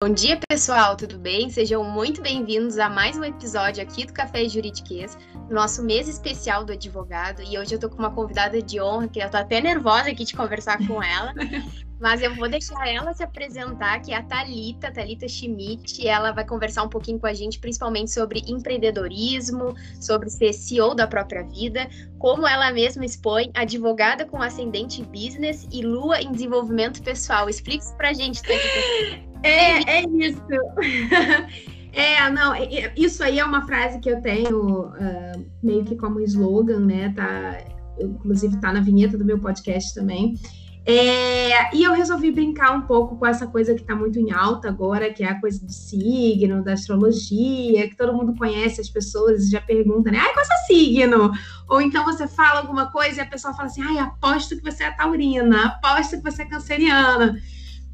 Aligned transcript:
Bom 0.00 0.10
dia, 0.10 0.38
pessoal, 0.48 0.96
tudo 0.96 1.18
bem? 1.18 1.50
Sejam 1.50 1.82
muito 1.82 2.22
bem-vindos 2.22 2.78
a 2.78 2.88
mais 2.88 3.16
um 3.18 3.24
episódio 3.24 3.82
aqui 3.82 4.06
do 4.06 4.12
Café 4.12 4.48
Juridiquês, 4.48 5.18
nosso 5.50 5.82
mês 5.82 6.06
especial 6.06 6.64
do 6.64 6.72
advogado. 6.72 7.42
E 7.42 7.58
hoje 7.58 7.74
eu 7.74 7.80
tô 7.80 7.90
com 7.90 7.98
uma 7.98 8.14
convidada 8.14 8.62
de 8.62 8.80
honra, 8.80 9.08
que 9.08 9.18
eu 9.18 9.28
tô 9.28 9.36
até 9.36 9.60
nervosa 9.60 10.08
aqui 10.08 10.24
de 10.24 10.36
conversar 10.36 10.78
com 10.86 11.02
ela. 11.02 11.34
Mas 12.00 12.22
eu 12.22 12.34
vou 12.34 12.48
deixar 12.48 12.86
ela 12.88 13.12
se 13.12 13.22
apresentar, 13.22 14.00
que 14.00 14.12
é 14.12 14.16
a 14.16 14.22
Talita, 14.22 14.92
Talita 14.92 15.26
Schmidt, 15.26 16.06
ela 16.06 16.32
vai 16.32 16.46
conversar 16.46 16.84
um 16.84 16.88
pouquinho 16.88 17.18
com 17.18 17.26
a 17.26 17.34
gente, 17.34 17.58
principalmente 17.58 18.10
sobre 18.10 18.42
empreendedorismo, 18.46 19.74
sobre 20.00 20.30
ser 20.30 20.52
CEO 20.52 20.94
da 20.94 21.06
própria 21.06 21.42
vida, 21.42 21.88
como 22.18 22.46
ela 22.46 22.72
mesma 22.72 23.04
expõe, 23.04 23.50
advogada 23.54 24.24
com 24.24 24.40
ascendente 24.40 25.02
business 25.04 25.66
e 25.72 25.82
lua 25.82 26.20
em 26.20 26.30
desenvolvimento 26.30 27.02
pessoal. 27.02 27.48
Explica 27.48 27.84
isso 27.84 27.96
pra 27.96 28.12
gente, 28.12 28.42
Talita. 28.42 29.28
É, 29.42 29.98
é 29.98 30.02
isso. 30.02 30.42
É, 31.90 32.30
não, 32.30 32.54
é, 32.54 32.64
é, 32.64 32.92
isso 32.96 33.24
aí 33.24 33.40
é 33.40 33.44
uma 33.44 33.66
frase 33.66 33.98
que 33.98 34.08
eu 34.08 34.20
tenho 34.20 34.86
uh, 34.86 35.46
meio 35.60 35.84
que 35.84 35.96
como 35.96 36.20
slogan, 36.20 36.80
né? 36.80 37.12
Tá, 37.16 37.58
inclusive 37.98 38.60
tá 38.60 38.72
na 38.72 38.80
vinheta 38.80 39.16
do 39.18 39.24
meu 39.24 39.38
podcast 39.38 39.94
também. 39.94 40.34
É, 40.90 41.76
e 41.76 41.82
eu 41.82 41.92
resolvi 41.92 42.30
brincar 42.30 42.72
um 42.72 42.80
pouco 42.80 43.14
com 43.16 43.26
essa 43.26 43.46
coisa 43.46 43.74
que 43.74 43.82
está 43.82 43.94
muito 43.94 44.18
em 44.18 44.32
alta 44.32 44.68
agora, 44.68 45.12
que 45.12 45.22
é 45.22 45.28
a 45.28 45.38
coisa 45.38 45.62
do 45.62 45.70
signo, 45.70 46.64
da 46.64 46.72
astrologia, 46.72 47.86
que 47.86 47.94
todo 47.94 48.14
mundo 48.14 48.34
conhece, 48.34 48.80
as 48.80 48.88
pessoas 48.88 49.50
já 49.50 49.60
perguntam, 49.60 50.10
né? 50.10 50.18
Ai, 50.18 50.32
qual 50.32 50.42
é 50.42 50.44
seu 50.46 50.56
signo? 50.66 51.30
Ou 51.68 51.82
então 51.82 52.06
você 52.06 52.26
fala 52.26 52.60
alguma 52.60 52.90
coisa 52.90 53.18
e 53.18 53.20
a 53.20 53.26
pessoa 53.26 53.52
fala 53.52 53.66
assim, 53.66 53.82
ai, 53.82 53.98
aposto 53.98 54.56
que 54.56 54.62
você 54.62 54.84
é 54.84 54.90
taurina, 54.90 55.66
aposto 55.66 56.16
que 56.16 56.22
você 56.22 56.40
é 56.40 56.46
canceriana. 56.46 57.38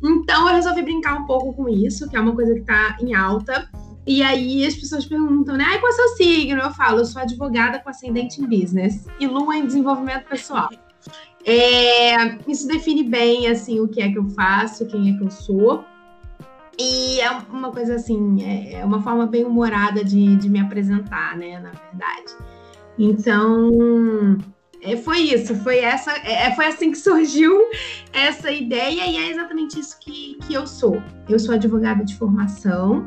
Então 0.00 0.48
eu 0.48 0.54
resolvi 0.54 0.82
brincar 0.82 1.16
um 1.16 1.26
pouco 1.26 1.52
com 1.52 1.68
isso, 1.68 2.08
que 2.08 2.16
é 2.16 2.20
uma 2.20 2.32
coisa 2.32 2.54
que 2.54 2.60
está 2.60 2.96
em 3.00 3.12
alta. 3.12 3.68
E 4.06 4.22
aí 4.22 4.64
as 4.64 4.76
pessoas 4.76 5.04
perguntam, 5.04 5.56
né? 5.56 5.64
Ai, 5.66 5.80
qual 5.80 5.90
é 5.90 5.94
o 5.94 5.96
seu 5.96 6.08
signo? 6.10 6.60
Eu 6.60 6.70
falo, 6.70 7.00
eu 7.00 7.06
sou 7.06 7.20
advogada 7.20 7.80
com 7.80 7.90
ascendente 7.90 8.40
em 8.40 8.46
business 8.46 9.04
e 9.18 9.26
lua 9.26 9.56
em 9.56 9.66
desenvolvimento 9.66 10.28
pessoal. 10.28 10.68
É, 11.46 12.38
isso 12.48 12.66
define 12.66 13.04
bem 13.04 13.48
assim 13.48 13.80
o 13.80 13.88
que 13.88 14.00
é 14.00 14.10
que 14.10 14.18
eu 14.18 14.24
faço, 14.30 14.86
quem 14.86 15.14
é 15.14 15.18
que 15.18 15.24
eu 15.24 15.30
sou. 15.30 15.84
E 16.78 17.20
é 17.20 17.30
uma 17.30 17.70
coisa 17.70 17.94
assim, 17.94 18.42
é, 18.42 18.80
é 18.80 18.84
uma 18.84 19.02
forma 19.02 19.26
bem 19.26 19.44
humorada 19.44 20.02
de, 20.02 20.36
de 20.36 20.48
me 20.48 20.58
apresentar, 20.58 21.36
né? 21.36 21.60
Na 21.60 21.70
verdade. 21.70 22.34
Então, 22.98 23.70
é, 24.82 24.96
foi 24.96 25.18
isso, 25.20 25.54
foi 25.56 25.78
essa, 25.78 26.12
é, 26.12 26.54
foi 26.54 26.66
assim 26.66 26.90
que 26.90 26.98
surgiu 26.98 27.58
essa 28.12 28.50
ideia 28.50 29.06
e 29.06 29.16
é 29.16 29.30
exatamente 29.30 29.78
isso 29.78 29.98
que, 30.00 30.36
que 30.46 30.54
eu 30.54 30.66
sou. 30.66 31.02
Eu 31.28 31.38
sou 31.38 31.54
advogada 31.54 32.04
de 32.04 32.16
formação, 32.16 33.06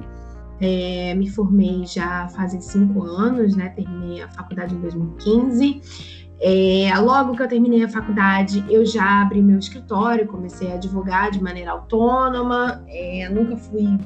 é, 0.59 1.13
me 1.13 1.29
formei 1.29 1.85
já 1.85 2.27
fazem 2.29 2.59
cinco 2.61 3.03
anos, 3.03 3.55
né? 3.55 3.69
Terminei 3.69 4.21
a 4.23 4.29
faculdade 4.29 4.73
em 4.73 4.79
2015. 4.79 5.81
É, 6.39 6.91
logo 6.99 7.35
que 7.35 7.41
eu 7.41 7.47
terminei 7.47 7.83
a 7.83 7.89
faculdade, 7.89 8.63
eu 8.69 8.85
já 8.85 9.21
abri 9.21 9.41
meu 9.41 9.57
escritório, 9.57 10.27
comecei 10.27 10.71
a 10.71 10.75
advogar 10.75 11.31
de 11.31 11.41
maneira 11.41 11.71
autônoma. 11.71 12.83
É, 12.87 13.27
nunca 13.29 13.57
fui 13.57 13.97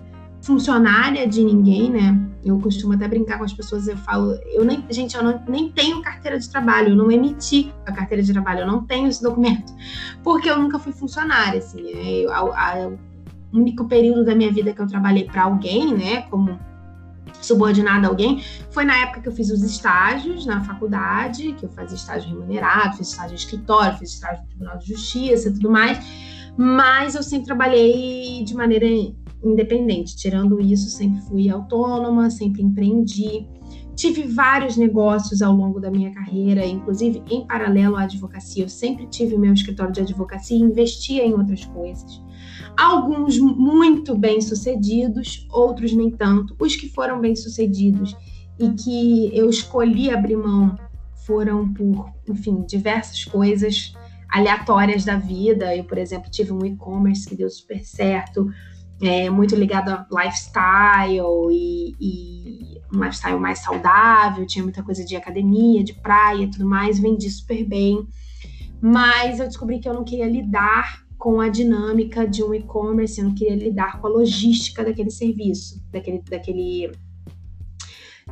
funcionária 0.42 1.28
de 1.28 1.44
ninguém, 1.44 1.92
né? 1.92 2.20
Eu 2.44 2.60
costumo 2.60 2.94
até 2.94 3.08
brincar 3.08 3.38
com 3.38 3.44
as 3.44 3.54
pessoas, 3.54 3.88
eu 3.88 3.98
falo, 3.98 4.34
eu 4.52 4.66
nem, 4.66 4.84
gente, 4.90 5.16
eu 5.16 5.24
não, 5.24 5.40
nem 5.48 5.70
tenho 5.72 6.02
carteira 6.02 6.40
de 6.40 6.50
trabalho, 6.50 6.90
eu 6.90 6.96
não 6.96 7.12
emiti 7.12 7.72
a 7.86 7.92
carteira 7.92 8.24
de 8.24 8.32
trabalho, 8.34 8.62
eu 8.62 8.68
não 8.68 8.84
tenho 8.84 9.08
esse 9.08 9.22
documento, 9.22 9.72
porque 10.24 10.50
eu 10.50 10.58
nunca 10.58 10.80
fui 10.80 10.92
funcionária, 10.92 11.60
assim, 11.60 11.84
é, 11.92 12.26
o 12.28 12.98
único 13.54 13.86
período 13.86 14.26
da 14.26 14.34
minha 14.34 14.52
vida 14.52 14.74
que 14.74 14.82
eu 14.82 14.88
trabalhei 14.88 15.26
para 15.26 15.44
alguém, 15.44 15.94
né, 15.94 16.24
como 16.24 16.58
subordinada 17.42 18.08
a 18.08 18.10
alguém, 18.10 18.44
foi 18.70 18.86
na 18.86 18.96
época 18.98 19.22
que 19.22 19.28
eu 19.28 19.34
fiz 19.34 19.50
os 19.50 19.64
estágios 19.64 20.46
na 20.46 20.64
faculdade, 20.64 21.54
que 21.54 21.66
eu 21.66 21.70
fazia 21.70 21.96
estágio 21.96 22.30
remunerado, 22.30 22.98
fiz 22.98 23.10
estágio 23.10 23.36
de 23.36 23.42
escritório, 23.42 23.98
fiz 23.98 24.14
estágio 24.14 24.44
no 24.44 24.48
Tribunal 24.50 24.78
de 24.78 24.88
Justiça 24.88 25.50
e 25.50 25.54
tudo 25.54 25.70
mais, 25.70 26.00
mas 26.58 27.16
eu 27.16 27.24
sempre 27.24 27.46
trabalhei 27.46 28.44
de 28.44 28.56
maneira 28.56 28.86
independente. 29.44 30.16
Tirando 30.16 30.60
isso, 30.62 30.90
sempre 30.90 31.22
fui 31.22 31.50
autônoma, 31.50 32.30
sempre 32.30 32.62
empreendi. 32.62 33.48
Tive 33.96 34.24
vários 34.24 34.78
negócios 34.78 35.42
ao 35.42 35.54
longo 35.54 35.80
da 35.80 35.92
minha 35.92 36.12
carreira, 36.12 36.66
inclusive 36.66 37.22
em 37.30 37.46
paralelo 37.46 37.98
à 37.98 38.04
advocacia. 38.04 38.64
Eu 38.64 38.70
sempre 38.70 39.06
tive 39.08 39.38
meu 39.38 39.54
escritório 39.54 39.94
de 39.94 40.02
advocacia 40.02 40.58
e 40.58 40.62
investia 40.62 41.26
em 41.26 41.34
outras 41.34 41.66
coisas. 41.66 42.22
Alguns 42.78 43.38
muito 43.38 44.18
bem 44.18 44.42
sucedidos, 44.42 45.48
outros 45.50 45.94
nem 45.94 46.10
tanto. 46.12 46.56
Os 46.60 46.76
que 46.76 46.90
foram 46.90 47.20
bem 47.20 47.36
sucedidos 47.36 48.16
e 48.60 48.70
que 48.72 49.38
eu 49.38 49.50
escolhi 49.50 50.10
abrir 50.10 50.38
mão 50.38 50.76
foram 51.26 51.72
por, 51.74 52.12
enfim, 52.28 52.64
diversas 52.68 53.26
coisas 53.26 53.94
aleatórias 54.30 55.04
da 55.04 55.18
vida. 55.18 55.76
Eu, 55.76 55.84
por 55.84 55.98
exemplo, 55.98 56.30
tive 56.30 56.52
um 56.52 56.66
e-commerce 56.66 57.28
que 57.28 57.36
deu 57.36 57.50
super 57.50 57.84
certo, 57.84 58.50
é, 59.02 59.30
muito 59.30 59.56
ligado 59.56 59.90
a 59.90 60.08
lifestyle 60.12 61.52
e, 61.52 61.96
e, 62.00 62.82
um 62.94 63.04
lifestyle 63.04 63.40
mais 63.40 63.60
saudável, 63.60 64.46
tinha 64.46 64.64
muita 64.64 64.84
coisa 64.84 65.04
de 65.04 65.16
academia, 65.16 65.84
de 65.84 65.94
praia 65.94 66.50
tudo 66.52 66.66
mais, 66.66 67.00
vendi 67.00 67.30
super 67.30 67.66
bem. 67.66 68.08
Mas 68.80 69.40
eu 69.40 69.48
descobri 69.48 69.80
que 69.80 69.88
eu 69.88 69.94
não 69.94 70.04
queria 70.04 70.28
lidar 70.28 71.04
com 71.22 71.40
a 71.40 71.50
dinâmica 71.50 72.28
de 72.28 72.44
um 72.44 72.52
e-commerce, 72.52 73.22
eu 73.22 73.28
não 73.28 73.36
queria 73.36 73.56
lidar 73.56 74.02
com 74.02 74.08
a 74.08 74.10
logística 74.10 74.84
daquele 74.84 75.12
serviço, 75.12 75.80
daquele, 75.92 76.20
daquele 76.28 76.92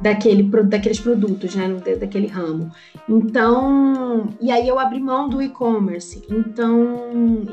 daquele, 0.02 0.42
daqueles 0.44 1.00
produtos, 1.00 1.54
né, 1.54 1.68
daquele 2.00 2.26
ramo. 2.26 2.72
Então, 3.08 4.30
e 4.42 4.50
aí 4.50 4.68
eu 4.68 4.80
abri 4.80 5.00
mão 5.00 5.30
do 5.30 5.40
e-commerce. 5.40 6.24
Então, 6.32 7.46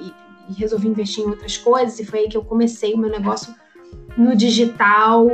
e 0.48 0.54
resolvi 0.54 0.88
investir 0.88 1.22
em 1.22 1.28
outras 1.28 1.58
coisas, 1.58 2.00
e 2.00 2.06
foi 2.06 2.20
aí 2.20 2.28
que 2.30 2.36
eu 2.36 2.44
comecei 2.44 2.94
o 2.94 2.98
meu 2.98 3.10
negócio 3.10 3.54
no 4.16 4.34
digital 4.34 5.26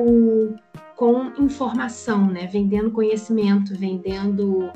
com 0.96 1.30
informação, 1.38 2.26
né? 2.26 2.48
Vendendo 2.48 2.90
conhecimento, 2.90 3.72
vendendo 3.76 4.68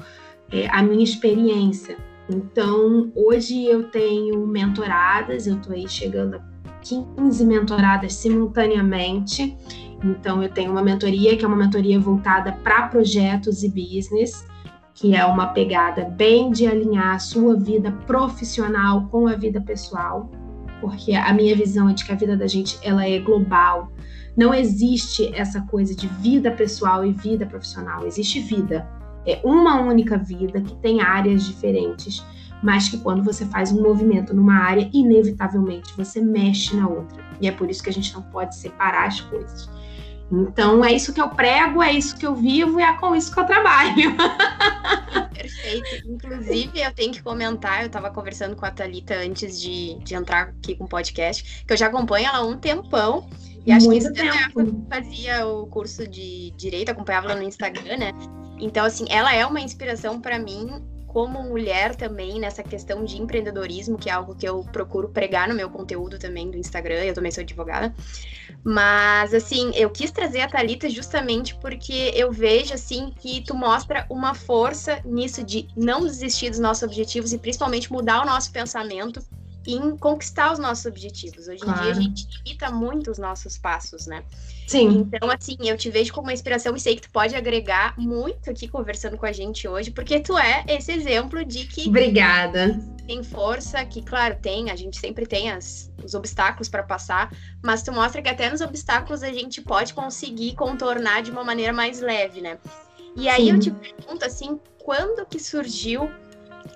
é, 0.52 0.68
a 0.68 0.84
minha 0.84 1.02
experiência. 1.02 1.96
Então, 2.28 3.12
hoje 3.14 3.64
eu 3.64 3.84
tenho 3.84 4.46
mentoradas, 4.46 5.46
eu 5.46 5.56
estou 5.56 5.72
aí 5.72 5.88
chegando 5.88 6.36
a 6.36 6.40
15 6.80 7.44
mentoradas 7.44 8.14
simultaneamente. 8.14 9.56
Então, 10.02 10.42
eu 10.42 10.48
tenho 10.48 10.72
uma 10.72 10.82
mentoria 10.82 11.36
que 11.36 11.44
é 11.44 11.48
uma 11.48 11.56
mentoria 11.56 11.98
voltada 11.98 12.52
para 12.52 12.88
projetos 12.88 13.62
e 13.62 13.68
business 13.68 14.44
que 14.96 15.14
é 15.14 15.24
uma 15.26 15.48
pegada 15.48 16.04
bem 16.04 16.50
de 16.50 16.66
alinhar 16.66 17.14
a 17.14 17.18
sua 17.18 17.54
vida 17.54 17.92
profissional 18.06 19.06
com 19.08 19.28
a 19.28 19.34
vida 19.34 19.60
pessoal, 19.60 20.30
porque 20.80 21.12
a 21.12 21.32
minha 21.34 21.54
visão 21.54 21.88
é 21.90 21.92
de 21.92 22.02
que 22.02 22.12
a 22.12 22.14
vida 22.14 22.34
da 22.34 22.46
gente 22.46 22.78
ela 22.82 23.06
é 23.06 23.18
global. 23.18 23.92
Não 24.34 24.54
existe 24.54 25.30
essa 25.34 25.60
coisa 25.60 25.94
de 25.94 26.06
vida 26.06 26.50
pessoal 26.50 27.04
e 27.04 27.12
vida 27.12 27.44
profissional, 27.44 28.06
existe 28.06 28.40
vida. 28.40 28.88
É 29.26 29.40
uma 29.44 29.80
única 29.80 30.16
vida 30.16 30.60
que 30.60 30.74
tem 30.76 31.00
áreas 31.00 31.44
diferentes, 31.44 32.24
mas 32.62 32.88
que 32.88 32.98
quando 32.98 33.22
você 33.22 33.44
faz 33.46 33.72
um 33.72 33.82
movimento 33.82 34.34
numa 34.34 34.58
área, 34.58 34.88
inevitavelmente 34.92 35.92
você 35.96 36.20
mexe 36.20 36.76
na 36.76 36.88
outra. 36.88 37.24
E 37.40 37.48
é 37.48 37.52
por 37.52 37.70
isso 37.70 37.82
que 37.82 37.90
a 37.90 37.92
gente 37.92 38.12
não 38.14 38.22
pode 38.22 38.56
separar 38.56 39.06
as 39.06 39.20
coisas. 39.20 39.68
Então 40.30 40.84
é 40.84 40.92
isso 40.92 41.12
que 41.12 41.20
eu 41.20 41.28
prego, 41.28 41.82
é 41.82 41.92
isso 41.92 42.16
que 42.16 42.26
eu 42.26 42.34
vivo 42.34 42.80
e 42.80 42.82
é 42.82 42.92
com 42.94 43.14
isso 43.14 43.32
que 43.32 43.38
eu 43.38 43.44
trabalho. 43.44 44.16
Perfeito. 45.32 46.08
Inclusive, 46.08 46.80
eu 46.80 46.92
tenho 46.92 47.12
que 47.12 47.22
comentar, 47.22 47.82
eu 47.82 47.86
estava 47.86 48.10
conversando 48.10 48.56
com 48.56 48.66
a 48.66 48.70
Thalita 48.70 49.14
antes 49.14 49.60
de, 49.60 49.96
de 50.00 50.14
entrar 50.14 50.48
aqui 50.48 50.74
com 50.74 50.84
o 50.84 50.88
podcast, 50.88 51.64
que 51.64 51.72
eu 51.72 51.76
já 51.76 51.86
acompanho 51.86 52.26
ela 52.26 52.38
há 52.38 52.44
um 52.44 52.56
tempão. 52.56 53.28
E 53.64 53.72
acho 53.72 53.86
Muito 53.86 54.12
que 54.12 54.22
isso 54.22 54.32
tempo. 54.32 54.60
eu 54.60 54.86
fazia 54.88 55.46
o 55.46 55.66
curso 55.66 56.06
de 56.06 56.52
direito, 56.56 56.90
acompanhava 56.90 57.30
ela 57.30 57.40
no 57.40 57.46
Instagram, 57.46 57.96
né? 57.96 58.12
Então, 58.58 58.84
assim, 58.84 59.06
ela 59.08 59.34
é 59.34 59.44
uma 59.44 59.60
inspiração 59.60 60.20
para 60.20 60.38
mim 60.38 60.82
como 61.16 61.42
mulher 61.42 61.96
também 61.96 62.38
nessa 62.38 62.62
questão 62.62 63.02
de 63.02 63.16
empreendedorismo, 63.16 63.96
que 63.96 64.10
é 64.10 64.12
algo 64.12 64.34
que 64.34 64.46
eu 64.46 64.62
procuro 64.64 65.08
pregar 65.08 65.48
no 65.48 65.54
meu 65.54 65.70
conteúdo 65.70 66.18
também 66.18 66.50
do 66.50 66.58
Instagram, 66.58 67.04
eu 67.04 67.14
também 67.14 67.32
sou 67.32 67.40
advogada. 67.40 67.94
Mas 68.62 69.32
assim, 69.32 69.70
eu 69.74 69.88
quis 69.88 70.10
trazer 70.10 70.42
a 70.42 70.46
Talita 70.46 70.90
justamente 70.90 71.54
porque 71.54 72.12
eu 72.14 72.30
vejo 72.30 72.74
assim 72.74 73.14
que 73.18 73.40
tu 73.40 73.54
mostra 73.54 74.04
uma 74.10 74.34
força 74.34 75.00
nisso 75.06 75.42
de 75.42 75.66
não 75.74 76.04
desistir 76.04 76.50
dos 76.50 76.58
nossos 76.58 76.82
objetivos 76.82 77.32
e 77.32 77.38
principalmente 77.38 77.90
mudar 77.90 78.20
o 78.20 78.26
nosso 78.26 78.52
pensamento 78.52 79.24
em 79.66 79.96
conquistar 79.96 80.52
os 80.52 80.58
nossos 80.58 80.86
objetivos. 80.86 81.48
Hoje 81.48 81.60
claro. 81.60 81.80
em 81.80 81.82
dia 81.82 81.92
a 81.92 81.94
gente 81.94 82.28
limita 82.44 82.70
muito 82.70 83.10
os 83.10 83.18
nossos 83.18 83.58
passos, 83.58 84.06
né? 84.06 84.24
Sim. 84.66 84.88
Então, 84.98 85.30
assim, 85.30 85.56
eu 85.60 85.76
te 85.76 85.90
vejo 85.90 86.12
como 86.12 86.26
uma 86.26 86.32
inspiração 86.32 86.74
e 86.74 86.80
sei 86.80 86.96
que 86.96 87.02
tu 87.02 87.10
pode 87.10 87.34
agregar 87.34 87.94
muito 87.96 88.50
aqui 88.50 88.66
conversando 88.66 89.16
com 89.16 89.26
a 89.26 89.32
gente 89.32 89.66
hoje, 89.68 89.90
porque 89.90 90.20
tu 90.20 90.36
é 90.36 90.64
esse 90.68 90.92
exemplo 90.92 91.44
de 91.44 91.66
que. 91.66 91.88
Obrigada. 91.88 92.78
Tem 93.06 93.22
força, 93.22 93.84
que, 93.84 94.02
claro, 94.02 94.36
tem, 94.42 94.70
a 94.70 94.76
gente 94.76 94.98
sempre 94.98 95.26
tem 95.26 95.50
as, 95.50 95.92
os 96.04 96.14
obstáculos 96.14 96.68
para 96.68 96.82
passar, 96.82 97.32
mas 97.62 97.82
tu 97.82 97.92
mostra 97.92 98.20
que 98.20 98.28
até 98.28 98.50
nos 98.50 98.60
obstáculos 98.60 99.22
a 99.22 99.32
gente 99.32 99.62
pode 99.62 99.94
conseguir 99.94 100.56
contornar 100.56 101.22
de 101.22 101.30
uma 101.30 101.44
maneira 101.44 101.72
mais 101.72 102.00
leve, 102.00 102.40
né? 102.40 102.58
E 103.16 103.28
aí 103.28 103.46
Sim. 103.46 103.52
eu 103.52 103.60
te 103.60 103.70
pergunto, 103.70 104.24
assim, 104.24 104.60
quando 104.78 105.24
que 105.24 105.38
surgiu 105.38 106.10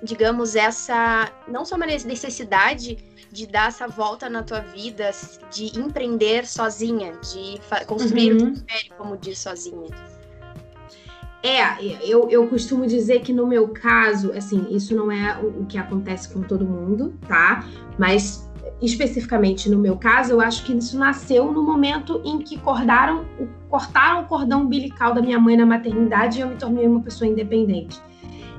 digamos, 0.03 0.56
essa 0.56 1.31
não 1.47 1.65
só 1.65 1.77
uma 1.77 1.87
necessidade 1.87 2.99
de 3.31 3.47
dar 3.47 3.69
essa 3.69 3.87
volta 3.87 4.29
na 4.29 4.43
tua 4.43 4.61
vida, 4.61 5.11
de 5.53 5.79
empreender 5.79 6.47
sozinha, 6.47 7.12
de 7.32 7.61
construir 7.87 8.32
uhum. 8.32 8.44
o 8.44 8.49
império, 8.49 8.93
como 8.97 9.17
diz 9.17 9.38
sozinha. 9.38 9.88
É, 11.43 11.82
eu, 12.05 12.29
eu 12.29 12.47
costumo 12.49 12.87
dizer 12.87 13.21
que 13.21 13.32
no 13.32 13.47
meu 13.47 13.69
caso, 13.69 14.32
assim, 14.32 14.67
isso 14.71 14.94
não 14.94 15.11
é 15.11 15.38
o, 15.38 15.65
que 15.65 15.79
acontece 15.79 16.31
com 16.32 16.43
todo 16.43 16.67
mundo, 16.67 17.15
tá? 17.27 17.65
Mas 17.99 18.47
especificamente 18.82 19.71
no 19.71 19.79
meu 19.79 19.97
caso, 19.97 20.32
eu 20.32 20.41
acho 20.41 20.65
que 20.65 20.73
isso 20.73 20.99
nasceu 20.99 21.50
no 21.50 21.62
momento 21.62 22.21
em 22.25 22.38
que 22.38 22.59
cortaram, 22.59 23.25
cortaram 23.71 24.23
o 24.23 24.27
cordão 24.27 24.62
umbilical 24.62 25.15
da 25.15 25.23
minha 25.23 25.38
mãe 25.38 25.56
na 25.56 25.65
maternidade 25.65 26.38
e 26.38 26.41
eu 26.43 26.49
me 26.49 26.56
tornei 26.56 26.87
uma 26.87 27.00
pessoa 27.00 27.29
independente 27.29 28.00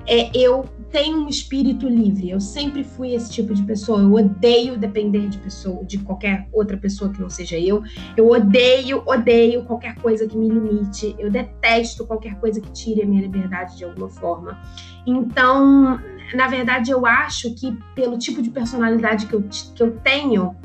é, 0.07 0.31
eu 0.37 0.65
tenho 0.91 1.19
um 1.19 1.29
espírito 1.29 1.87
livre. 1.87 2.29
Eu 2.29 2.39
sempre 2.39 2.83
fui 2.83 3.13
esse 3.13 3.31
tipo 3.31 3.53
de 3.53 3.63
pessoa. 3.63 4.01
Eu 4.01 4.13
odeio 4.13 4.77
depender 4.77 5.27
de 5.29 5.37
pessoa, 5.37 5.83
de 5.85 5.97
qualquer 5.99 6.47
outra 6.51 6.77
pessoa 6.77 7.11
que 7.11 7.21
não 7.21 7.29
seja 7.29 7.57
eu. 7.57 7.81
Eu 8.17 8.29
odeio, 8.29 9.01
odeio 9.05 9.63
qualquer 9.63 9.95
coisa 9.95 10.27
que 10.27 10.37
me 10.37 10.49
limite. 10.49 11.15
Eu 11.17 11.31
detesto 11.31 12.05
qualquer 12.05 12.35
coisa 12.39 12.59
que 12.59 12.71
tire 12.71 13.01
a 13.01 13.05
minha 13.05 13.21
liberdade 13.21 13.77
de 13.77 13.85
alguma 13.85 14.09
forma. 14.09 14.59
Então, 15.05 15.99
na 16.33 16.47
verdade, 16.47 16.91
eu 16.91 17.05
acho 17.05 17.53
que 17.55 17.77
pelo 17.95 18.17
tipo 18.17 18.41
de 18.41 18.49
personalidade 18.49 19.25
que 19.25 19.33
eu, 19.33 19.43
que 19.75 19.81
eu 19.81 19.91
tenho, 19.97 20.55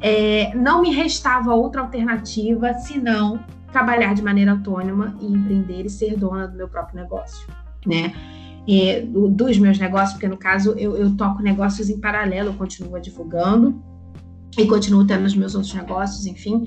é, 0.00 0.54
não 0.54 0.82
me 0.82 0.90
restava 0.92 1.54
outra 1.54 1.82
alternativa 1.82 2.74
senão 2.74 3.44
trabalhar 3.72 4.14
de 4.14 4.22
maneira 4.22 4.52
autônoma 4.52 5.16
e 5.20 5.26
empreender 5.26 5.84
e 5.84 5.90
ser 5.90 6.16
dona 6.16 6.46
do 6.48 6.56
meu 6.56 6.68
próprio 6.68 7.00
negócio, 7.00 7.46
né? 7.84 8.12
É, 8.68 9.02
dos 9.02 9.58
meus 9.58 9.78
negócios, 9.78 10.12
porque 10.12 10.28
no 10.28 10.36
caso 10.36 10.72
eu, 10.72 10.96
eu 10.96 11.16
toco 11.16 11.42
negócios 11.42 11.88
em 11.88 12.00
paralelo, 12.00 12.50
eu 12.50 12.54
continuo 12.54 13.00
divulgando 13.00 13.82
e 14.58 14.66
continuo 14.66 15.06
tendo 15.06 15.24
os 15.24 15.34
meus 15.34 15.54
outros 15.54 15.74
negócios, 15.74 16.26
enfim. 16.26 16.66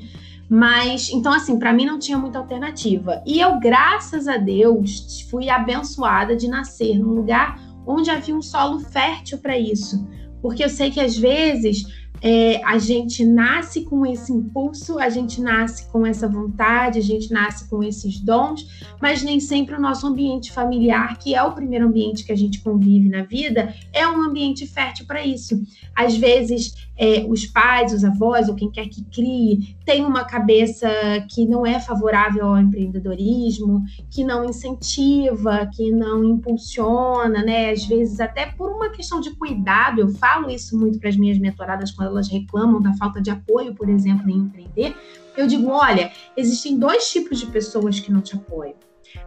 Mas, 0.50 1.10
então, 1.10 1.31
assim, 1.31 1.60
para 1.60 1.72
mim 1.72 1.86
não 1.86 2.00
tinha 2.00 2.18
muita 2.18 2.40
alternativa. 2.40 3.22
E 3.25 3.40
eu, 3.40 3.60
graças 3.60 4.28
a 4.28 4.38
Deus, 4.38 5.22
fui 5.30 5.48
abençoada 5.48 6.36
de 6.36 6.48
nascer 6.48 6.98
num 6.98 7.13
lugar 7.13 7.60
onde 7.86 8.10
havia 8.10 8.36
um 8.36 8.42
solo 8.42 8.80
fértil 8.80 9.38
para 9.38 9.57
isso. 9.57 10.07
Porque 10.42 10.63
eu 10.63 10.69
sei 10.69 10.90
que 10.90 11.00
às 11.00 11.18
vezes 11.18 11.86
é, 12.22 12.62
a 12.66 12.78
gente 12.78 13.26
nasce 13.26 13.82
com 13.82 14.06
esse 14.06 14.32
impulso, 14.32 15.00
a 15.00 15.10
gente 15.10 15.42
nasce 15.42 15.88
com 15.90 16.06
essa 16.06 16.28
vontade, 16.28 17.00
a 17.00 17.02
gente 17.02 17.32
nasce 17.32 17.70
com 17.70 17.82
esses 17.82 18.20
dons, 18.20 18.68
mas 19.02 19.24
nem 19.24 19.40
sempre 19.40 19.76
o 19.76 19.82
nosso 19.82 20.06
ambiente 20.06 20.52
familiar, 20.52 21.18
que 21.18 21.34
é 21.34 21.42
o 21.42 21.54
primeiro 21.54 21.88
ambiente 21.88 22.26
que 22.26 22.32
a 22.32 22.38
gente 22.38 22.62
convive 22.62 23.10
na 23.10 23.24
vida, 23.24 23.74
é 23.94 24.08
um 24.08 24.22
ambiente 24.22 24.68
fértil 24.68 25.06
para 25.06 25.26
isso. 25.26 25.62
Às 25.96 26.18
vezes, 26.18 26.74
é, 26.98 27.26
os 27.28 27.46
pais, 27.46 27.94
os 27.94 28.04
avós, 28.04 28.50
ou 28.50 28.56
quem 28.56 28.70
quer 28.70 28.88
que 28.90 29.02
crie, 29.06 29.78
tem 29.86 30.04
uma 30.04 30.26
cabeça 30.26 30.90
que 31.34 31.46
não 31.46 31.66
é 31.66 31.80
favorável 31.80 32.46
ao 32.46 32.60
empreendedorismo, 32.60 33.84
que 34.12 34.24
não 34.24 34.44
incentiva, 34.44 35.70
que 35.74 35.92
não 35.92 36.24
impulsiona, 36.26 37.42
né? 37.42 37.72
Às 37.72 37.86
vezes, 37.86 38.20
até 38.20 38.48
por 38.48 38.70
uma 38.70 38.90
questão 38.90 39.22
de 39.22 39.32
cuidado, 39.32 40.02
eu 40.02 40.10
falo 40.10 40.50
isso 40.50 40.78
muito 40.78 41.00
para 41.00 41.08
as 41.08 41.16
minhas 41.16 41.40
mentoradas 41.40 41.92
quando 42.00 42.12
elas 42.12 42.30
reclamam 42.30 42.81
da 42.81 42.94
falta 42.94 43.22
de 43.22 43.30
apoio, 43.30 43.75
por 43.75 43.90
exemplo, 43.90 44.30
em 44.30 44.38
empreender. 44.38 44.96
Eu 45.36 45.46
digo: 45.46 45.69
olha, 45.69 46.12
existem 46.38 46.80
dois 46.80 47.12
tipos 47.12 47.40
de 47.40 47.48
pessoas 47.48 48.00
que 48.00 48.12
não 48.12 48.22
te 48.22 48.36
apoiam. 48.36 48.75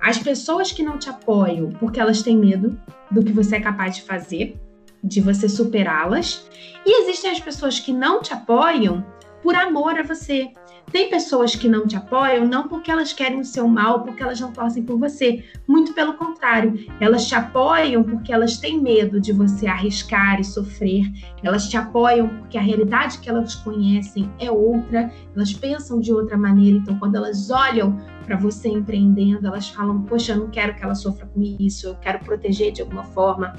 As 0.00 0.16
pessoas 0.16 0.72
que 0.72 0.82
não 0.82 0.98
te 0.98 1.10
apoiam 1.10 1.70
porque 1.72 2.00
elas 2.00 2.22
têm 2.22 2.36
medo 2.36 2.80
do 3.10 3.22
que 3.22 3.32
você 3.32 3.56
é 3.56 3.60
capaz 3.60 3.96
de 3.96 4.02
fazer, 4.02 4.58
de 5.04 5.20
você 5.20 5.48
superá-las. 5.48 6.48
E 6.86 7.02
existem 7.02 7.30
as 7.30 7.40
pessoas 7.40 7.78
que 7.78 7.92
não 7.92 8.22
te 8.22 8.32
apoiam 8.32 9.04
por 9.42 9.54
amor 9.54 9.98
a 9.98 10.02
você. 10.02 10.50
Tem 10.90 11.08
pessoas 11.08 11.54
que 11.54 11.68
não 11.68 11.86
te 11.86 11.96
apoiam 11.96 12.46
não 12.46 12.68
porque 12.68 12.90
elas 12.90 13.12
querem 13.12 13.40
o 13.40 13.44
seu 13.44 13.66
mal, 13.66 14.02
porque 14.02 14.22
elas 14.22 14.40
não 14.40 14.52
torcem 14.52 14.82
por 14.82 14.98
você. 14.98 15.44
Muito 15.66 15.94
pelo 15.94 16.14
contrário, 16.14 16.86
elas 17.00 17.26
te 17.26 17.34
apoiam 17.34 18.02
porque 18.02 18.32
elas 18.32 18.58
têm 18.58 18.80
medo 18.80 19.20
de 19.20 19.32
você 19.32 19.66
arriscar 19.66 20.40
e 20.40 20.44
sofrer. 20.44 21.04
Elas 21.42 21.68
te 21.68 21.76
apoiam 21.76 22.28
porque 22.28 22.58
a 22.58 22.60
realidade 22.60 23.18
que 23.18 23.28
elas 23.28 23.54
conhecem 23.54 24.30
é 24.38 24.50
outra, 24.50 25.10
elas 25.34 25.52
pensam 25.52 26.00
de 26.00 26.12
outra 26.12 26.36
maneira. 26.36 26.78
Então, 26.78 26.98
quando 26.98 27.16
elas 27.16 27.50
olham 27.50 27.96
para 28.26 28.36
você 28.36 28.68
empreendendo, 28.68 29.46
elas 29.46 29.68
falam: 29.70 30.02
Poxa, 30.02 30.32
eu 30.32 30.38
não 30.38 30.50
quero 30.50 30.74
que 30.74 30.84
ela 30.84 30.94
sofra 30.94 31.26
com 31.26 31.40
isso, 31.40 31.86
eu 31.86 31.94
quero 31.96 32.18
proteger 32.20 32.72
de 32.72 32.82
alguma 32.82 33.04
forma 33.04 33.54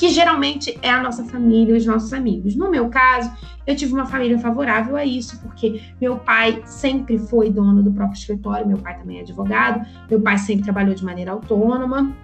que 0.00 0.08
geralmente 0.08 0.78
é 0.80 0.88
a 0.88 1.02
nossa 1.02 1.22
família, 1.24 1.76
os 1.76 1.84
nossos 1.84 2.14
amigos. 2.14 2.56
No 2.56 2.70
meu 2.70 2.88
caso, 2.88 3.30
eu 3.66 3.76
tive 3.76 3.92
uma 3.92 4.06
família 4.06 4.38
favorável 4.38 4.96
a 4.96 5.04
isso, 5.04 5.38
porque 5.42 5.82
meu 6.00 6.16
pai 6.16 6.62
sempre 6.64 7.18
foi 7.18 7.50
dono 7.50 7.82
do 7.82 7.92
próprio 7.92 8.16
escritório, 8.16 8.66
meu 8.66 8.78
pai 8.78 8.98
também 8.98 9.18
é 9.18 9.20
advogado, 9.20 9.86
meu 10.08 10.18
pai 10.18 10.38
sempre 10.38 10.64
trabalhou 10.64 10.94
de 10.94 11.04
maneira 11.04 11.32
autônoma, 11.32 12.16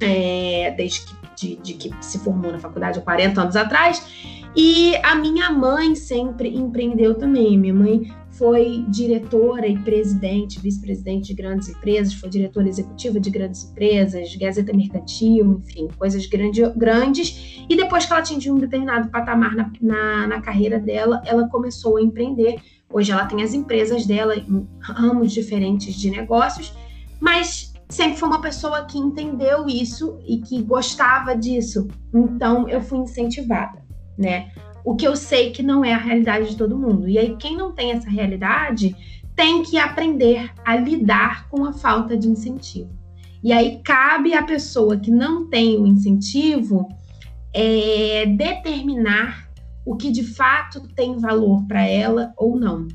é, 0.00 0.74
desde 0.76 1.02
que, 1.02 1.14
de, 1.36 1.56
de 1.62 1.74
que 1.74 1.94
se 2.04 2.18
formou 2.18 2.50
na 2.50 2.58
faculdade 2.58 2.98
há 2.98 3.02
40 3.02 3.42
anos 3.42 3.54
atrás, 3.54 4.42
e 4.56 4.96
a 4.96 5.14
minha 5.14 5.52
mãe 5.52 5.94
sempre 5.94 6.48
empreendeu 6.48 7.14
também. 7.14 7.56
Minha 7.56 7.74
mãe 7.74 8.12
foi 8.38 8.84
diretora 8.88 9.66
e 9.66 9.78
presidente, 9.78 10.60
vice-presidente 10.60 11.28
de 11.28 11.34
grandes 11.34 11.68
empresas, 11.68 12.14
foi 12.14 12.28
diretora 12.28 12.68
executiva 12.68 13.20
de 13.20 13.30
grandes 13.30 13.64
empresas, 13.64 14.34
Gazeta 14.34 14.72
Mercantil, 14.72 15.60
enfim, 15.64 15.88
coisas 15.96 16.26
grande, 16.26 16.62
grandes. 16.76 17.64
E 17.68 17.76
depois 17.76 18.04
que 18.04 18.12
ela 18.12 18.20
atingiu 18.20 18.54
um 18.54 18.58
determinado 18.58 19.08
patamar 19.08 19.54
na, 19.54 19.70
na, 19.80 20.26
na 20.26 20.40
carreira 20.40 20.78
dela, 20.78 21.22
ela 21.24 21.48
começou 21.48 21.96
a 21.96 22.02
empreender. 22.02 22.60
Hoje 22.92 23.12
ela 23.12 23.26
tem 23.26 23.42
as 23.42 23.54
empresas 23.54 24.04
dela 24.04 24.36
em 24.36 24.68
ramos 24.80 25.32
diferentes 25.32 25.94
de 25.94 26.10
negócios, 26.10 26.74
mas 27.20 27.72
sempre 27.88 28.18
foi 28.18 28.28
uma 28.28 28.40
pessoa 28.40 28.84
que 28.84 28.98
entendeu 28.98 29.66
isso 29.68 30.18
e 30.26 30.38
que 30.38 30.60
gostava 30.62 31.36
disso. 31.36 31.86
Então 32.12 32.68
eu 32.68 32.80
fui 32.80 32.98
incentivada, 32.98 33.82
né? 34.18 34.50
O 34.84 34.94
que 34.94 35.06
eu 35.06 35.16
sei 35.16 35.50
que 35.50 35.62
não 35.62 35.82
é 35.84 35.94
a 35.94 35.98
realidade 35.98 36.50
de 36.50 36.56
todo 36.56 36.78
mundo. 36.78 37.08
E 37.08 37.18
aí, 37.18 37.34
quem 37.36 37.56
não 37.56 37.72
tem 37.72 37.92
essa 37.92 38.08
realidade 38.08 38.94
tem 39.34 39.62
que 39.62 39.78
aprender 39.78 40.52
a 40.64 40.76
lidar 40.76 41.48
com 41.48 41.64
a 41.64 41.72
falta 41.72 42.16
de 42.16 42.28
incentivo. 42.28 42.90
E 43.42 43.52
aí, 43.52 43.80
cabe 43.82 44.34
à 44.34 44.42
pessoa 44.42 44.98
que 44.98 45.10
não 45.10 45.48
tem 45.48 45.78
o 45.78 45.86
incentivo 45.86 46.88
é, 47.52 48.26
determinar 48.26 49.48
o 49.86 49.96
que 49.96 50.10
de 50.10 50.22
fato 50.22 50.80
tem 50.94 51.18
valor 51.18 51.64
para 51.66 51.82
ela 51.82 52.32
ou 52.36 52.58
não. 52.58 52.86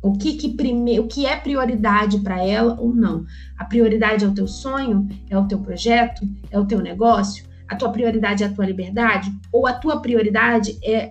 O 0.00 0.12
que, 0.12 0.34
que 0.34 0.54
prime... 0.54 1.00
o 1.00 1.06
que 1.06 1.26
é 1.26 1.36
prioridade 1.36 2.18
para 2.20 2.44
ela 2.44 2.76
ou 2.80 2.94
não. 2.94 3.24
A 3.56 3.64
prioridade 3.64 4.24
é 4.24 4.28
o 4.28 4.34
teu 4.34 4.46
sonho, 4.46 5.08
é 5.28 5.36
o 5.36 5.46
teu 5.46 5.58
projeto, 5.58 6.22
é 6.50 6.58
o 6.58 6.64
teu 6.64 6.80
negócio, 6.80 7.44
a 7.68 7.74
tua 7.74 7.90
prioridade 7.90 8.44
é 8.44 8.46
a 8.46 8.52
tua 8.52 8.64
liberdade, 8.64 9.32
ou 9.52 9.66
a 9.66 9.72
tua 9.72 10.00
prioridade 10.00 10.78
é 10.82 11.10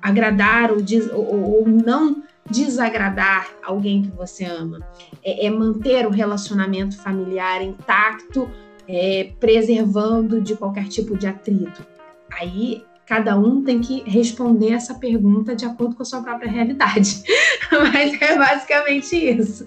agradar 0.00 0.70
ou, 0.70 0.80
des, 0.80 1.10
ou, 1.12 1.60
ou, 1.60 1.68
não 1.68 2.22
desagradar 2.48 3.48
alguém 3.62 4.02
que 4.02 4.10
você 4.10 4.44
ama. 4.44 4.80
É, 5.22 5.46
é 5.46 5.50
manter 5.50 6.06
o 6.06 6.10
relacionamento 6.10 6.96
familiar 6.96 7.62
intacto, 7.62 8.50
é, 8.88 9.30
preservando 9.38 10.40
de 10.40 10.56
qualquer 10.56 10.88
tipo 10.88 11.16
de 11.16 11.26
atrito. 11.26 11.86
Aí 12.32 12.84
cada 13.10 13.36
um 13.36 13.64
tem 13.64 13.80
que 13.80 14.04
responder 14.08 14.72
essa 14.72 14.94
pergunta 14.94 15.54
de 15.54 15.64
acordo 15.64 15.96
com 15.96 16.02
a 16.02 16.06
sua 16.06 16.22
própria 16.22 16.48
realidade. 16.48 17.24
Mas 17.92 18.22
é 18.22 18.38
basicamente 18.38 19.16
isso. 19.16 19.66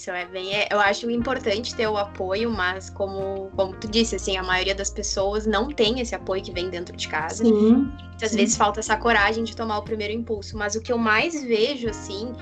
Isso 0.00 0.10
é 0.10 0.24
bem. 0.24 0.54
É, 0.54 0.66
eu 0.70 0.80
acho 0.80 1.10
importante 1.10 1.74
ter 1.74 1.86
o 1.86 1.98
apoio, 1.98 2.50
mas 2.50 2.88
como, 2.88 3.50
como 3.54 3.74
tu 3.74 3.86
disse, 3.86 4.16
assim, 4.16 4.34
a 4.38 4.42
maioria 4.42 4.74
das 4.74 4.88
pessoas 4.88 5.44
não 5.46 5.68
tem 5.68 6.00
esse 6.00 6.14
apoio 6.14 6.42
que 6.42 6.50
vem 6.50 6.70
dentro 6.70 6.96
de 6.96 7.06
casa. 7.06 7.44
Sim, 7.44 7.92
Muitas 8.10 8.30
sim. 8.30 8.36
vezes 8.38 8.56
falta 8.56 8.80
essa 8.80 8.96
coragem 8.96 9.44
de 9.44 9.54
tomar 9.54 9.76
o 9.76 9.82
primeiro 9.82 10.14
impulso. 10.14 10.56
Mas 10.56 10.74
o 10.74 10.80
que 10.80 10.90
eu 10.90 10.96
mais 10.96 11.44
vejo, 11.44 11.90
assim, 11.90 12.32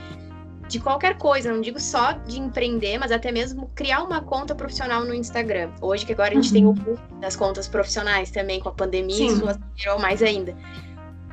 de 0.68 0.78
qualquer 0.78 1.18
coisa, 1.18 1.52
não 1.52 1.60
digo 1.60 1.80
só 1.80 2.12
de 2.12 2.38
empreender, 2.38 2.96
mas 2.96 3.10
até 3.10 3.32
mesmo 3.32 3.68
criar 3.74 4.04
uma 4.04 4.22
conta 4.22 4.54
profissional 4.54 5.04
no 5.04 5.12
Instagram. 5.12 5.72
Hoje 5.80 6.06
que 6.06 6.12
agora 6.12 6.30
a 6.30 6.34
gente 6.40 6.56
uhum. 6.56 6.74
tem 6.76 6.94
o 6.94 6.98
das 7.18 7.34
contas 7.34 7.66
profissionais 7.66 8.30
também 8.30 8.60
com 8.60 8.68
a 8.68 8.72
pandemia, 8.72 9.16
Sim. 9.16 9.26
isso 9.34 9.48
acelerou 9.48 9.98
mais 10.00 10.22
ainda. 10.22 10.54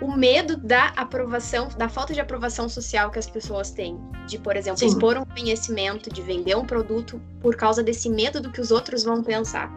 O 0.01 0.15
medo 0.15 0.57
da 0.57 0.87
aprovação, 0.95 1.69
da 1.77 1.87
falta 1.87 2.13
de 2.13 2.19
aprovação 2.19 2.67
social 2.67 3.09
que 3.09 3.19
as 3.19 3.29
pessoas 3.29 3.71
têm. 3.71 3.97
De, 4.27 4.37
por 4.37 4.55
exemplo, 4.55 4.79
Sim. 4.79 4.87
expor 4.87 5.17
um 5.17 5.25
conhecimento, 5.25 6.09
de 6.09 6.21
vender 6.21 6.55
um 6.55 6.65
produto 6.65 7.21
por 7.39 7.55
causa 7.55 7.81
desse 7.81 8.09
medo 8.09 8.41
do 8.41 8.51
que 8.51 8.59
os 8.59 8.71
outros 8.71 9.03
vão 9.03 9.23
pensar. 9.23 9.71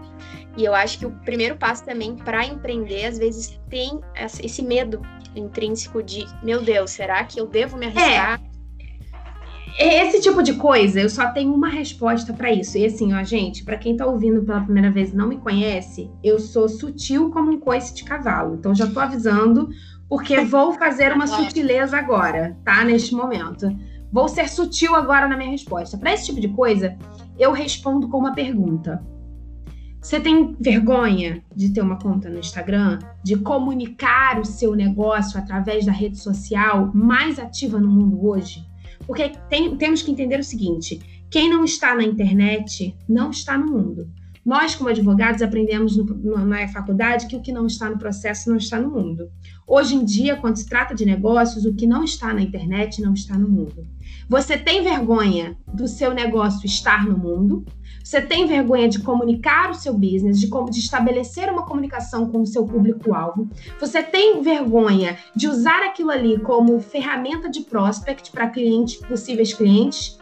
E 0.57 0.65
eu 0.65 0.75
acho 0.75 0.99
que 0.99 1.07
o 1.07 1.11
primeiro 1.25 1.57
passo 1.57 1.85
também 1.85 2.17
para 2.17 2.45
empreender, 2.45 3.07
às 3.07 3.19
vezes, 3.19 3.61
tem 3.71 4.01
esse 4.43 4.63
medo 4.63 5.01
intrínseco 5.37 6.03
de, 6.03 6.27
meu 6.43 6.63
Deus, 6.63 6.91
será 6.91 7.23
que 7.25 7.41
eu 7.41 7.47
devo 7.47 7.77
me 7.77 7.87
arriscar? 7.87 8.41
É. 8.45 8.49
Esse 9.79 10.21
tipo 10.21 10.43
de 10.43 10.55
coisa, 10.55 11.01
eu 11.01 11.09
só 11.09 11.31
tenho 11.31 11.55
uma 11.55 11.69
resposta 11.69 12.33
para 12.33 12.53
isso. 12.53 12.77
E 12.77 12.85
assim, 12.85 13.15
ó, 13.15 13.23
gente, 13.23 13.63
para 13.63 13.79
quem 13.79 13.97
tá 13.97 14.05
ouvindo 14.05 14.43
pela 14.43 14.61
primeira 14.61 14.91
vez 14.91 15.13
e 15.13 15.17
não 15.17 15.29
me 15.29 15.37
conhece, 15.37 16.11
eu 16.25 16.41
sou 16.41 16.69
sutil 16.69 17.31
como 17.31 17.53
um 17.53 17.61
coice 17.61 17.95
de 17.95 18.03
cavalo. 18.03 18.57
Então 18.57 18.75
já 18.75 18.89
tô 18.89 18.99
avisando 18.99 19.69
porque 20.09 20.41
vou 20.41 20.73
fazer 20.73 21.13
uma 21.13 21.27
sutileza 21.27 21.97
agora, 21.99 22.57
tá? 22.65 22.83
Neste 22.85 23.15
momento. 23.15 23.69
Vou 24.11 24.27
ser 24.27 24.49
sutil 24.49 24.95
agora 24.95 25.29
na 25.29 25.37
minha 25.37 25.51
resposta. 25.51 25.99
Para 25.99 26.15
esse 26.15 26.27
tipo 26.27 26.41
de 26.41 26.49
coisa, 26.49 26.97
eu 27.39 27.53
respondo 27.53 28.09
com 28.09 28.19
uma 28.19 28.35
pergunta. 28.35 29.05
Você 30.01 30.19
tem 30.19 30.57
vergonha 30.59 31.45
de 31.55 31.71
ter 31.71 31.83
uma 31.83 31.99
conta 31.99 32.31
no 32.31 32.39
Instagram? 32.39 33.01
De 33.23 33.37
comunicar 33.37 34.41
o 34.41 34.45
seu 34.45 34.75
negócio 34.75 35.39
através 35.39 35.85
da 35.85 35.93
rede 35.93 36.19
social 36.19 36.91
mais 36.95 37.39
ativa 37.39 37.79
no 37.79 37.89
mundo 37.89 38.27
hoje? 38.27 38.67
Porque 39.07 39.33
tem, 39.51 39.77
temos 39.77 40.01
que 40.01 40.11
entender 40.11 40.41
o 40.41 40.45
seguinte: 40.45 41.25
quem 41.29 41.51
não 41.51 41.65
está 41.65 41.95
na 41.95 42.05
internet 42.05 42.97
não 43.07 43.31
está 43.31 43.59
no 43.59 43.67
mundo. 43.67 44.09
Nós, 44.49 44.75
como 44.75 44.89
advogados, 44.89 45.43
aprendemos 45.43 45.95
no, 45.95 46.47
na 46.47 46.67
faculdade 46.69 47.27
que 47.27 47.37
o 47.37 47.43
que 47.43 47.53
não 47.53 47.67
está 47.67 47.91
no 47.91 47.99
processo 47.99 48.49
não 48.49 48.57
está 48.57 48.81
no 48.81 48.91
mundo. 48.91 49.29
Hoje 49.67 49.95
em 49.95 50.03
dia, 50.03 50.37
quando 50.37 50.57
se 50.57 50.67
trata 50.67 50.95
de 50.95 51.05
negócios, 51.05 51.67
o 51.67 51.75
que 51.75 51.87
não 51.87 52.03
está 52.03 52.33
na 52.33 52.41
internet 52.41 53.03
não 53.03 53.13
está 53.13 53.37
no 53.37 53.47
mundo. 53.47 53.87
Você 54.27 54.57
tem 54.57 54.83
vergonha 54.83 55.55
do 55.71 55.87
seu 55.87 56.15
negócio 56.15 56.65
estar 56.65 57.07
no 57.07 57.19
mundo? 57.19 57.67
Você 58.03 58.23
tem 58.23 58.47
vergonha 58.47 58.89
de 58.89 59.01
comunicar 59.01 59.71
o 59.71 59.75
seu 59.75 59.93
business, 59.93 60.41
de, 60.41 60.49
de 60.49 60.79
estabelecer 60.79 61.53
uma 61.53 61.67
comunicação 61.67 62.31
com 62.31 62.41
o 62.41 62.47
seu 62.47 62.65
público-alvo? 62.65 63.51
Você 63.79 64.03
tem 64.03 64.41
vergonha 64.41 65.19
de 65.37 65.47
usar 65.47 65.85
aquilo 65.85 66.11
ali 66.11 66.41
como 66.41 66.81
ferramenta 66.81 67.51
de 67.51 67.61
prospect 67.61 68.31
para 68.31 68.49
clientes, 68.49 68.97
possíveis 68.97 69.53
clientes? 69.53 70.19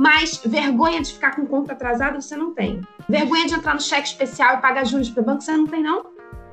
Mas 0.00 0.40
vergonha 0.42 1.02
de 1.02 1.12
ficar 1.12 1.36
com 1.36 1.44
conta 1.44 1.74
atrasada 1.74 2.18
você 2.18 2.34
não 2.34 2.54
tem. 2.54 2.80
Vergonha 3.06 3.46
de 3.46 3.52
entrar 3.52 3.74
no 3.74 3.80
cheque 3.82 4.08
especial 4.08 4.56
e 4.56 4.62
pagar 4.62 4.86
juros 4.86 5.10
para 5.10 5.20
o 5.20 5.26
banco 5.26 5.42
você 5.42 5.54
não 5.54 5.66
tem, 5.66 5.82
não. 5.82 6.06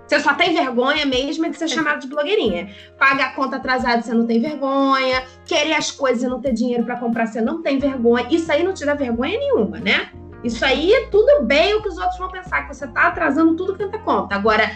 Você 0.05 0.19
só 0.19 0.33
tem 0.33 0.53
vergonha 0.53 1.05
mesmo 1.05 1.49
de 1.49 1.57
ser 1.57 1.69
chamado 1.69 2.01
de 2.01 2.07
blogueirinha. 2.07 2.69
Paga 2.99 3.23
a 3.23 3.31
conta 3.31 3.55
atrasada, 3.55 4.01
você 4.01 4.13
não 4.13 4.27
tem 4.27 4.41
vergonha. 4.41 5.23
Querer 5.45 5.75
as 5.75 5.89
coisas 5.89 6.23
e 6.23 6.27
não 6.27 6.41
ter 6.41 6.51
dinheiro 6.51 6.83
para 6.83 6.97
comprar, 6.97 7.25
você 7.25 7.39
não 7.39 7.61
tem 7.61 7.79
vergonha. 7.79 8.27
Isso 8.29 8.51
aí 8.51 8.63
não 8.63 8.73
te 8.73 8.85
dá 8.85 8.95
vergonha 8.95 9.39
nenhuma, 9.39 9.79
né? 9.79 10.09
Isso 10.43 10.65
aí 10.65 10.91
é 10.91 11.05
tudo 11.05 11.43
bem 11.43 11.73
o 11.73 11.81
que 11.81 11.87
os 11.87 11.97
outros 11.97 12.19
vão 12.19 12.29
pensar, 12.29 12.63
que 12.63 12.75
você 12.75 12.85
tá 12.87 13.07
atrasando 13.07 13.55
tudo 13.55 13.77
quanto 13.77 13.95
é 13.95 13.99
conta. 13.99 14.35
Agora, 14.35 14.69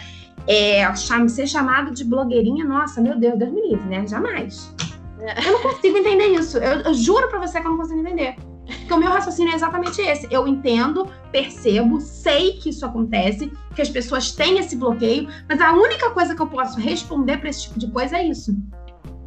é, 0.46 0.90
ser 1.28 1.46
chamado 1.46 1.90
de 1.90 2.06
blogueirinha, 2.06 2.64
nossa, 2.64 3.02
meu 3.02 3.18
Deus, 3.18 3.38
Deus 3.38 3.52
me 3.52 3.68
livre, 3.68 3.86
né? 3.86 4.06
Jamais. 4.06 4.74
É. 5.20 5.46
Eu 5.46 5.52
não 5.52 5.60
consigo 5.60 5.98
entender 5.98 6.28
isso. 6.28 6.56
Eu, 6.56 6.80
eu 6.80 6.94
juro 6.94 7.28
pra 7.28 7.38
você 7.38 7.60
que 7.60 7.66
eu 7.66 7.70
não 7.70 7.76
consigo 7.76 8.00
entender. 8.00 8.34
Porque 8.78 8.94
o 8.94 8.98
meu 8.98 9.10
raciocínio 9.10 9.52
é 9.52 9.54
exatamente 9.54 10.00
esse. 10.00 10.26
Eu 10.30 10.46
entendo, 10.46 11.06
percebo, 11.30 12.00
sei 12.00 12.54
que 12.54 12.70
isso 12.70 12.84
acontece, 12.84 13.52
que 13.74 13.82
as 13.82 13.88
pessoas 13.88 14.32
têm 14.32 14.58
esse 14.58 14.76
bloqueio, 14.76 15.28
mas 15.48 15.60
a 15.60 15.72
única 15.72 16.10
coisa 16.10 16.34
que 16.34 16.42
eu 16.42 16.46
posso 16.46 16.78
responder 16.78 17.38
para 17.38 17.48
esse 17.48 17.62
tipo 17.62 17.78
de 17.78 17.88
coisa 17.88 18.16
é 18.16 18.26
isso. 18.26 18.56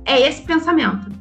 É 0.05 0.21
esse 0.21 0.41
pensamento. 0.41 1.11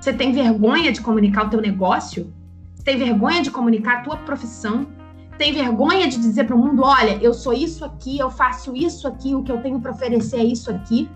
Você 0.00 0.12
tem 0.12 0.32
vergonha 0.32 0.92
de 0.92 1.00
comunicar 1.00 1.46
o 1.46 1.50
teu 1.50 1.60
negócio? 1.60 2.32
Você 2.74 2.84
tem 2.84 2.96
vergonha 2.96 3.42
de 3.42 3.50
comunicar 3.50 3.98
a 3.98 4.00
tua 4.02 4.16
profissão? 4.16 4.86
Tem 5.36 5.52
vergonha 5.52 6.08
de 6.08 6.18
dizer 6.18 6.44
para 6.44 6.56
o 6.56 6.58
mundo, 6.58 6.82
olha, 6.82 7.18
eu 7.22 7.32
sou 7.32 7.52
isso 7.52 7.84
aqui, 7.84 8.18
eu 8.18 8.30
faço 8.30 8.74
isso 8.76 9.06
aqui, 9.08 9.34
o 9.34 9.42
que 9.42 9.52
eu 9.52 9.60
tenho 9.62 9.80
para 9.80 9.92
oferecer 9.92 10.38
é 10.38 10.44
isso 10.44 10.70
aqui? 10.70 11.08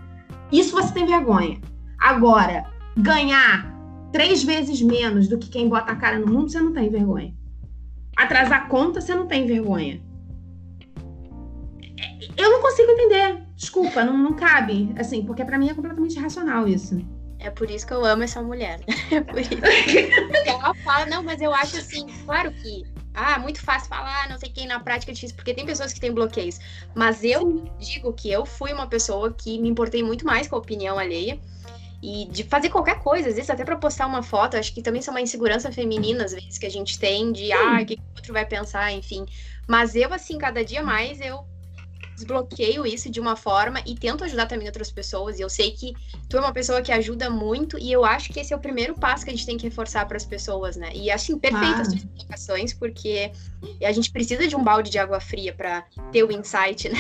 Isso 0.53 0.75
você 0.75 0.93
tem 0.93 1.07
vergonha. 1.07 1.61
Agora, 1.99 2.65
ganhar 2.97 3.74
três 4.15 4.45
vezes 4.45 4.81
menos 4.81 5.27
do 5.27 5.37
que 5.37 5.49
quem 5.49 5.69
bota 5.69 5.91
a 5.91 5.97
cara 5.97 6.21
no 6.21 6.33
mundo, 6.33 6.49
você 6.49 6.61
não 6.61 6.73
tem 6.73 6.89
vergonha. 6.89 7.35
Atrasar 8.17 8.69
conta, 8.69 9.01
você 9.01 9.13
não 9.13 9.27
tem 9.27 9.45
vergonha. 9.45 10.01
Eu 12.37 12.49
não 12.49 12.63
consigo 12.63 12.93
entender. 12.93 13.43
Desculpa, 13.57 14.05
não, 14.05 14.17
não 14.17 14.35
cabe. 14.35 14.95
Assim, 14.97 15.25
porque 15.25 15.45
para 15.45 15.59
mim 15.59 15.69
é 15.69 15.75
completamente 15.75 16.17
irracional 16.17 16.69
isso. 16.69 17.05
É 17.41 17.51
por 17.51 17.69
isso 17.69 17.85
que 17.85 17.93
eu 17.93 18.05
amo 18.05 18.23
essa 18.23 18.41
mulher. 18.41 18.79
É 19.11 19.21
por 19.21 19.41
isso. 19.41 19.51
ela 20.47 20.73
fala, 20.85 21.07
não, 21.07 21.21
mas 21.21 21.43
eu 21.43 21.53
acho 21.53 21.77
assim, 21.77 22.07
claro 22.25 22.53
que 22.53 22.85
ah, 23.15 23.41
muito 23.41 23.61
fácil 23.61 23.89
falar, 23.89 24.29
não 24.29 24.39
sei 24.39 24.49
quem, 24.49 24.69
na 24.69 24.79
prática 24.79 25.11
é 25.11 25.15
difícil, 25.15 25.35
porque 25.35 25.53
tem 25.53 25.67
pessoas 25.67 25.93
que 25.93 25.99
têm 25.99 26.13
bloqueios. 26.13 26.61
Mas 26.95 27.25
eu 27.25 27.41
Sim. 27.41 27.65
digo 27.81 28.13
que 28.13 28.31
eu 28.31 28.47
fui 28.47 28.73
uma 28.73 28.87
pessoa 28.87 29.33
que 29.33 29.59
me 29.61 29.69
importei 29.69 30.05
muito 30.05 30.25
mais 30.25 30.47
com 30.47 30.55
a 30.55 30.61
opinião 30.61 31.01
alheia 31.01 31.37
e 32.03 32.27
de 32.27 32.45
fazer 32.45 32.71
qualquer 32.71 32.99
coisa, 33.01 33.29
às 33.29 33.35
vezes 33.35 33.51
até 33.51 33.65
para 33.65 33.77
postar 33.77 34.07
uma 34.07 34.23
foto, 34.23 34.57
acho 34.57 34.75
que 34.75 34.83
também 34.83 35.01
são 35.01 35.15
uma 35.15 35.21
insegurança 35.21 35.73
feminina, 35.73 36.25
às 36.25 36.33
vezes, 36.33 36.59
que 36.59 36.67
a 36.67 36.71
gente 36.71 36.99
tem 36.99 37.33
de, 37.33 37.53
ah, 37.53 37.81
o 37.81 37.87
que 37.87 37.95
o 37.95 38.17
outro 38.17 38.33
vai 38.33 38.45
pensar, 38.47 38.93
enfim. 38.93 39.25
Mas 39.67 39.95
eu, 39.95 40.13
assim, 40.13 40.37
cada 40.39 40.65
dia 40.65 40.83
mais, 40.83 41.21
eu 41.21 41.47
desbloqueio 42.15 42.87
isso 42.87 43.11
de 43.11 43.21
uma 43.21 43.37
forma 43.37 43.81
e 43.87 43.95
tento 43.95 44.25
ajudar 44.25 44.47
também 44.47 44.67
outras 44.67 44.91
pessoas. 44.91 45.39
E 45.39 45.43
eu 45.43 45.51
sei 45.51 45.71
que 45.73 45.95
tu 46.29 46.37
é 46.37 46.41
uma 46.41 46.53
pessoa 46.53 46.81
que 46.81 46.93
ajuda 46.93 47.29
muito 47.29 47.79
e 47.79 47.91
eu 47.93 48.05
acho 48.05 48.33
que 48.33 48.41
esse 48.41 48.53
é 48.53 48.57
o 48.57 48.61
primeiro 48.61 48.95
passo 48.95 49.25
que 49.25 49.31
a 49.31 49.35
gente 49.35 49.47
tem 49.47 49.57
que 49.57 49.65
reforçar 49.65 50.07
para 50.07 50.17
as 50.17 50.25
pessoas, 50.25 50.77
né? 50.77 50.91
E 50.95 51.11
assim, 51.11 51.39
perfeito 51.39 51.81
as 51.81 51.89
tuas 51.89 52.03
explicações, 52.03 52.75
porque 52.75 53.33
a 53.83 53.93
gente 53.93 54.11
precisa 54.11 54.47
de 54.47 54.55
um 54.55 54.63
balde 54.63 54.91
de 54.91 54.99
água 54.99 55.21
fria 55.21 55.53
para 55.53 55.85
ter 56.13 56.23
o 56.23 56.33
insight, 56.33 56.89
né? 56.89 56.99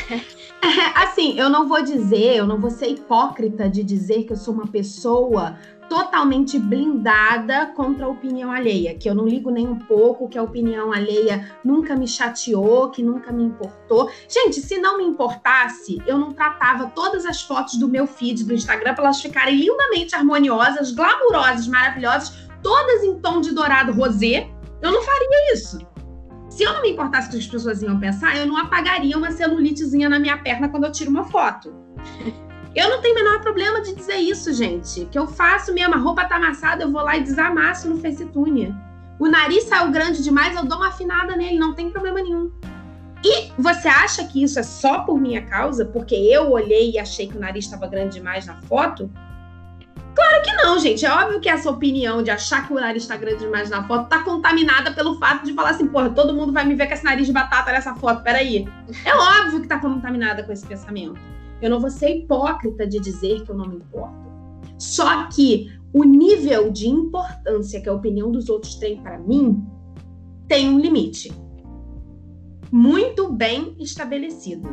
assim, 0.95 1.39
eu 1.39 1.49
não 1.49 1.69
vou 1.69 1.83
dizer, 1.83 2.37
eu 2.37 2.47
não 2.47 2.61
vou 2.61 2.71
ser 2.71 2.89
hipócrita 2.89 3.69
de 3.69 3.83
dizer 3.83 4.25
que 4.25 4.33
eu 4.33 4.37
sou 4.37 4.55
uma 4.55 4.67
pessoa 4.67 5.59
totalmente 5.89 6.59
blindada 6.59 7.67
contra 7.75 8.07
a 8.07 8.09
opinião 8.09 8.51
alheia, 8.51 8.97
que 8.97 9.09
eu 9.09 9.15
não 9.15 9.27
ligo 9.27 9.51
nem 9.51 9.67
um 9.67 9.79
pouco, 9.79 10.29
que 10.29 10.39
a 10.39 10.43
opinião 10.43 10.93
alheia 10.93 11.51
nunca 11.65 11.95
me 11.97 12.07
chateou, 12.07 12.91
que 12.91 13.03
nunca 13.03 13.33
me 13.33 13.45
importou. 13.45 14.11
Gente, 14.29 14.61
se 14.61 14.79
não 14.79 14.99
me 14.99 15.05
importasse, 15.05 16.03
eu 16.07 16.19
não 16.19 16.33
tratava 16.33 16.93
todas 16.95 17.25
as 17.27 17.43
fotos 17.43 17.77
do 17.77 17.89
meu 17.89 18.07
feed 18.07 18.45
do 18.45 18.55
Instagram 18.55 18.95
para 18.95 19.05
elas 19.05 19.21
ficarem 19.21 19.57
lindamente 19.57 20.15
harmoniosas, 20.15 20.93
glamurosas, 20.93 21.67
maravilhosas, 21.67 22.49
todas 22.63 23.03
em 23.03 23.19
tom 23.21 23.41
de 23.41 23.53
dourado 23.53 23.93
rosé. 23.93 24.49
Eu 24.83 24.93
não 24.93 25.03
faria 25.03 25.53
isso. 25.53 25.79
Se 26.49 26.63
eu 26.63 26.73
não 26.73 26.83
me 26.83 26.93
importasse 26.93 27.29
que 27.29 27.37
as 27.37 27.47
pessoas 27.47 27.83
iam 27.83 27.99
pensar, 27.99 28.37
eu 28.37 28.47
não 28.47 28.57
apagaria 28.57 29.17
uma 29.19 29.33
celulitezinha 29.33 30.09
na 30.09 30.21
minha 30.21 30.39
perna 30.39 30.69
quando 30.69 30.85
eu 30.85 30.93
tiro 30.93 31.11
uma 31.11 31.25
foto. 31.25 31.75
Eu 32.75 32.91
não 32.91 33.01
tenho 33.01 33.15
o 33.15 33.19
menor 33.23 33.41
problema 33.41 33.81
de 33.81 33.95
dizer 33.95 34.17
isso, 34.17 34.53
gente. 34.53 35.05
Que 35.07 35.19
eu 35.19 35.27
faço 35.27 35.73
mesmo, 35.73 35.95
a 35.95 35.99
roupa 35.99 36.25
tá 36.25 36.37
amassada, 36.37 36.83
eu 36.83 36.91
vou 36.91 37.03
lá 37.03 37.17
e 37.17 37.23
desamasso 37.23 37.89
no 37.89 38.01
Facetune. 38.01 38.75
O 39.19 39.29
nariz 39.29 39.65
saiu 39.65 39.93
grande 39.93 40.23
demais, 40.23 40.57
eu 40.57 40.65
dou 40.65 40.79
uma 40.79 40.89
afinada 40.89 41.37
nele, 41.37 41.59
não 41.59 41.73
tem 41.73 41.91
problema 41.91 42.21
nenhum. 42.21 42.51
E 43.25 43.53
você 43.57 43.89
acha 43.89 44.25
que 44.25 44.43
isso 44.43 44.59
é 44.59 44.63
só 44.63 45.01
por 45.01 45.21
minha 45.21 45.47
causa? 45.47 45.85
Porque 45.85 46.15
eu 46.15 46.51
olhei 46.51 46.91
e 46.91 46.99
achei 46.99 47.29
que 47.29 47.37
o 47.37 47.41
nariz 47.41 47.65
estava 47.65 47.87
grande 47.87 48.17
demais 48.17 48.45
na 48.45 48.57
foto? 48.63 49.09
Claro 50.15 50.43
que 50.43 50.53
não, 50.53 50.79
gente. 50.79 51.07
É 51.07 51.11
óbvio 51.11 51.41
que 51.41 51.49
essa 51.49 51.71
opinião 51.71 52.23
de 52.23 52.31
achar 52.31 52.67
que 52.67 52.73
o 52.73 52.77
nariz 52.77 53.05
está 53.05 53.17
grande 53.17 53.39
demais 53.39 53.71
na 53.71 53.83
foto 53.85 54.09
tá 54.09 54.23
contaminada 54.23 54.93
pelo 54.93 55.19
fato 55.19 55.45
de 55.45 55.55
falar 55.55 55.71
assim, 55.71 55.87
porra, 55.87 56.11
todo 56.11 56.35
mundo 56.35 56.53
vai 56.53 56.65
me 56.65 56.75
ver 56.75 56.87
com 56.87 56.95
esse 56.95 57.05
nariz 57.05 57.27
de 57.27 57.33
batata 57.33 57.73
nessa 57.73 57.95
foto, 57.95 58.23
peraí. 58.23 58.69
É 59.05 59.15
óbvio 59.15 59.61
que 59.63 59.69
tá 59.69 59.79
contaminada 59.79 60.43
com 60.43 60.53
esse 60.53 60.67
pensamento. 60.67 61.19
Eu 61.61 61.71
não 61.71 61.81
vou 61.81 61.91
ser 61.91 62.17
hipócrita 62.17 62.87
de 62.87 62.99
dizer 63.01 63.45
que 63.45 63.51
eu 63.51 63.57
não 63.57 63.69
me 63.69 63.77
importo. 63.77 64.25
Só 64.79 65.29
que 65.29 65.71
o 65.93 66.05
nível 66.05 66.71
de 66.71 66.89
importância 66.89 67.81
que 67.81 67.89
a 67.89 67.93
opinião 67.93 68.31
dos 68.31 68.49
outros 68.49 68.75
tem 68.75 69.01
para 69.01 69.19
mim 69.19 69.65
tem 70.49 70.69
um 70.69 70.79
limite. 70.79 71.33
Muito 72.71 73.33
bem 73.33 73.77
estabelecido. 73.79 74.69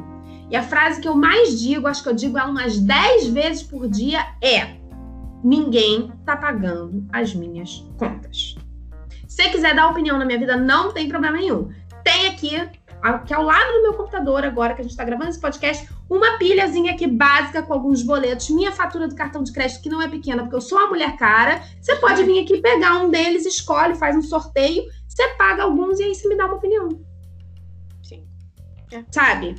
E 0.50 0.56
a 0.56 0.64
frase 0.64 1.00
que 1.00 1.08
eu 1.08 1.16
mais 1.16 1.60
digo, 1.60 1.88
acho 1.88 2.04
que 2.04 2.10
eu 2.10 2.16
digo 2.16 2.38
ela 2.38 2.50
umas 2.50 2.78
10 2.78 3.28
vezes 3.28 3.64
por 3.64 3.88
dia, 3.88 4.20
é: 4.42 4.78
ninguém 5.44 6.12
tá 6.26 6.36
pagando 6.36 7.06
as 7.14 7.34
minhas 7.34 7.86
contas. 7.98 8.56
Se 9.28 9.50
quiser 9.50 9.76
dar 9.76 9.90
opinião 9.90 10.18
na 10.18 10.26
minha 10.26 10.40
vida, 10.40 10.58
não 10.58 10.92
tem 10.92 11.08
problema 11.08 11.38
nenhum. 11.38 11.70
Tem 12.04 12.28
aqui 12.28 12.58
aqui 13.02 13.34
ao 13.34 13.44
lado 13.44 13.72
do 13.74 13.82
meu 13.84 13.94
computador, 13.94 14.44
agora 14.44 14.74
que 14.74 14.82
a 14.82 14.84
gente 14.84 14.92
está 14.92 15.04
gravando 15.04 15.30
esse 15.30 15.40
podcast, 15.40 15.88
uma 16.10 16.38
pilhazinha 16.38 16.94
aqui 16.94 17.08
básica 17.08 17.64
com 17.64 17.74
alguns 17.74 18.04
boletos, 18.04 18.50
minha 18.50 18.72
fatura 18.72 19.08
do 19.08 19.16
cartão 19.16 19.44
de 19.44 19.52
crédito, 19.52 19.82
que 19.82 19.90
não 19.90 20.02
é 20.02 20.08
pequena, 20.08 20.44
porque 20.44 20.56
eu 20.56 20.62
sou 20.62 20.78
uma 20.78 20.90
mulher 20.90 21.18
cara. 21.18 21.64
Você 21.82 21.96
pode 21.96 22.24
vir 22.24 22.44
aqui 22.44 22.62
pegar 22.62 22.98
um 22.98 23.10
deles, 23.10 23.46
escolhe, 23.46 23.96
faz 23.96 24.16
um 24.16 24.22
sorteio, 24.22 24.84
você 25.08 25.28
paga 25.30 25.64
alguns 25.64 26.00
e 26.00 26.04
aí 26.04 26.16
você 26.16 26.28
me 26.28 26.36
dá 26.36 26.46
uma 26.46 26.56
opinião. 26.56 26.90
Sim. 28.04 28.26
É. 28.92 29.04
Sabe? 29.12 29.56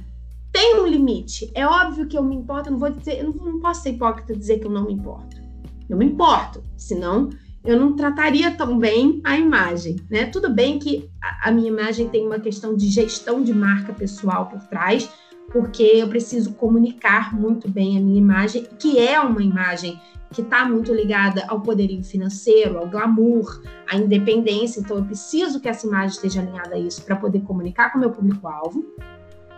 tem 0.53 0.79
um 0.79 0.87
limite. 0.87 1.51
É 1.55 1.67
óbvio 1.67 2.07
que 2.07 2.17
eu 2.17 2.23
me 2.23 2.37
importo, 2.37 2.69
eu 2.69 2.73
não 2.73 2.79
vou 2.79 2.91
dizer, 2.91 3.21
eu 3.21 3.33
não, 3.33 3.53
não 3.53 3.61
posso 3.61 3.83
ser 3.83 3.91
hipócrita 3.91 4.35
e 4.35 4.37
dizer 4.37 4.59
que 4.59 4.67
eu 4.67 4.71
não 4.71 4.85
me 4.85 4.93
importo. 4.93 5.41
Eu 5.89 5.97
me 5.97 6.05
importo, 6.05 6.63
senão 6.77 7.31
eu 7.65 7.79
não 7.79 7.95
trataria 7.95 8.51
tão 8.51 8.79
bem 8.79 9.21
a 9.23 9.37
imagem, 9.39 9.97
né? 10.11 10.27
Tudo 10.27 10.51
bem 10.51 10.79
que 10.79 11.09
a, 11.43 11.51
minha 11.51 11.69
imagem 11.69 12.09
tem 12.09 12.27
uma 12.27 12.41
questão 12.41 12.77
de 12.77 12.89
gestão 12.89 13.43
de 13.43 13.55
marca 13.55 13.93
pessoal 13.93 14.47
por 14.47 14.61
trás, 14.65 15.09
porque 15.53 15.83
eu 15.83 16.09
preciso 16.09 16.55
comunicar 16.55 17.35
muito 17.35 17.69
bem 17.69 17.97
a 17.97 18.01
minha 18.01 18.19
imagem, 18.19 18.67
que 18.79 18.99
é 18.99 19.21
uma 19.21 19.43
imagem 19.43 20.01
que 20.33 20.41
está 20.41 20.65
muito 20.65 20.93
ligada 20.93 21.45
ao 21.47 21.61
poderio 21.61 22.03
financeiro, 22.03 22.79
ao 22.79 22.89
glamour, 22.89 23.63
à 23.87 23.97
independência. 23.97 24.81
Então, 24.81 24.97
eu 24.97 25.05
preciso 25.05 25.61
que 25.61 25.69
essa 25.69 25.87
imagem 25.87 26.17
esteja 26.17 26.41
alinhada 26.41 26.75
a 26.75 26.79
isso 26.79 27.05
para 27.05 27.15
poder 27.15 27.43
comunicar 27.43 27.93
com 27.93 27.99
o 27.99 28.01
meu 28.01 28.11
público-alvo. 28.11 28.85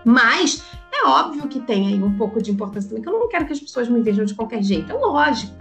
Mas 0.04 0.62
é 0.92 1.06
óbvio 1.06 1.48
que 1.48 1.60
tem 1.60 1.88
aí 1.88 2.02
um 2.02 2.16
pouco 2.18 2.42
de 2.42 2.50
importância 2.50 2.88
também, 2.88 3.02
que 3.02 3.08
eu 3.08 3.12
não 3.12 3.28
quero 3.28 3.46
que 3.46 3.52
as 3.52 3.60
pessoas 3.60 3.88
me 3.88 4.02
vejam 4.02 4.24
de 4.24 4.34
qualquer 4.34 4.62
jeito. 4.62 4.90
É 4.90 4.94
lógico, 4.94 5.54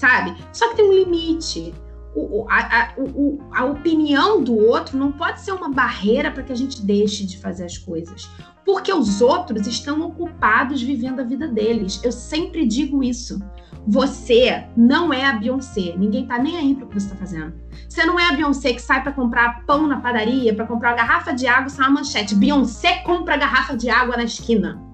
sabe? 0.00 0.34
Só 0.52 0.70
que 0.70 0.76
tem 0.76 0.88
um 0.88 0.92
limite. 0.92 1.74
O, 2.12 2.44
a, 2.48 2.56
a, 2.58 2.94
o, 2.98 3.38
a 3.52 3.64
opinião 3.66 4.42
do 4.42 4.56
outro 4.56 4.98
não 4.98 5.12
pode 5.12 5.40
ser 5.40 5.52
uma 5.52 5.68
barreira 5.68 6.30
para 6.30 6.42
que 6.42 6.52
a 6.52 6.56
gente 6.56 6.82
deixe 6.82 7.24
de 7.24 7.38
fazer 7.38 7.64
as 7.64 7.78
coisas. 7.78 8.28
Porque 8.64 8.92
os 8.92 9.20
outros 9.20 9.66
estão 9.66 10.00
ocupados 10.00 10.82
vivendo 10.82 11.20
a 11.20 11.24
vida 11.24 11.46
deles. 11.46 12.00
Eu 12.02 12.10
sempre 12.10 12.66
digo 12.66 13.02
isso. 13.02 13.38
Você 13.86 14.64
não 14.76 15.12
é 15.12 15.24
a 15.24 15.32
Beyoncé. 15.34 15.94
Ninguém 15.96 16.26
tá 16.26 16.38
nem 16.38 16.56
aí 16.56 16.74
para 16.74 16.84
o 16.84 16.88
que 16.88 16.94
você 16.94 17.06
está 17.06 17.16
fazendo. 17.16 17.54
Você 17.88 18.04
não 18.04 18.18
é 18.18 18.28
a 18.28 18.32
Beyoncé 18.32 18.72
que 18.72 18.82
sai 18.82 19.02
para 19.02 19.12
comprar 19.12 19.64
pão 19.64 19.86
na 19.86 20.00
padaria, 20.00 20.54
para 20.54 20.66
comprar 20.66 20.90
uma 20.90 20.96
garrafa 20.96 21.32
de 21.32 21.46
água, 21.46 21.68
sai 21.68 21.86
uma 21.86 22.00
manchete. 22.00 22.34
Beyoncé 22.34 22.98
compra 22.98 23.36
garrafa 23.36 23.76
de 23.76 23.88
água 23.88 24.16
na 24.16 24.24
esquina. 24.24 24.89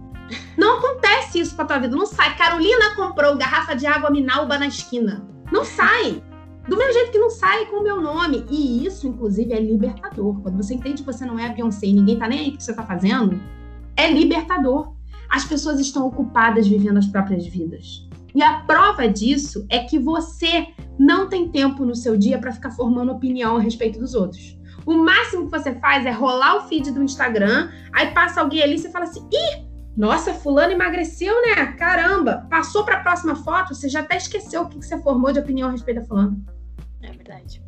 Não 0.56 0.78
acontece 0.78 1.38
isso 1.40 1.54
com 1.54 1.62
a 1.62 1.64
tua 1.64 1.78
vida. 1.78 1.94
Não 1.94 2.06
sai. 2.06 2.36
Carolina 2.36 2.94
comprou 2.94 3.36
garrafa 3.36 3.74
de 3.74 3.86
água 3.86 4.10
Minalba 4.10 4.58
na 4.58 4.66
esquina. 4.66 5.26
Não 5.52 5.64
sai. 5.64 6.22
Do 6.68 6.76
mesmo 6.76 6.92
jeito 6.94 7.12
que 7.12 7.18
não 7.18 7.30
sai 7.30 7.66
com 7.66 7.76
o 7.76 7.82
meu 7.82 8.00
nome. 8.00 8.44
E 8.50 8.84
isso, 8.84 9.06
inclusive, 9.06 9.52
é 9.52 9.60
libertador. 9.60 10.40
Quando 10.42 10.56
você 10.56 10.74
entende 10.74 11.02
que 11.02 11.12
você 11.12 11.24
não 11.24 11.38
é 11.38 11.46
a 11.46 11.52
Beyoncé 11.52 11.86
e 11.86 11.92
ninguém 11.92 12.18
tá 12.18 12.28
nem 12.28 12.40
aí 12.40 12.48
o 12.48 12.56
que 12.56 12.62
você 12.62 12.74
tá 12.74 12.82
fazendo, 12.82 13.40
é 13.96 14.10
libertador. 14.10 14.94
As 15.28 15.44
pessoas 15.44 15.80
estão 15.80 16.06
ocupadas 16.06 16.66
vivendo 16.66 16.98
as 16.98 17.06
próprias 17.06 17.46
vidas. 17.46 18.06
E 18.34 18.42
a 18.42 18.60
prova 18.60 19.08
disso 19.08 19.66
é 19.70 19.78
que 19.80 19.98
você 19.98 20.66
não 20.98 21.28
tem 21.28 21.48
tempo 21.48 21.84
no 21.84 21.94
seu 21.94 22.16
dia 22.16 22.38
para 22.38 22.52
ficar 22.52 22.70
formando 22.70 23.12
opinião 23.12 23.56
a 23.56 23.60
respeito 23.60 23.98
dos 23.98 24.14
outros. 24.14 24.56
O 24.84 24.94
máximo 24.94 25.46
que 25.46 25.50
você 25.50 25.74
faz 25.74 26.06
é 26.06 26.10
rolar 26.10 26.56
o 26.56 26.68
feed 26.68 26.92
do 26.92 27.02
Instagram, 27.02 27.70
aí 27.92 28.12
passa 28.12 28.40
alguém 28.40 28.62
ali 28.62 28.74
e 28.74 28.78
você 28.78 28.90
fala 28.90 29.04
assim: 29.04 29.26
ih, 29.32 29.65
nossa, 29.96 30.34
fulano 30.34 30.72
emagreceu, 30.72 31.34
né? 31.40 31.72
Caramba! 31.72 32.46
Passou 32.50 32.84
para 32.84 32.98
a 32.98 33.00
próxima 33.00 33.34
foto, 33.34 33.74
você 33.74 33.88
já 33.88 34.00
até 34.00 34.18
esqueceu 34.18 34.62
o 34.62 34.68
que 34.68 34.76
você 34.76 35.00
formou 35.00 35.32
de 35.32 35.38
opinião 35.38 35.68
a 35.68 35.72
respeito 35.72 36.00
da 36.00 36.06
fulano. 36.06 36.44
É 37.02 37.10
verdade. 37.10 37.62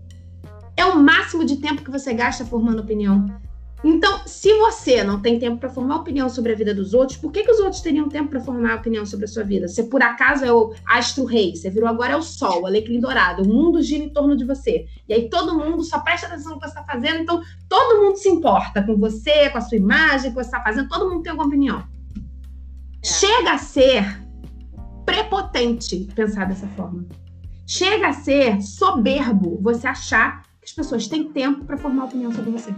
É 0.77 0.85
o 0.85 0.97
máximo 1.03 1.45
de 1.45 1.57
tempo 1.57 1.83
que 1.83 1.91
você 1.91 2.13
gasta 2.13 2.45
formando 2.45 2.81
opinião. 2.81 3.27
Então, 3.83 4.27
se 4.27 4.53
você 4.59 5.03
não 5.05 5.23
tem 5.23 5.39
tempo 5.39 5.59
para 5.59 5.71
formar 5.71 5.97
opinião 5.97 6.29
sobre 6.29 6.53
a 6.53 6.55
vida 6.55 6.75
dos 6.75 6.93
outros, 6.93 7.17
por 7.17 7.31
que, 7.31 7.45
que 7.45 7.51
os 7.51 7.61
outros 7.61 7.81
teriam 7.81 8.09
tempo 8.09 8.29
para 8.29 8.41
formar 8.41 8.75
opinião 8.75 9.07
sobre 9.07 9.25
a 9.25 9.29
sua 9.29 9.45
vida? 9.45 9.69
Você 9.69 9.85
por 9.85 10.03
acaso 10.03 10.45
é 10.45 10.53
o 10.53 10.75
astro 10.85 11.25
rei, 11.25 11.55
você 11.55 11.71
virou 11.71 11.89
agora 11.89 12.13
é 12.13 12.17
o 12.17 12.23
sol, 12.23 12.63
o 12.63 12.67
alecrim 12.67 13.01
dourado, 13.01 13.43
o 13.43 13.49
mundo 13.49 13.81
gira 13.81 14.03
em 14.03 14.09
torno 14.09 14.37
de 14.37 14.45
você. 14.45 14.87
E 15.09 15.15
aí 15.15 15.31
todo 15.31 15.57
mundo 15.57 15.83
só 15.85 16.01
presta 16.01 16.27
atenção 16.27 16.55
no 16.55 16.61
que 16.61 16.67
você 16.67 16.79
está 16.79 16.85
fazendo, 16.85 17.23
então 17.23 17.41
todo 17.69 18.03
mundo 18.03 18.17
se 18.17 18.29
importa 18.29 18.83
com 18.83 18.97
você, 18.97 19.49
com 19.51 19.59
a 19.59 19.63
sua 19.63 19.79
imagem, 19.79 20.33
com 20.33 20.41
o 20.41 20.43
que 20.43 20.49
você 20.49 20.57
está 20.57 20.61
fazendo, 20.61 20.89
todo 20.89 21.09
mundo 21.09 21.23
tem 21.23 21.31
alguma 21.31 21.49
opinião. 21.49 21.98
É. 23.09 23.11
Chega 23.11 23.53
a 23.53 23.59
ser 23.59 24.23
prepotente 25.07 26.09
pensar 26.15 26.47
dessa 26.47 26.67
forma. 26.69 27.07
Chega 27.67 28.09
a 28.09 28.13
ser 28.13 28.61
soberbo 28.61 29.59
você 29.63 29.87
achar 29.87 30.43
que 30.61 30.67
as 30.67 30.73
pessoas 30.73 31.09
têm 31.09 31.25
tempo 31.33 31.65
para 31.65 31.79
formar 31.79 32.05
opinião 32.05 32.31
sobre 32.31 32.51
você. 32.51 32.75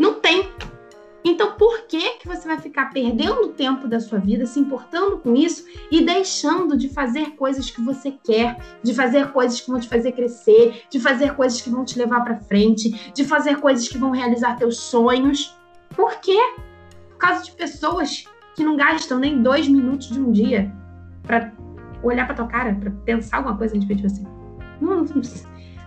Não 0.00 0.14
tem. 0.14 0.50
Então, 1.24 1.52
por 1.52 1.82
que 1.86 2.18
que 2.18 2.26
você 2.26 2.48
vai 2.48 2.58
ficar 2.58 2.86
perdendo 2.86 3.42
o 3.42 3.48
tempo 3.50 3.86
da 3.86 4.00
sua 4.00 4.18
vida, 4.18 4.44
se 4.44 4.58
importando 4.58 5.18
com 5.18 5.36
isso 5.36 5.66
e 5.88 6.04
deixando 6.04 6.76
de 6.76 6.88
fazer 6.88 7.36
coisas 7.36 7.70
que 7.70 7.80
você 7.80 8.10
quer, 8.10 8.56
de 8.82 8.92
fazer 8.92 9.30
coisas 9.30 9.60
que 9.60 9.70
vão 9.70 9.78
te 9.78 9.88
fazer 9.88 10.10
crescer, 10.12 10.82
de 10.90 10.98
fazer 10.98 11.36
coisas 11.36 11.60
que 11.60 11.70
vão 11.70 11.84
te 11.84 11.96
levar 11.96 12.22
para 12.22 12.40
frente, 12.40 13.12
de 13.14 13.24
fazer 13.24 13.60
coisas 13.60 13.86
que 13.86 13.98
vão 13.98 14.10
realizar 14.10 14.56
teus 14.56 14.78
sonhos? 14.78 15.56
Por 15.94 16.16
quê? 16.16 16.38
Por 17.10 17.18
causa 17.18 17.44
de 17.44 17.52
pessoas 17.52 18.24
que 18.54 18.64
não 18.64 18.76
gastam 18.76 19.18
nem 19.18 19.42
dois 19.42 19.68
minutos 19.68 20.08
de 20.08 20.20
um 20.20 20.30
dia 20.30 20.72
para 21.22 21.52
olhar 22.02 22.26
para 22.26 22.34
tua 22.34 22.46
cara, 22.46 22.74
para 22.74 22.90
pensar 23.04 23.38
alguma 23.38 23.56
coisa 23.56 23.74
a 23.74 23.78
respeito 23.78 24.02
de 24.02 24.08
você. 24.08 24.22
Não, 24.80 25.04
não, 25.04 25.22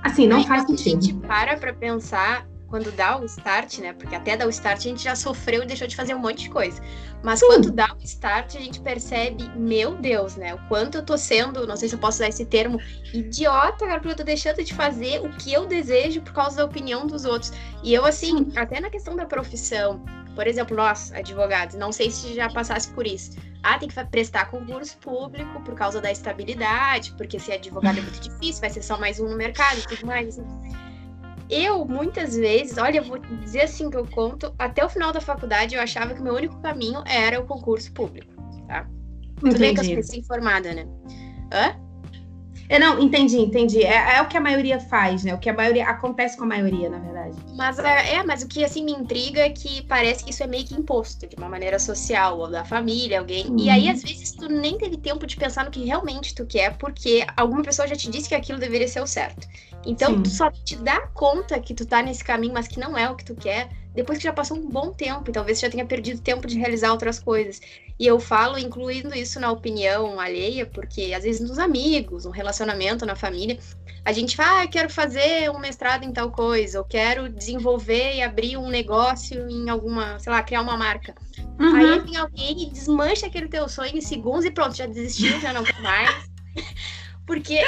assim, 0.04 0.28
não 0.28 0.44
faz 0.44 0.64
sentido. 0.64 0.98
A 0.98 1.02
gente 1.02 1.14
para 1.28 1.58
para 1.58 1.74
pensar 1.74 2.48
quando 2.68 2.92
dá 2.92 3.18
o 3.18 3.26
start, 3.26 3.80
né? 3.80 3.94
Porque 3.94 4.16
até 4.16 4.36
dar 4.36 4.48
o 4.48 4.50
start 4.50 4.80
a 4.80 4.82
gente 4.82 5.04
já 5.04 5.16
sofreu 5.16 5.64
e 5.64 5.66
deixou 5.66 5.88
de 5.88 5.96
fazer 5.96 6.16
um 6.16 6.20
monte 6.20 6.44
de 6.44 6.50
coisa. 6.50 6.82
Mas 7.24 7.40
Sim. 7.40 7.48
quando 7.48 7.72
dá 7.72 7.88
o 7.94 8.04
start, 8.04 8.56
a 8.56 8.60
gente 8.60 8.82
percebe, 8.82 9.50
meu 9.56 9.96
Deus, 9.96 10.36
né? 10.36 10.54
O 10.54 10.60
quanto 10.68 10.98
eu 10.98 11.06
tô 11.06 11.18
sendo, 11.18 11.66
não 11.68 11.76
sei 11.76 11.90
se 11.90 11.96
eu 11.96 12.00
posso 12.00 12.18
usar 12.18 12.28
esse 12.28 12.46
termo, 12.46 12.80
idiota, 13.14 13.86
cara, 13.86 14.00
porque 14.00 14.12
eu 14.12 14.18
tô 14.18 14.24
deixando 14.24 14.64
de 14.64 14.74
fazer 14.74 15.22
o 15.22 15.30
que 15.38 15.54
eu 15.54 15.66
desejo 15.66 16.22
por 16.22 16.34
causa 16.34 16.58
da 16.58 16.66
opinião 16.66 17.06
dos 17.08 17.24
outros. 17.26 17.54
E 17.84 17.94
eu, 17.94 18.06
assim, 18.06 18.38
Sim. 18.38 18.52
até 18.56 18.80
na 18.80 18.90
questão 18.90 19.16
da 19.16 19.26
profissão, 19.26 20.04
por 20.36 20.46
exemplo, 20.48 20.76
nós, 20.76 21.12
advogados, 21.14 21.76
não 21.76 21.92
sei 21.92 22.12
se 22.12 22.36
já 22.36 22.50
passasse 22.50 22.90
por 22.92 23.08
isso. 23.08 23.38
Ah, 23.64 23.80
tem 23.80 23.90
que 23.90 24.06
prestar 24.06 24.52
concurso 24.52 24.98
público 24.98 25.60
por 25.62 25.74
causa 25.74 26.00
da 26.00 26.12
estabilidade, 26.12 27.14
porque 27.18 27.40
ser 27.40 27.54
advogado 27.54 27.98
é 27.98 28.02
muito 28.02 28.20
difícil, 28.30 28.62
vai 28.62 28.70
ser 28.70 28.84
só 28.84 29.00
mais 29.00 29.20
um 29.20 29.30
no 29.30 29.38
mercado 29.38 29.80
e 29.80 29.82
tudo 29.84 30.06
mais. 30.06 30.38
Eu, 31.50 31.86
muitas 31.86 32.36
vezes, 32.36 32.78
olha, 32.78 32.98
eu 32.98 33.04
vou 33.04 33.18
dizer 33.18 33.62
assim 33.62 33.90
que 33.90 33.98
eu 33.98 34.06
conto, 34.06 34.54
até 34.60 34.84
o 34.84 34.90
final 34.90 35.12
da 35.12 35.22
faculdade 35.22 35.76
eu 35.76 35.82
achava 35.82 36.14
que 36.14 36.20
o 36.20 36.24
meu 36.24 36.34
único 36.34 36.60
caminho 36.62 37.04
era 37.06 37.40
o 37.40 37.46
concurso 37.46 37.92
público, 37.94 38.34
tá? 38.68 38.88
Tudo 39.40 39.58
bem 39.58 39.74
que 39.74 39.94
eu 39.94 40.04
sou 40.04 40.20
informada, 40.20 40.74
né? 40.74 40.86
Hã? 41.54 41.85
É, 42.68 42.80
não, 42.80 43.00
entendi, 43.00 43.38
entendi. 43.38 43.84
É, 43.84 44.18
é, 44.18 44.22
o 44.22 44.28
que 44.28 44.38
a 44.38 44.42
maioria 44.42 44.80
faz, 44.80 45.24
né? 45.24 45.34
O 45.34 45.38
que 45.38 45.50
a 45.50 45.54
maioria 45.54 45.88
acontece 45.88 46.38
com 46.38 46.44
a 46.44 46.48
maioria, 46.48 46.90
na 46.90 46.98
verdade. 46.98 47.38
Mas 47.56 47.78
é, 47.80 48.16
é, 48.16 48.24
mas 48.24 48.42
o 48.42 48.48
que 48.48 48.64
assim 48.64 48.84
me 48.84 48.92
intriga 48.92 49.42
é 49.42 49.50
que 49.50 49.84
parece 49.84 50.24
que 50.24 50.32
isso 50.32 50.44
é 50.44 50.48
meio 50.48 50.66
que 50.66 50.74
imposto 50.74 51.28
de 51.28 51.36
uma 51.36 51.48
maneira 51.50 51.78
social, 51.78 52.40
ou 52.40 52.50
da 52.50 52.66
família, 52.66 53.20
alguém. 53.20 53.48
Uhum. 53.48 53.60
E 53.60 53.70
aí, 53.70 53.90
às 53.90 54.02
vezes, 54.02 54.32
tu 54.32 54.48
nem 54.48 54.78
teve 54.78 54.98
tempo 54.98 55.28
de 55.28 55.38
pensar 55.38 55.66
no 55.66 55.72
que 55.72 55.84
realmente 55.86 56.34
tu 56.34 56.46
quer, 56.46 56.76
porque 56.78 57.26
alguma 57.38 57.62
pessoa 57.62 57.88
já 57.88 57.96
te 57.96 58.10
disse 58.10 58.30
que 58.30 58.36
aquilo 58.36 58.60
deveria 58.60 58.88
ser 58.88 59.02
o 59.02 59.08
certo. 59.08 59.48
Então, 59.86 60.16
Sim. 60.16 60.24
tu 60.24 60.30
só 60.30 60.52
te 60.52 60.76
dá 60.78 61.02
conta 61.08 61.60
que 61.60 61.74
tu 61.74 61.86
tá 61.86 62.02
nesse 62.02 62.24
caminho, 62.24 62.54
mas 62.54 62.68
que 62.68 62.80
não 62.80 62.98
é 62.98 63.10
o 63.10 63.16
que 63.16 63.24
tu 63.24 63.36
quer, 63.36 63.70
depois 63.94 64.18
que 64.18 64.24
já 64.24 64.34
passou 64.34 64.58
um 64.58 64.70
bom 64.70 64.92
tempo, 64.92 65.30
e 65.30 65.34
talvez 65.34 65.60
já 65.60 65.70
tenha 65.70 65.86
perdido 65.86 66.22
tempo 66.22 66.48
de 66.48 66.58
realizar 66.58 66.92
outras 66.92 67.20
coisas. 67.20 67.62
E 67.98 68.06
eu 68.06 68.20
falo, 68.20 68.58
incluindo 68.58 69.16
isso 69.16 69.40
na 69.40 69.52
opinião 69.52 70.20
alheia, 70.20 70.66
porque 70.66 71.14
às 71.16 71.24
vezes 71.24 71.48
nos 71.48 71.58
amigos, 71.58 72.26
no 72.26 72.32
relacionamento, 72.32 73.06
na 73.06 73.16
família, 73.16 73.58
a 74.04 74.12
gente 74.12 74.36
fala, 74.36 74.60
ah, 74.60 74.64
eu 74.66 74.70
quero 74.70 74.90
fazer 74.90 75.50
um 75.50 75.58
mestrado 75.58 76.04
em 76.04 76.12
tal 76.12 76.30
coisa, 76.30 76.80
ou 76.80 76.86
quero 76.86 77.30
desenvolver 77.30 78.16
e 78.16 78.22
abrir 78.22 78.58
um 78.58 78.68
negócio 78.68 79.50
em 79.50 79.70
alguma, 79.70 80.20
sei 80.20 80.32
lá, 80.32 80.44
criar 80.44 80.62
uma 80.62 80.76
marca. 80.76 81.16
Uhum. 81.60 81.76
Aí 81.76 82.00
vem 82.02 82.18
alguém 82.18 82.64
e 82.64 82.70
desmancha 82.70 83.28
aquele 83.28 83.48
teu 83.48 83.70
sonho 83.70 83.98
em 83.98 84.02
segundos 84.02 84.46
e 84.46 84.52
pronto, 84.52 84.76
já 84.76 84.86
desistiu, 84.86 85.40
já 85.40 85.54
não 85.54 85.64
quer 85.64 85.82
mais. 85.82 86.30
Porque, 87.26 87.60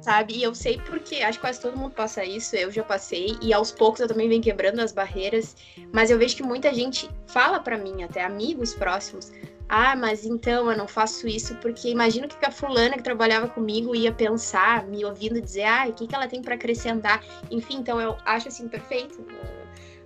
sabe, 0.00 0.34
e 0.34 0.42
eu 0.42 0.54
sei 0.54 0.78
porque, 0.86 1.16
acho 1.16 1.38
que 1.38 1.44
quase 1.44 1.60
todo 1.60 1.76
mundo 1.76 1.92
passa 1.92 2.24
isso, 2.24 2.56
eu 2.56 2.70
já 2.70 2.82
passei, 2.82 3.36
e 3.42 3.52
aos 3.52 3.70
poucos 3.70 4.00
eu 4.00 4.08
também 4.08 4.28
venho 4.28 4.42
quebrando 4.42 4.80
as 4.80 4.90
barreiras, 4.90 5.54
mas 5.92 6.10
eu 6.10 6.18
vejo 6.18 6.36
que 6.36 6.42
muita 6.42 6.72
gente 6.72 7.08
fala 7.26 7.60
para 7.60 7.76
mim, 7.76 8.02
até 8.02 8.24
amigos 8.24 8.74
próximos, 8.74 9.30
ah, 9.68 9.96
mas 9.96 10.24
então 10.24 10.70
eu 10.70 10.76
não 10.76 10.86
faço 10.86 11.26
isso 11.26 11.54
porque 11.56 11.88
imagino 11.88 12.28
que 12.28 12.36
a 12.44 12.50
fulana 12.50 12.96
que 12.96 13.02
trabalhava 13.02 13.48
comigo 13.48 13.94
ia 13.94 14.12
pensar, 14.12 14.86
me 14.86 15.04
ouvindo 15.04 15.40
dizer, 15.40 15.64
ah, 15.64 15.86
o 15.88 15.92
que, 15.92 16.06
que 16.06 16.14
ela 16.14 16.28
tem 16.28 16.42
para 16.42 16.54
acrescentar. 16.54 17.24
Enfim, 17.50 17.78
então 17.78 18.00
eu 18.00 18.16
acho 18.24 18.48
assim 18.48 18.68
perfeito 18.68 19.24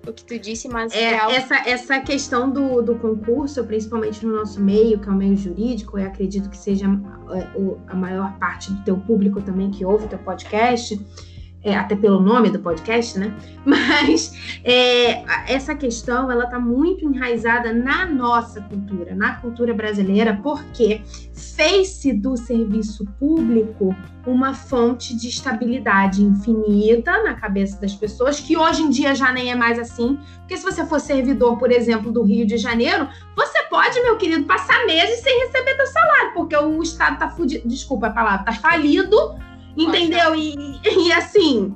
o 0.09 0.13
que 0.13 0.25
tu 0.25 0.39
disse, 0.39 0.69
mas 0.69 0.93
é, 0.93 1.13
é 1.13 1.19
algo... 1.19 1.35
essa 1.35 1.57
essa 1.69 2.01
questão 2.01 2.51
do, 2.51 2.83
do 2.83 2.95
concurso, 2.97 3.63
principalmente 3.65 4.25
no 4.25 4.35
nosso 4.35 4.61
meio, 4.61 4.99
que 4.99 5.09
é 5.09 5.13
o 5.13 5.15
meio 5.15 5.37
jurídico, 5.37 5.99
eu 5.99 6.07
acredito 6.07 6.49
que 6.49 6.57
seja 6.57 6.87
a, 6.87 7.39
é, 7.39 7.49
a 7.89 7.95
maior 7.95 8.39
parte 8.39 8.73
do 8.73 8.83
teu 8.85 8.97
público 8.97 9.41
também 9.43 9.71
que 9.71 9.85
ouve 9.85 10.07
o 10.07 10.09
teu 10.09 10.19
podcast. 10.19 10.99
É, 11.69 11.77
até 11.77 11.95
pelo 11.95 12.21
nome 12.21 12.51
do 12.51 12.59
podcast, 12.59 13.19
né? 13.19 13.35
Mas 13.65 14.61
é, 14.65 15.25
essa 15.53 15.75
questão 15.75 16.31
ela 16.31 16.45
está 16.45 16.59
muito 16.59 17.05
enraizada 17.05 17.73
na 17.73 18.07
nossa 18.07 18.61
cultura, 18.63 19.15
na 19.15 19.35
cultura 19.37 19.75
brasileira, 19.75 20.39
porque 20.43 21.03
fez-se 21.35 22.13
do 22.13 22.37
serviço 22.37 23.05
público 23.19 23.95
uma 24.27 24.55
fonte 24.55 25.17
de 25.17 25.29
estabilidade 25.29 26.23
infinita 26.23 27.23
na 27.23 27.35
cabeça 27.35 27.81
das 27.81 27.95
pessoas, 27.95 28.41
que 28.41 28.57
hoje 28.57 28.83
em 28.83 28.91
dia 28.91 29.15
já 29.15 29.33
nem 29.33 29.51
é 29.51 29.55
mais 29.55 29.79
assim. 29.79 30.19
Porque 30.41 30.57
se 30.57 30.65
você 30.65 30.85
for 30.87 31.01
servidor, 31.01 31.59
por 31.59 31.71
exemplo, 31.71 32.13
do 32.13 32.23
Rio 32.23 32.47
de 32.47 32.59
Janeiro, 32.59 33.09
você 33.35 33.63
pode, 33.65 34.01
meu 34.03 34.17
querido, 34.17 34.45
passar 34.45 34.85
meses 34.87 35.21
sem 35.21 35.47
receber 35.47 35.77
seu 35.77 35.87
salário, 35.87 36.35
porque 36.35 36.57
o 36.57 36.83
Estado 36.83 37.15
está 37.15 37.29
fudido. 37.31 37.69
Desculpa 37.69 38.09
a 38.09 38.11
palavra, 38.11 38.51
está 38.51 38.53
falido 38.53 39.17
Entendeu? 39.77 40.35
E, 40.35 40.81
e 40.85 41.13
assim. 41.13 41.75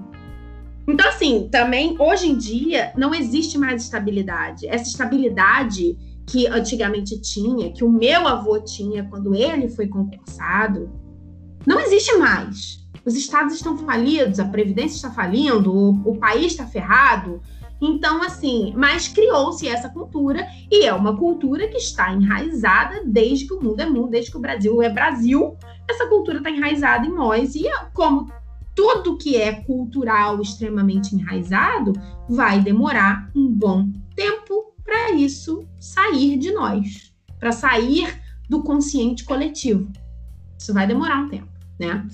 Então, 0.87 1.09
assim, 1.09 1.49
também 1.51 1.97
hoje 1.99 2.29
em 2.29 2.37
dia 2.37 2.93
não 2.97 3.15
existe 3.15 3.57
mais 3.57 3.83
estabilidade. 3.83 4.67
Essa 4.67 4.89
estabilidade 4.89 5.97
que 6.27 6.47
antigamente 6.47 7.21
tinha, 7.21 7.73
que 7.73 7.85
o 7.85 7.91
meu 7.91 8.27
avô 8.27 8.59
tinha 8.61 9.05
quando 9.05 9.35
ele 9.35 9.69
foi 9.69 9.87
concursado, 9.87 10.91
não 11.67 11.79
existe 11.81 12.17
mais. 12.17 12.83
Os 13.05 13.17
estados 13.17 13.55
estão 13.55 13.77
falidos, 13.79 14.39
a 14.39 14.45
Previdência 14.45 14.97
está 14.97 15.11
falindo, 15.11 15.73
o, 15.73 16.11
o 16.11 16.17
país 16.17 16.53
está 16.53 16.67
ferrado. 16.67 17.41
Então, 17.81 18.23
assim, 18.23 18.73
mas 18.77 19.09
criou-se 19.09 19.67
essa 19.67 19.89
cultura 19.89 20.47
e 20.71 20.85
é 20.85 20.95
uma 20.95 21.17
cultura 21.17 21.67
que 21.67 21.79
está 21.79 22.13
enraizada 22.13 23.03
desde 23.05 23.47
que 23.47 23.55
o 23.55 23.61
mundo 23.61 23.81
é 23.81 23.87
mundo, 23.87 24.11
desde 24.11 24.31
que 24.31 24.37
o 24.37 24.41
Brasil 24.41 24.81
é 24.81 24.89
Brasil. 24.89 25.57
Essa 25.93 26.07
cultura 26.07 26.39
está 26.39 26.51
enraizada 26.51 27.07
em 27.07 27.15
nós 27.15 27.55
e, 27.55 27.65
como 27.93 28.33
tudo 28.75 29.19
que 29.19 29.37
é 29.37 29.53
cultural 29.53 30.41
extremamente 30.41 31.15
enraizado, 31.15 31.93
vai 32.27 32.61
demorar 32.61 33.31
um 33.37 33.47
bom 33.47 33.91
tempo 34.17 34.75
para 34.83 35.11
isso 35.11 35.69
sair 35.79 36.39
de 36.39 36.51
nós, 36.51 37.13
para 37.39 37.53
sair 37.53 38.19
do 38.49 38.63
consciente 38.63 39.23
coletivo. 39.25 39.93
Isso 40.59 40.73
vai 40.73 40.87
demorar 40.87 41.19
um 41.19 41.29
tempo, 41.29 41.49
né? 41.79 42.07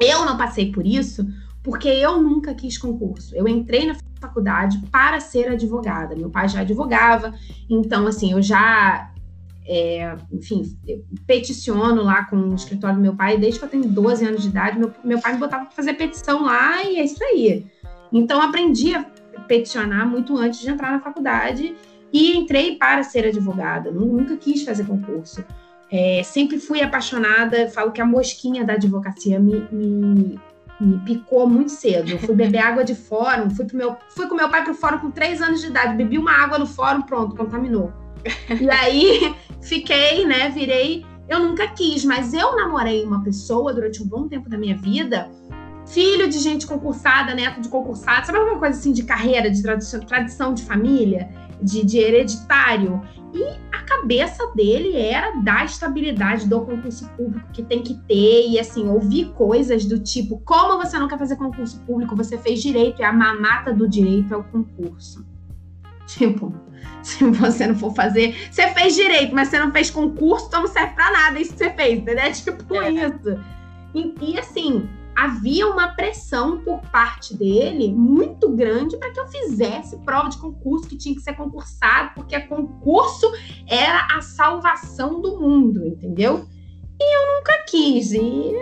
Eu 0.00 0.24
não 0.26 0.36
passei 0.36 0.72
por 0.72 0.84
isso 0.84 1.24
porque 1.62 1.88
eu 1.88 2.20
nunca 2.20 2.52
quis 2.52 2.76
concurso. 2.76 3.32
Eu 3.36 3.46
entrei 3.46 3.86
na 3.86 3.96
faculdade 4.20 4.78
para 4.90 5.20
ser 5.20 5.48
advogada. 5.52 6.16
Meu 6.16 6.30
pai 6.30 6.48
já 6.48 6.62
advogava, 6.62 7.32
então, 7.70 8.08
assim, 8.08 8.32
eu 8.32 8.42
já, 8.42 9.13
é, 9.66 10.14
enfim, 10.30 10.76
peticiono 11.26 12.02
lá 12.02 12.24
com 12.24 12.36
o 12.36 12.54
escritório 12.54 12.96
do 12.96 13.02
meu 13.02 13.16
pai 13.16 13.38
desde 13.38 13.58
que 13.58 13.64
eu 13.64 13.68
tenho 13.68 13.88
12 13.88 14.26
anos 14.26 14.42
de 14.42 14.48
idade. 14.48 14.78
Meu, 14.78 14.92
meu 15.02 15.20
pai 15.20 15.32
me 15.32 15.38
botava 15.38 15.64
para 15.64 15.74
fazer 15.74 15.94
petição 15.94 16.42
lá 16.42 16.82
e 16.84 16.96
é 16.98 17.04
isso 17.04 17.22
aí. 17.24 17.66
Então, 18.12 18.40
aprendi 18.40 18.94
a 18.94 19.04
peticionar 19.48 20.06
muito 20.06 20.36
antes 20.36 20.60
de 20.60 20.70
entrar 20.70 20.92
na 20.92 21.00
faculdade 21.00 21.74
e 22.12 22.36
entrei 22.36 22.76
para 22.76 23.02
ser 23.02 23.26
advogada. 23.26 23.90
Nunca 23.90 24.36
quis 24.36 24.62
fazer 24.64 24.84
concurso. 24.84 25.44
É, 25.90 26.22
sempre 26.22 26.58
fui 26.58 26.82
apaixonada, 26.82 27.68
falo 27.68 27.92
que 27.92 28.00
a 28.00 28.06
mosquinha 28.06 28.64
da 28.64 28.74
advocacia 28.74 29.38
me, 29.38 29.66
me 29.70 30.40
me 30.80 30.98
picou 30.98 31.48
muito 31.48 31.70
cedo. 31.70 32.10
Eu 32.10 32.18
fui 32.18 32.34
beber 32.34 32.58
água 32.58 32.84
de 32.84 32.94
fórum, 32.94 33.48
fui, 33.50 33.64
pro 33.64 33.76
meu, 33.76 33.96
fui 34.10 34.26
com 34.26 34.34
meu 34.34 34.48
pai 34.48 34.64
pro 34.64 34.74
fórum 34.74 34.98
com 34.98 35.10
três 35.10 35.40
anos 35.40 35.60
de 35.60 35.68
idade, 35.68 35.96
bebi 35.96 36.18
uma 36.18 36.32
água 36.32 36.58
no 36.58 36.66
fórum, 36.66 37.02
pronto, 37.02 37.36
contaminou. 37.36 37.92
E 38.60 38.70
aí 38.70 39.34
fiquei, 39.62 40.26
né, 40.26 40.48
virei. 40.50 41.04
Eu 41.28 41.40
nunca 41.40 41.66
quis, 41.68 42.04
mas 42.04 42.34
eu 42.34 42.54
namorei 42.56 43.04
uma 43.04 43.22
pessoa 43.22 43.72
durante 43.72 44.02
um 44.02 44.06
bom 44.06 44.28
tempo 44.28 44.48
da 44.48 44.58
minha 44.58 44.76
vida, 44.76 45.30
filho 45.86 46.28
de 46.28 46.38
gente 46.38 46.66
concursada, 46.66 47.34
neto 47.34 47.60
de 47.60 47.68
concursado, 47.68 48.26
sabe 48.26 48.38
alguma 48.38 48.58
coisa 48.58 48.78
assim 48.78 48.92
de 48.92 49.04
carreira, 49.04 49.50
de 49.50 49.62
tradição, 49.62 50.00
tradição 50.00 50.54
de 50.54 50.62
família, 50.62 51.28
de, 51.62 51.84
de 51.84 51.98
hereditário? 51.98 53.02
E 53.32 53.42
a 53.72 53.82
cabeça 53.82 54.46
dele 54.54 54.96
era 54.96 55.32
da 55.40 55.64
estabilidade 55.64 56.48
do 56.48 56.60
concurso 56.60 57.08
público 57.16 57.48
que 57.52 57.64
tem 57.64 57.82
que 57.82 57.94
ter, 58.06 58.48
e 58.48 58.60
assim, 58.60 58.88
ouvir 58.88 59.32
coisas 59.32 59.84
do 59.84 59.98
tipo: 59.98 60.40
como 60.44 60.80
você 60.80 60.98
não 60.98 61.08
quer 61.08 61.18
fazer 61.18 61.36
concurso 61.36 61.80
público, 61.80 62.14
você 62.14 62.38
fez 62.38 62.62
direito, 62.62 63.02
e 63.02 63.04
a 63.04 63.12
mamata 63.12 63.72
do 63.72 63.88
direito 63.88 64.32
é 64.32 64.36
o 64.36 64.44
concurso. 64.44 65.26
Tipo, 66.06 66.54
se 67.02 67.24
você 67.24 67.66
não 67.66 67.74
for 67.74 67.94
fazer, 67.94 68.48
você 68.50 68.68
fez 68.68 68.94
direito, 68.94 69.34
mas 69.34 69.48
você 69.48 69.58
não 69.58 69.72
fez 69.72 69.90
concurso, 69.90 70.46
então 70.46 70.62
não 70.62 70.68
serve 70.68 70.94
pra 70.94 71.10
nada 71.10 71.40
isso 71.40 71.52
que 71.52 71.58
você 71.58 71.70
fez, 71.70 71.98
entendeu? 72.00 72.32
Tipo 72.32 72.74
é. 72.74 72.90
isso. 72.90 73.40
E, 73.94 74.14
e 74.20 74.38
assim, 74.38 74.88
havia 75.14 75.66
uma 75.68 75.88
pressão 75.88 76.58
por 76.58 76.80
parte 76.90 77.36
dele 77.36 77.92
muito 77.92 78.48
grande 78.50 78.96
para 78.96 79.10
que 79.12 79.20
eu 79.20 79.28
fizesse 79.28 79.96
prova 79.98 80.28
de 80.28 80.38
concurso 80.38 80.88
que 80.88 80.96
tinha 80.96 81.14
que 81.14 81.20
ser 81.20 81.34
concursado, 81.34 82.12
porque 82.14 82.38
concurso 82.40 83.30
era 83.68 84.08
a 84.16 84.20
salvação 84.20 85.20
do 85.20 85.38
mundo, 85.38 85.86
entendeu? 85.86 86.46
E 87.00 87.16
eu 87.16 87.36
nunca 87.36 87.64
quis. 87.68 88.12
E, 88.12 88.52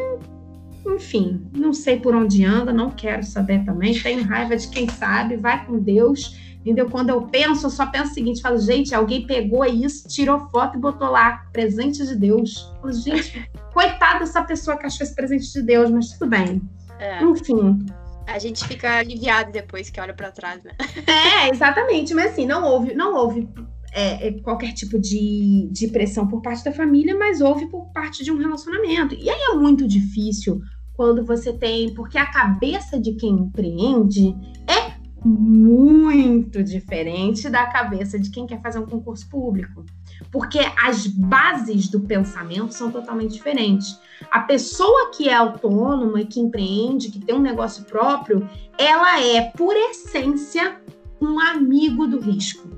enfim, 0.87 1.49
não 1.55 1.73
sei 1.73 1.99
por 1.99 2.15
onde 2.15 2.45
anda, 2.45 2.73
não 2.73 2.91
quero 2.91 3.23
saber 3.23 3.65
também. 3.65 3.99
Tenho 3.99 4.25
raiva 4.25 4.57
de 4.57 4.69
quem 4.69 4.89
sabe, 4.89 5.37
vai 5.37 5.65
com 5.65 5.79
Deus. 5.79 6.37
Entendeu? 6.62 6.88
Quando 6.88 7.11
eu 7.11 7.22
penso, 7.22 7.66
eu 7.66 7.70
só 7.70 7.87
penso 7.87 8.12
o 8.12 8.14
seguinte: 8.14 8.40
falo, 8.40 8.57
gente, 8.57 8.94
alguém 8.94 9.27
pegou 9.27 9.64
isso, 9.64 10.09
tirou 10.09 10.48
foto 10.48 10.79
e 10.79 10.81
botou 10.81 11.11
lá, 11.11 11.44
presente 11.53 12.07
de 12.07 12.14
Deus. 12.14 12.72
Falo, 12.81 12.92
gente, 12.92 13.51
coitada 13.75 14.20
dessa 14.20 14.42
pessoa 14.44 14.77
que 14.77 14.87
achou 14.87 15.05
esse 15.05 15.14
presente 15.14 15.53
de 15.53 15.62
Deus, 15.62 15.90
mas 15.90 16.11
tudo 16.11 16.31
bem. 16.31 16.62
É. 16.98 17.22
Enfim. 17.22 17.85
A 18.29 18.38
gente 18.38 18.64
fica 18.64 18.98
aliviado 18.98 19.51
depois 19.51 19.90
que 19.90 20.01
olha 20.01 20.14
para 20.14 20.31
trás, 20.31 20.62
né? 20.62 20.70
É, 21.07 21.51
exatamente. 21.51 22.14
Mas 22.14 22.33
assim, 22.33 22.46
não 22.46 22.64
houve, 22.64 22.94
não 22.94 23.16
houve 23.16 23.48
é, 23.92 24.29
é, 24.29 24.33
qualquer 24.40 24.72
tipo 24.72 24.98
de, 24.98 25.68
de 25.72 25.88
pressão 25.88 26.27
por 26.29 26.40
parte 26.40 26.64
da 26.64 26.72
família, 26.72 27.16
mas 27.18 27.40
houve 27.40 27.66
por 27.66 27.92
parte 27.92 28.22
de 28.22 28.31
um 28.31 28.38
relacionamento. 28.38 29.16
E 29.16 29.29
aí 29.29 29.40
é 29.51 29.55
muito 29.55 29.87
difícil 29.88 30.61
quando 30.94 31.25
você 31.25 31.53
tem, 31.53 31.92
porque 31.94 32.16
a 32.16 32.31
cabeça 32.31 33.01
de 33.01 33.14
quem 33.14 33.31
empreende 33.31 34.37
é 34.68 34.92
muito 35.25 36.63
diferente 36.63 37.49
da 37.49 37.67
cabeça 37.67 38.19
de 38.19 38.31
quem 38.31 38.47
quer 38.47 38.61
fazer 38.61 38.79
um 38.79 38.87
concurso 38.87 39.29
público. 39.29 39.85
Porque 40.31 40.59
as 40.83 41.07
bases 41.07 41.89
do 41.89 42.01
pensamento 42.01 42.73
são 42.73 42.91
totalmente 42.91 43.33
diferentes. 43.33 43.99
A 44.31 44.41
pessoa 44.41 45.11
que 45.11 45.29
é 45.29 45.35
autônoma, 45.35 46.25
que 46.25 46.41
empreende, 46.41 47.11
que 47.11 47.21
tem 47.21 47.35
um 47.35 47.41
negócio 47.41 47.85
próprio, 47.85 48.49
ela 48.79 49.21
é, 49.21 49.43
por 49.57 49.75
essência, 49.77 50.81
um 51.21 51.39
amigo 51.39 52.07
do 52.07 52.19
risco. 52.19 52.69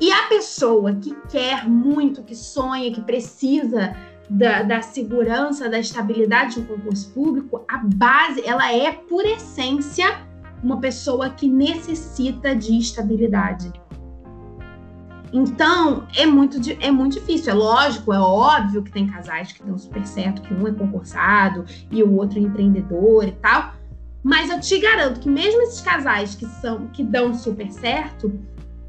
E 0.00 0.10
a 0.10 0.24
pessoa 0.24 0.94
que 0.96 1.14
quer 1.30 1.68
muito, 1.68 2.22
que 2.22 2.34
sonha, 2.34 2.92
que 2.92 3.00
precisa 3.00 3.96
da, 4.28 4.62
da, 4.62 4.82
segurança, 4.82 5.68
da 5.68 5.78
estabilidade 5.78 6.60
do 6.60 6.66
concurso 6.66 7.12
público, 7.12 7.64
a 7.68 7.78
base, 7.78 8.42
ela 8.44 8.72
é, 8.72 8.90
por 8.90 9.24
essência, 9.24 10.26
uma 10.62 10.78
pessoa 10.78 11.30
que 11.30 11.48
necessita 11.48 12.54
de 12.54 12.78
estabilidade. 12.78 13.72
Então, 15.32 16.06
é 16.14 16.26
muito, 16.26 16.58
é 16.78 16.90
muito 16.90 17.14
difícil. 17.14 17.52
É 17.52 17.54
lógico, 17.54 18.12
é 18.12 18.20
óbvio 18.20 18.82
que 18.82 18.92
tem 18.92 19.06
casais 19.06 19.50
que 19.50 19.62
dão 19.64 19.78
super 19.78 20.06
certo, 20.06 20.42
que 20.42 20.52
um 20.52 20.68
é 20.68 20.72
concursado 20.72 21.64
e 21.90 22.02
o 22.02 22.14
outro 22.14 22.38
é 22.38 22.42
empreendedor 22.42 23.26
e 23.26 23.32
tal. 23.32 23.74
Mas 24.22 24.50
eu 24.50 24.60
te 24.60 24.78
garanto 24.78 25.20
que 25.20 25.28
mesmo 25.28 25.62
esses 25.62 25.80
casais 25.80 26.34
que 26.34 26.46
são 26.46 26.86
que 26.88 27.02
dão 27.02 27.34
super 27.34 27.72
certo, 27.72 28.32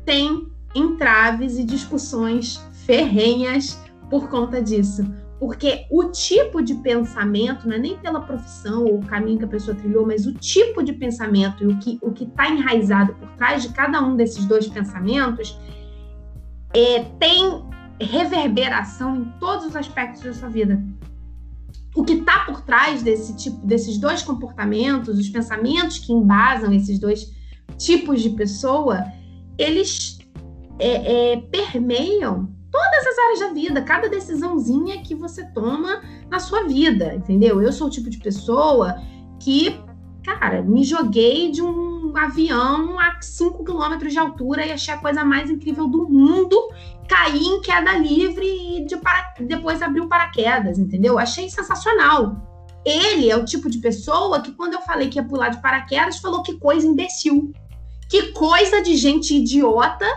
tem 0.06 0.48
entraves 0.76 1.58
e 1.58 1.64
discussões 1.64 2.62
ferrenhas 2.86 3.80
por 4.10 4.28
conta 4.28 4.62
disso. 4.62 5.04
Porque 5.44 5.86
o 5.92 6.06
tipo 6.06 6.64
de 6.64 6.74
pensamento, 6.76 7.68
não 7.68 7.76
é 7.76 7.78
nem 7.78 7.98
pela 7.98 8.22
profissão 8.22 8.86
ou 8.86 9.00
o 9.00 9.06
caminho 9.06 9.40
que 9.40 9.44
a 9.44 9.50
pessoa 9.50 9.76
trilhou, 9.76 10.08
mas 10.08 10.26
o 10.26 10.34
tipo 10.34 10.82
de 10.82 10.94
pensamento 10.94 11.66
e 11.66 11.68
o 11.68 11.78
que 11.80 12.00
o 12.02 12.14
está 12.14 12.50
enraizado 12.50 13.14
por 13.16 13.30
trás 13.32 13.62
de 13.62 13.68
cada 13.74 14.02
um 14.02 14.16
desses 14.16 14.46
dois 14.46 14.70
pensamentos 14.70 15.60
é, 16.74 17.04
tem 17.20 17.62
reverberação 18.00 19.18
em 19.18 19.26
todos 19.38 19.66
os 19.66 19.76
aspectos 19.76 20.24
da 20.24 20.34
sua 20.34 20.48
vida. 20.48 20.82
O 21.94 22.06
que 22.06 22.14
está 22.14 22.46
por 22.46 22.62
trás 22.62 23.04
desse 23.04 23.36
tipo, 23.36 23.68
desses 23.68 23.98
dois 23.98 24.24
comportamentos, 24.24 25.20
os 25.20 25.28
pensamentos 25.28 26.00
que 26.00 26.14
embasam 26.14 26.72
esses 26.72 26.98
dois 26.98 27.34
tipos 27.78 28.22
de 28.22 28.30
pessoa, 28.30 29.04
eles 29.58 30.20
é, 30.80 31.34
é, 31.34 31.38
permeiam 31.52 32.50
todas 32.74 33.06
as 33.06 33.20
áreas 33.20 33.40
da 33.40 33.48
vida, 33.54 33.82
cada 33.84 34.10
decisãozinha 34.10 35.04
que 35.04 35.14
você 35.14 35.46
toma 35.52 36.02
na 36.28 36.40
sua 36.40 36.64
vida, 36.64 37.14
entendeu? 37.14 37.62
Eu 37.62 37.72
sou 37.72 37.86
o 37.86 37.90
tipo 37.90 38.10
de 38.10 38.18
pessoa 38.18 39.00
que, 39.40 39.80
cara, 40.26 40.64
me 40.64 40.84
joguei 40.84 41.52
de 41.52 41.62
um 41.62 42.18
avião 42.18 43.00
a 43.00 43.22
5 43.22 43.64
quilômetros 43.64 44.12
de 44.12 44.18
altura 44.18 44.66
e 44.66 44.72
achei 44.72 44.92
a 44.92 44.98
coisa 44.98 45.24
mais 45.24 45.52
incrível 45.52 45.88
do 45.88 46.10
mundo, 46.10 46.58
caí 47.08 47.44
em 47.44 47.62
queda 47.62 47.96
livre 47.96 48.44
e 48.44 48.86
de 48.86 48.98
para... 48.98 49.36
depois 49.40 49.80
abri 49.84 50.02
o 50.02 50.10
paraquedas, 50.10 50.80
entendeu? 50.80 51.20
Achei 51.20 51.48
sensacional. 51.52 52.36
ele 52.84 53.30
é 53.30 53.38
o 53.38 53.46
tipo 53.46 53.70
de 53.70 53.78
pessoa 53.78 54.42
que, 54.42 54.52
quando 54.52 54.74
eu 54.74 54.82
falei 54.82 55.10
que 55.10 55.20
ia 55.20 55.24
pular 55.24 55.50
de 55.50 55.62
paraquedas, 55.62 56.18
falou 56.18 56.42
que 56.42 56.58
coisa 56.58 56.88
imbecil. 56.88 57.54
Que 58.10 58.32
coisa 58.32 58.82
de 58.82 58.96
gente 58.96 59.36
idiota 59.36 60.08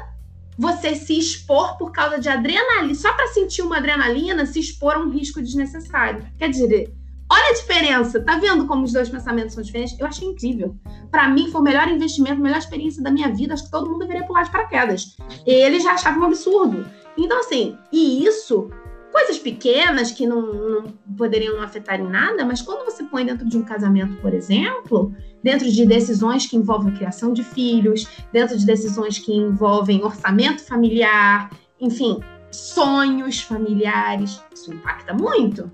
você 0.58 0.94
se 0.94 1.18
expor 1.18 1.76
por 1.76 1.92
causa 1.92 2.18
de 2.18 2.28
adrenalina, 2.28 2.94
só 2.94 3.12
para 3.12 3.28
sentir 3.28 3.62
uma 3.62 3.76
adrenalina, 3.76 4.46
se 4.46 4.58
expor 4.58 4.94
a 4.94 4.98
um 4.98 5.10
risco 5.10 5.42
desnecessário. 5.42 6.26
Quer 6.38 6.48
dizer, 6.48 6.92
olha 7.30 7.50
a 7.50 7.54
diferença, 7.54 8.20
tá 8.20 8.38
vendo 8.38 8.66
como 8.66 8.84
os 8.84 8.92
dois 8.92 9.08
pensamentos 9.08 9.54
são 9.54 9.62
diferentes? 9.62 9.98
Eu 9.98 10.06
achei 10.06 10.26
incrível. 10.26 10.74
Para 11.10 11.28
mim, 11.28 11.50
foi 11.50 11.60
o 11.60 11.64
melhor 11.64 11.88
investimento, 11.88 12.40
a 12.40 12.42
melhor 12.42 12.58
experiência 12.58 13.02
da 13.02 13.10
minha 13.10 13.32
vida. 13.32 13.54
Acho 13.54 13.64
que 13.64 13.70
todo 13.70 13.88
mundo 13.88 14.00
deveria 14.00 14.26
pular 14.26 14.44
de 14.44 14.50
paraquedas. 14.50 15.16
Ele 15.44 15.80
já 15.80 15.92
achava 15.92 16.18
um 16.18 16.24
absurdo. 16.24 16.86
Então, 17.16 17.40
assim, 17.40 17.76
e 17.92 18.24
isso 18.24 18.70
coisas 19.16 19.38
pequenas 19.38 20.12
que 20.12 20.26
não, 20.26 20.42
não, 20.42 20.84
poderiam 21.16 21.62
afetar 21.62 21.98
em 21.98 22.06
nada, 22.06 22.44
mas 22.44 22.60
quando 22.60 22.84
você 22.84 23.02
põe 23.02 23.24
dentro 23.24 23.48
de 23.48 23.56
um 23.56 23.62
casamento, 23.62 24.20
por 24.20 24.34
exemplo, 24.34 25.14
dentro 25.46 25.70
de 25.70 25.86
decisões 25.86 26.44
que 26.44 26.56
envolvem 26.56 26.92
a 26.92 26.96
criação 26.96 27.32
de 27.32 27.44
filhos, 27.44 28.08
dentro 28.32 28.58
de 28.58 28.66
decisões 28.66 29.16
que 29.16 29.32
envolvem 29.32 30.02
orçamento 30.02 30.60
familiar, 30.64 31.48
enfim, 31.80 32.18
sonhos 32.50 33.40
familiares, 33.42 34.42
isso 34.52 34.74
impacta 34.74 35.14
muito, 35.14 35.70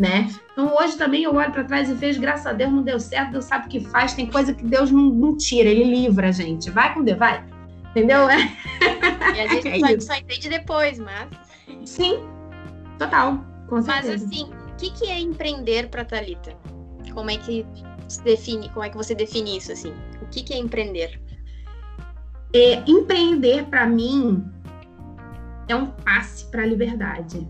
né? 0.00 0.30
Então 0.52 0.76
hoje 0.76 0.96
também 0.96 1.24
eu 1.24 1.34
olho 1.34 1.50
para 1.50 1.64
trás 1.64 1.90
e 1.90 1.94
vejo, 1.94 2.20
graças 2.20 2.46
a 2.46 2.52
Deus 2.52 2.70
não 2.70 2.84
deu 2.84 3.00
certo, 3.00 3.32
Deus 3.32 3.46
sabe 3.46 3.66
o 3.66 3.68
que 3.68 3.80
faz, 3.80 4.14
tem 4.14 4.28
coisa 4.28 4.54
que 4.54 4.64
Deus 4.64 4.92
não, 4.92 5.02
não 5.02 5.36
tira, 5.36 5.68
Ele 5.68 5.82
livra 5.82 6.28
a 6.28 6.32
gente, 6.32 6.70
vai 6.70 6.94
com 6.94 7.02
Deus, 7.02 7.18
vai, 7.18 7.44
entendeu? 7.90 8.26
E 9.34 9.40
a 9.40 9.48
gente 9.48 9.68
é 9.68 9.78
só, 9.98 10.14
só 10.14 10.20
entende 10.20 10.48
depois, 10.48 10.98
mas... 10.98 11.28
Sim, 11.84 12.20
Total, 12.98 13.38
com 13.68 13.82
certeza. 13.82 14.12
Mas 14.12 14.22
assim, 14.22 14.44
o 14.44 14.76
que, 14.76 14.90
que 14.90 15.06
é 15.06 15.18
empreender 15.18 15.88
para 15.88 16.04
Talita? 16.04 16.56
Como 17.12 17.30
é 17.30 17.36
que 17.36 17.66
se 18.08 18.22
define? 18.22 18.68
Como 18.70 18.84
é 18.84 18.90
que 18.90 18.96
você 18.96 19.14
define 19.14 19.56
isso 19.56 19.72
assim? 19.72 19.92
O 20.22 20.26
que, 20.30 20.42
que 20.42 20.52
é 20.52 20.58
empreender? 20.58 21.20
É, 22.52 22.82
empreender 22.86 23.64
para 23.66 23.86
mim 23.86 24.44
é 25.68 25.74
um 25.74 25.86
passe 25.86 26.44
para 26.46 26.62
a 26.62 26.66
liberdade, 26.66 27.46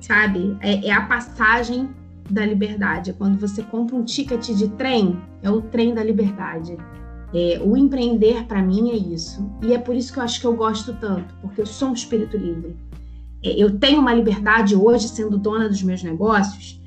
sabe? 0.00 0.56
É, 0.60 0.86
é 0.86 0.92
a 0.92 1.02
passagem 1.02 1.88
da 2.30 2.44
liberdade. 2.44 3.10
É 3.10 3.12
quando 3.12 3.38
você 3.38 3.62
compra 3.62 3.96
um 3.96 4.04
ticket 4.04 4.46
de 4.50 4.68
trem, 4.70 5.20
é 5.42 5.50
o 5.50 5.62
trem 5.62 5.94
da 5.94 6.04
liberdade. 6.04 6.76
É, 7.32 7.60
o 7.64 7.76
empreender 7.76 8.44
para 8.44 8.60
mim 8.62 8.90
é 8.90 8.96
isso. 8.96 9.50
E 9.62 9.72
é 9.72 9.78
por 9.78 9.94
isso 9.94 10.12
que 10.12 10.18
eu 10.18 10.22
acho 10.22 10.40
que 10.40 10.46
eu 10.46 10.54
gosto 10.54 10.94
tanto, 10.94 11.34
porque 11.40 11.60
eu 11.60 11.66
sou 11.66 11.88
um 11.88 11.92
espírito 11.92 12.36
livre. 12.36 12.76
É, 13.42 13.50
eu 13.50 13.78
tenho 13.78 14.00
uma 14.00 14.12
liberdade 14.12 14.76
hoje 14.76 15.08
sendo 15.08 15.38
dona 15.38 15.68
dos 15.68 15.82
meus 15.82 16.02
negócios 16.02 16.80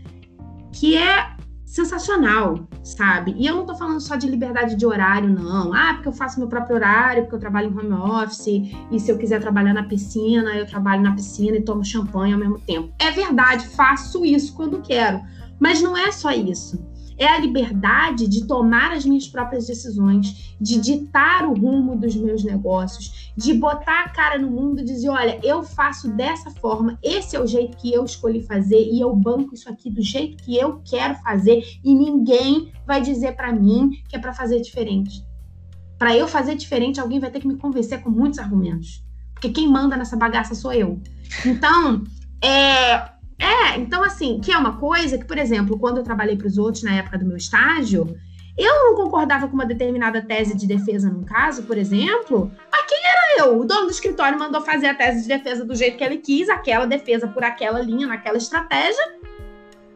que 0.73 0.97
é 0.97 1.32
sensacional, 1.73 2.67
sabe? 2.83 3.33
E 3.35 3.47
eu 3.47 3.55
não 3.55 3.65
tô 3.65 3.73
falando 3.73 3.99
só 3.99 4.15
de 4.15 4.27
liberdade 4.27 4.75
de 4.75 4.85
horário, 4.85 5.27
não. 5.27 5.73
Ah, 5.73 5.95
porque 5.95 6.07
eu 6.07 6.13
faço 6.13 6.37
meu 6.37 6.47
próprio 6.47 6.75
horário, 6.75 7.23
porque 7.23 7.35
eu 7.35 7.39
trabalho 7.39 7.71
em 7.71 7.75
home 7.75 7.93
office, 7.93 8.45
e 8.91 8.99
se 8.99 9.11
eu 9.11 9.17
quiser 9.17 9.41
trabalhar 9.41 9.73
na 9.73 9.81
piscina, 9.81 10.55
eu 10.55 10.67
trabalho 10.67 11.01
na 11.01 11.15
piscina 11.15 11.57
e 11.57 11.63
tomo 11.63 11.83
champanhe 11.83 12.31
ao 12.31 12.39
mesmo 12.39 12.59
tempo. 12.59 12.93
É 12.99 13.09
verdade, 13.09 13.67
faço 13.69 14.23
isso 14.23 14.53
quando 14.53 14.83
quero. 14.83 15.19
Mas 15.59 15.81
não 15.81 15.97
é 15.97 16.11
só 16.11 16.31
isso 16.31 16.92
é 17.17 17.27
a 17.27 17.39
liberdade 17.39 18.27
de 18.27 18.45
tomar 18.45 18.91
as 18.91 19.05
minhas 19.05 19.27
próprias 19.27 19.67
decisões, 19.67 20.55
de 20.59 20.79
ditar 20.79 21.45
o 21.45 21.53
rumo 21.53 21.95
dos 21.95 22.15
meus 22.15 22.43
negócios, 22.43 23.31
de 23.35 23.53
botar 23.53 24.03
a 24.03 24.09
cara 24.09 24.37
no 24.37 24.49
mundo 24.49 24.81
e 24.81 24.85
dizer: 24.85 25.09
olha, 25.09 25.39
eu 25.43 25.63
faço 25.63 26.09
dessa 26.11 26.51
forma, 26.51 26.97
esse 27.01 27.35
é 27.35 27.39
o 27.39 27.47
jeito 27.47 27.77
que 27.77 27.93
eu 27.93 28.03
escolhi 28.03 28.41
fazer 28.41 28.81
e 28.81 28.99
eu 28.99 29.15
banco 29.15 29.53
isso 29.53 29.69
aqui 29.69 29.89
do 29.89 30.01
jeito 30.01 30.43
que 30.43 30.55
eu 30.57 30.81
quero 30.85 31.15
fazer 31.15 31.63
e 31.83 31.93
ninguém 31.93 32.71
vai 32.85 33.01
dizer 33.01 33.35
para 33.35 33.51
mim 33.51 33.91
que 34.07 34.15
é 34.15 34.19
para 34.19 34.33
fazer 34.33 34.61
diferente. 34.61 35.23
Para 35.97 36.17
eu 36.17 36.27
fazer 36.27 36.55
diferente, 36.55 36.99
alguém 36.99 37.19
vai 37.19 37.31
ter 37.31 37.39
que 37.39 37.47
me 37.47 37.55
convencer 37.55 38.01
com 38.01 38.09
muitos 38.09 38.39
argumentos. 38.39 39.03
Porque 39.33 39.49
quem 39.49 39.69
manda 39.69 39.95
nessa 39.95 40.17
bagaça 40.17 40.55
sou 40.55 40.73
eu. 40.73 41.01
Então, 41.45 42.03
é, 42.41 43.09
é, 43.43 43.77
então 43.77 44.03
assim, 44.03 44.39
que 44.39 44.51
é 44.51 44.57
uma 44.57 44.77
coisa 44.77 45.17
que, 45.17 45.25
por 45.25 45.37
exemplo, 45.37 45.77
quando 45.77 45.97
eu 45.97 46.03
trabalhei 46.03 46.37
para 46.37 46.47
os 46.47 46.57
outros 46.57 46.83
na 46.83 46.95
época 46.95 47.17
do 47.17 47.25
meu 47.25 47.37
estágio, 47.37 48.17
eu 48.57 48.73
não 48.83 48.95
concordava 48.95 49.47
com 49.47 49.53
uma 49.53 49.65
determinada 49.65 50.21
tese 50.21 50.55
de 50.55 50.67
defesa 50.67 51.09
num 51.09 51.23
caso, 51.23 51.63
por 51.63 51.77
exemplo, 51.77 52.51
a 52.71 52.83
quem 52.83 52.99
era 52.99 53.39
eu? 53.39 53.59
O 53.59 53.65
dono 53.65 53.85
do 53.85 53.91
escritório 53.91 54.37
mandou 54.37 54.61
fazer 54.61 54.87
a 54.87 54.95
tese 54.95 55.23
de 55.23 55.27
defesa 55.27 55.65
do 55.65 55.75
jeito 55.75 55.97
que 55.97 56.03
ele 56.03 56.17
quis, 56.17 56.47
aquela 56.49 56.85
defesa 56.85 57.27
por 57.27 57.43
aquela 57.43 57.81
linha, 57.81 58.07
naquela 58.07 58.37
estratégia, 58.37 59.17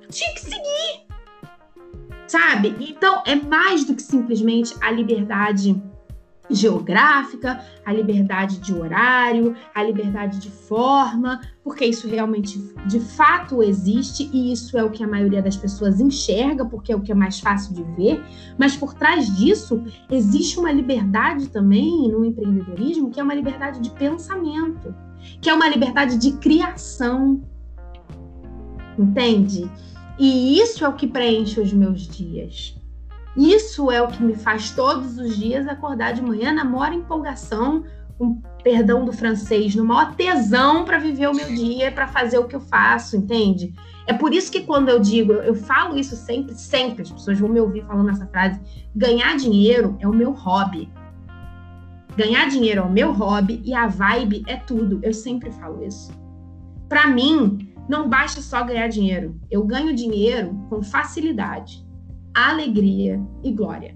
tinha 0.09 0.33
que 0.33 0.41
seguir. 0.41 1.07
Sabe? 2.27 2.75
Então, 2.79 3.23
é 3.25 3.35
mais 3.35 3.85
do 3.85 3.95
que 3.95 4.01
simplesmente 4.01 4.75
a 4.81 4.91
liberdade 4.91 5.81
geográfica, 6.49 7.63
a 7.85 7.93
liberdade 7.93 8.59
de 8.59 8.73
horário, 8.73 9.55
a 9.73 9.83
liberdade 9.83 10.39
de 10.39 10.49
forma, 10.49 11.41
porque 11.63 11.85
isso 11.85 12.07
realmente 12.07 12.57
de 12.85 12.99
fato 12.99 13.61
existe 13.61 14.29
e 14.31 14.51
isso 14.51 14.77
é 14.77 14.83
o 14.83 14.89
que 14.89 15.03
a 15.03 15.07
maioria 15.07 15.41
das 15.41 15.57
pessoas 15.57 15.99
enxerga, 15.99 16.65
porque 16.65 16.91
é 16.91 16.95
o 16.95 17.01
que 17.01 17.11
é 17.11 17.15
mais 17.15 17.39
fácil 17.39 17.73
de 17.73 17.83
ver, 17.95 18.23
mas 18.57 18.75
por 18.75 18.93
trás 18.93 19.35
disso 19.35 19.83
existe 20.09 20.59
uma 20.59 20.71
liberdade 20.71 21.49
também 21.49 22.09
no 22.09 22.23
empreendedorismo, 22.23 23.09
que 23.09 23.19
é 23.19 23.23
uma 23.23 23.33
liberdade 23.33 23.79
de 23.79 23.89
pensamento, 23.91 24.93
que 25.41 25.49
é 25.49 25.53
uma 25.53 25.67
liberdade 25.67 26.17
de 26.17 26.33
criação. 26.33 27.41
Entende? 28.97 29.69
E 30.17 30.59
isso 30.59 30.83
é 30.83 30.87
o 30.87 30.93
que 30.93 31.05
preenche 31.05 31.59
os 31.59 31.71
meus 31.71 32.07
dias. 32.07 32.76
Isso 33.37 33.91
é 33.91 34.01
o 34.01 34.07
que 34.07 34.23
me 34.23 34.35
faz 34.35 34.71
todos 34.71 35.19
os 35.19 35.37
dias 35.37 35.67
acordar 35.67 36.11
de 36.11 36.23
manhã 36.23 36.51
na 36.51 36.65
maior 36.65 36.91
empolgação, 36.91 37.83
com 38.17 38.41
perdão 38.63 39.05
do 39.05 39.13
francês, 39.13 39.75
no 39.75 39.85
maior 39.85 40.15
tesão 40.15 40.83
para 40.83 40.97
viver 40.97 41.27
o 41.27 41.35
meu 41.35 41.45
dia, 41.45 41.91
para 41.91 42.07
fazer 42.07 42.39
o 42.39 42.47
que 42.47 42.55
eu 42.55 42.59
faço, 42.59 43.15
entende? 43.15 43.75
É 44.07 44.13
por 44.13 44.33
isso 44.33 44.51
que 44.51 44.61
quando 44.61 44.89
eu 44.89 44.99
digo, 44.99 45.33
eu 45.33 45.53
falo 45.53 45.95
isso 45.95 46.15
sempre, 46.15 46.55
sempre, 46.55 47.03
as 47.03 47.11
pessoas 47.11 47.39
vão 47.39 47.47
me 47.47 47.59
ouvir 47.59 47.85
falando 47.85 48.09
essa 48.09 48.25
frase, 48.25 48.59
ganhar 48.95 49.37
dinheiro 49.37 49.95
é 49.99 50.07
o 50.07 50.13
meu 50.13 50.31
hobby. 50.31 50.89
Ganhar 52.15 52.49
dinheiro 52.49 52.81
é 52.81 52.83
o 52.83 52.91
meu 52.91 53.13
hobby 53.13 53.61
e 53.63 53.75
a 53.75 53.85
vibe 53.85 54.43
é 54.47 54.55
tudo. 54.55 54.99
Eu 55.03 55.13
sempre 55.13 55.51
falo 55.51 55.85
isso. 55.85 56.11
Para 56.89 57.05
mim, 57.05 57.71
não 57.87 58.09
basta 58.09 58.41
só 58.41 58.63
ganhar 58.63 58.87
dinheiro. 58.87 59.39
Eu 59.51 59.63
ganho 59.63 59.93
dinheiro 59.93 60.57
com 60.71 60.81
facilidade 60.81 61.86
alegria 62.37 63.19
e 63.43 63.51
glória. 63.51 63.95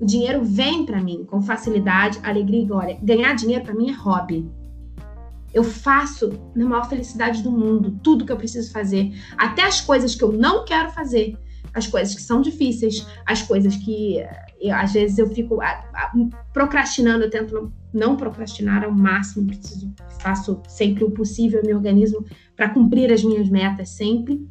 O 0.00 0.06
dinheiro 0.06 0.42
vem 0.42 0.86
para 0.86 1.02
mim 1.02 1.24
com 1.24 1.42
facilidade, 1.42 2.18
alegria 2.22 2.62
e 2.62 2.66
glória. 2.66 2.98
Ganhar 3.02 3.34
dinheiro 3.34 3.64
para 3.64 3.74
mim 3.74 3.90
é 3.90 3.92
hobby. 3.92 4.50
Eu 5.52 5.62
faço 5.62 6.32
na 6.56 6.64
maior 6.64 6.88
felicidade 6.88 7.42
do 7.42 7.52
mundo 7.52 8.00
tudo 8.02 8.24
que 8.24 8.32
eu 8.32 8.36
preciso 8.36 8.72
fazer, 8.72 9.12
até 9.36 9.62
as 9.62 9.82
coisas 9.82 10.14
que 10.14 10.24
eu 10.24 10.32
não 10.32 10.64
quero 10.64 10.90
fazer, 10.90 11.36
as 11.74 11.86
coisas 11.86 12.14
que 12.14 12.22
são 12.22 12.40
difíceis, 12.40 13.06
as 13.26 13.42
coisas 13.42 13.76
que 13.76 14.16
eu, 14.60 14.74
às 14.74 14.92
vezes 14.92 15.18
eu 15.18 15.28
fico 15.28 15.60
a, 15.60 15.68
a, 15.68 16.12
procrastinando, 16.52 17.24
eu 17.24 17.30
tento 17.30 17.72
não, 17.92 18.16
procrastinar 18.16 18.84
ao 18.84 18.92
máximo, 18.92 19.46
preciso, 19.46 19.92
faço 20.20 20.62
sempre 20.66 21.04
o 21.04 21.10
possível, 21.10 21.60
me 21.64 21.74
organizo 21.74 22.24
para 22.56 22.70
cumprir 22.70 23.12
as 23.12 23.22
minhas 23.22 23.48
metas 23.50 23.90
sempre. 23.90 24.46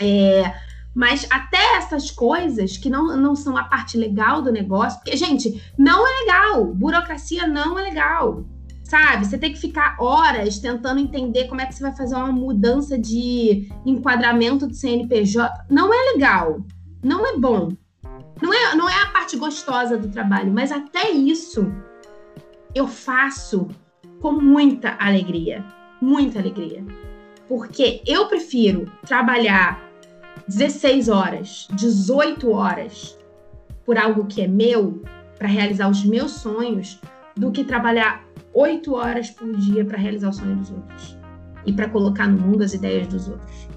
É, 0.00 0.54
mas 0.94 1.26
até 1.28 1.76
essas 1.76 2.10
coisas 2.10 2.76
que 2.76 2.88
não, 2.88 3.16
não 3.16 3.34
são 3.34 3.56
a 3.56 3.64
parte 3.64 3.98
legal 3.98 4.40
do 4.40 4.52
negócio, 4.52 5.00
porque, 5.00 5.16
gente, 5.16 5.60
não 5.76 6.06
é 6.06 6.20
legal. 6.20 6.66
Burocracia 6.66 7.46
não 7.46 7.78
é 7.78 7.82
legal. 7.82 8.44
Sabe? 8.84 9.26
Você 9.26 9.36
tem 9.36 9.52
que 9.52 9.58
ficar 9.58 9.96
horas 9.98 10.58
tentando 10.58 11.00
entender 11.00 11.48
como 11.48 11.60
é 11.60 11.66
que 11.66 11.74
você 11.74 11.82
vai 11.82 11.96
fazer 11.96 12.14
uma 12.14 12.30
mudança 12.30 12.96
de 12.96 13.68
enquadramento 13.84 14.66
do 14.66 14.74
CNPJ. 14.74 15.66
Não 15.68 15.92
é 15.92 16.12
legal. 16.12 16.64
Não 17.02 17.26
é 17.26 17.36
bom. 17.36 17.72
Não 18.40 18.52
é, 18.52 18.74
não 18.76 18.88
é 18.88 19.02
a 19.02 19.06
parte 19.06 19.36
gostosa 19.36 19.96
do 19.96 20.08
trabalho, 20.08 20.52
mas 20.52 20.70
até 20.70 21.10
isso 21.10 21.72
eu 22.74 22.86
faço 22.86 23.68
com 24.20 24.32
muita 24.32 24.96
alegria. 24.98 25.64
Muita 26.00 26.38
alegria. 26.38 26.84
Porque 27.48 28.02
eu 28.06 28.26
prefiro 28.26 28.90
trabalhar 29.06 29.83
16 30.48 31.08
horas, 31.08 31.68
18 31.72 32.50
horas 32.50 33.18
por 33.84 33.98
algo 33.98 34.26
que 34.26 34.42
é 34.42 34.48
meu, 34.48 35.02
para 35.38 35.48
realizar 35.48 35.88
os 35.88 36.04
meus 36.04 36.32
sonhos, 36.32 37.00
do 37.36 37.50
que 37.50 37.64
trabalhar 37.64 38.24
8 38.52 38.94
horas 38.94 39.30
por 39.30 39.54
dia 39.56 39.84
para 39.84 39.98
realizar 39.98 40.28
o 40.28 40.32
sonho 40.32 40.56
dos 40.56 40.70
outros 40.70 41.18
e 41.66 41.72
para 41.72 41.88
colocar 41.88 42.28
no 42.28 42.38
mundo 42.38 42.62
as 42.62 42.72
ideias 42.72 43.06
dos 43.08 43.28
outros. 43.28 43.68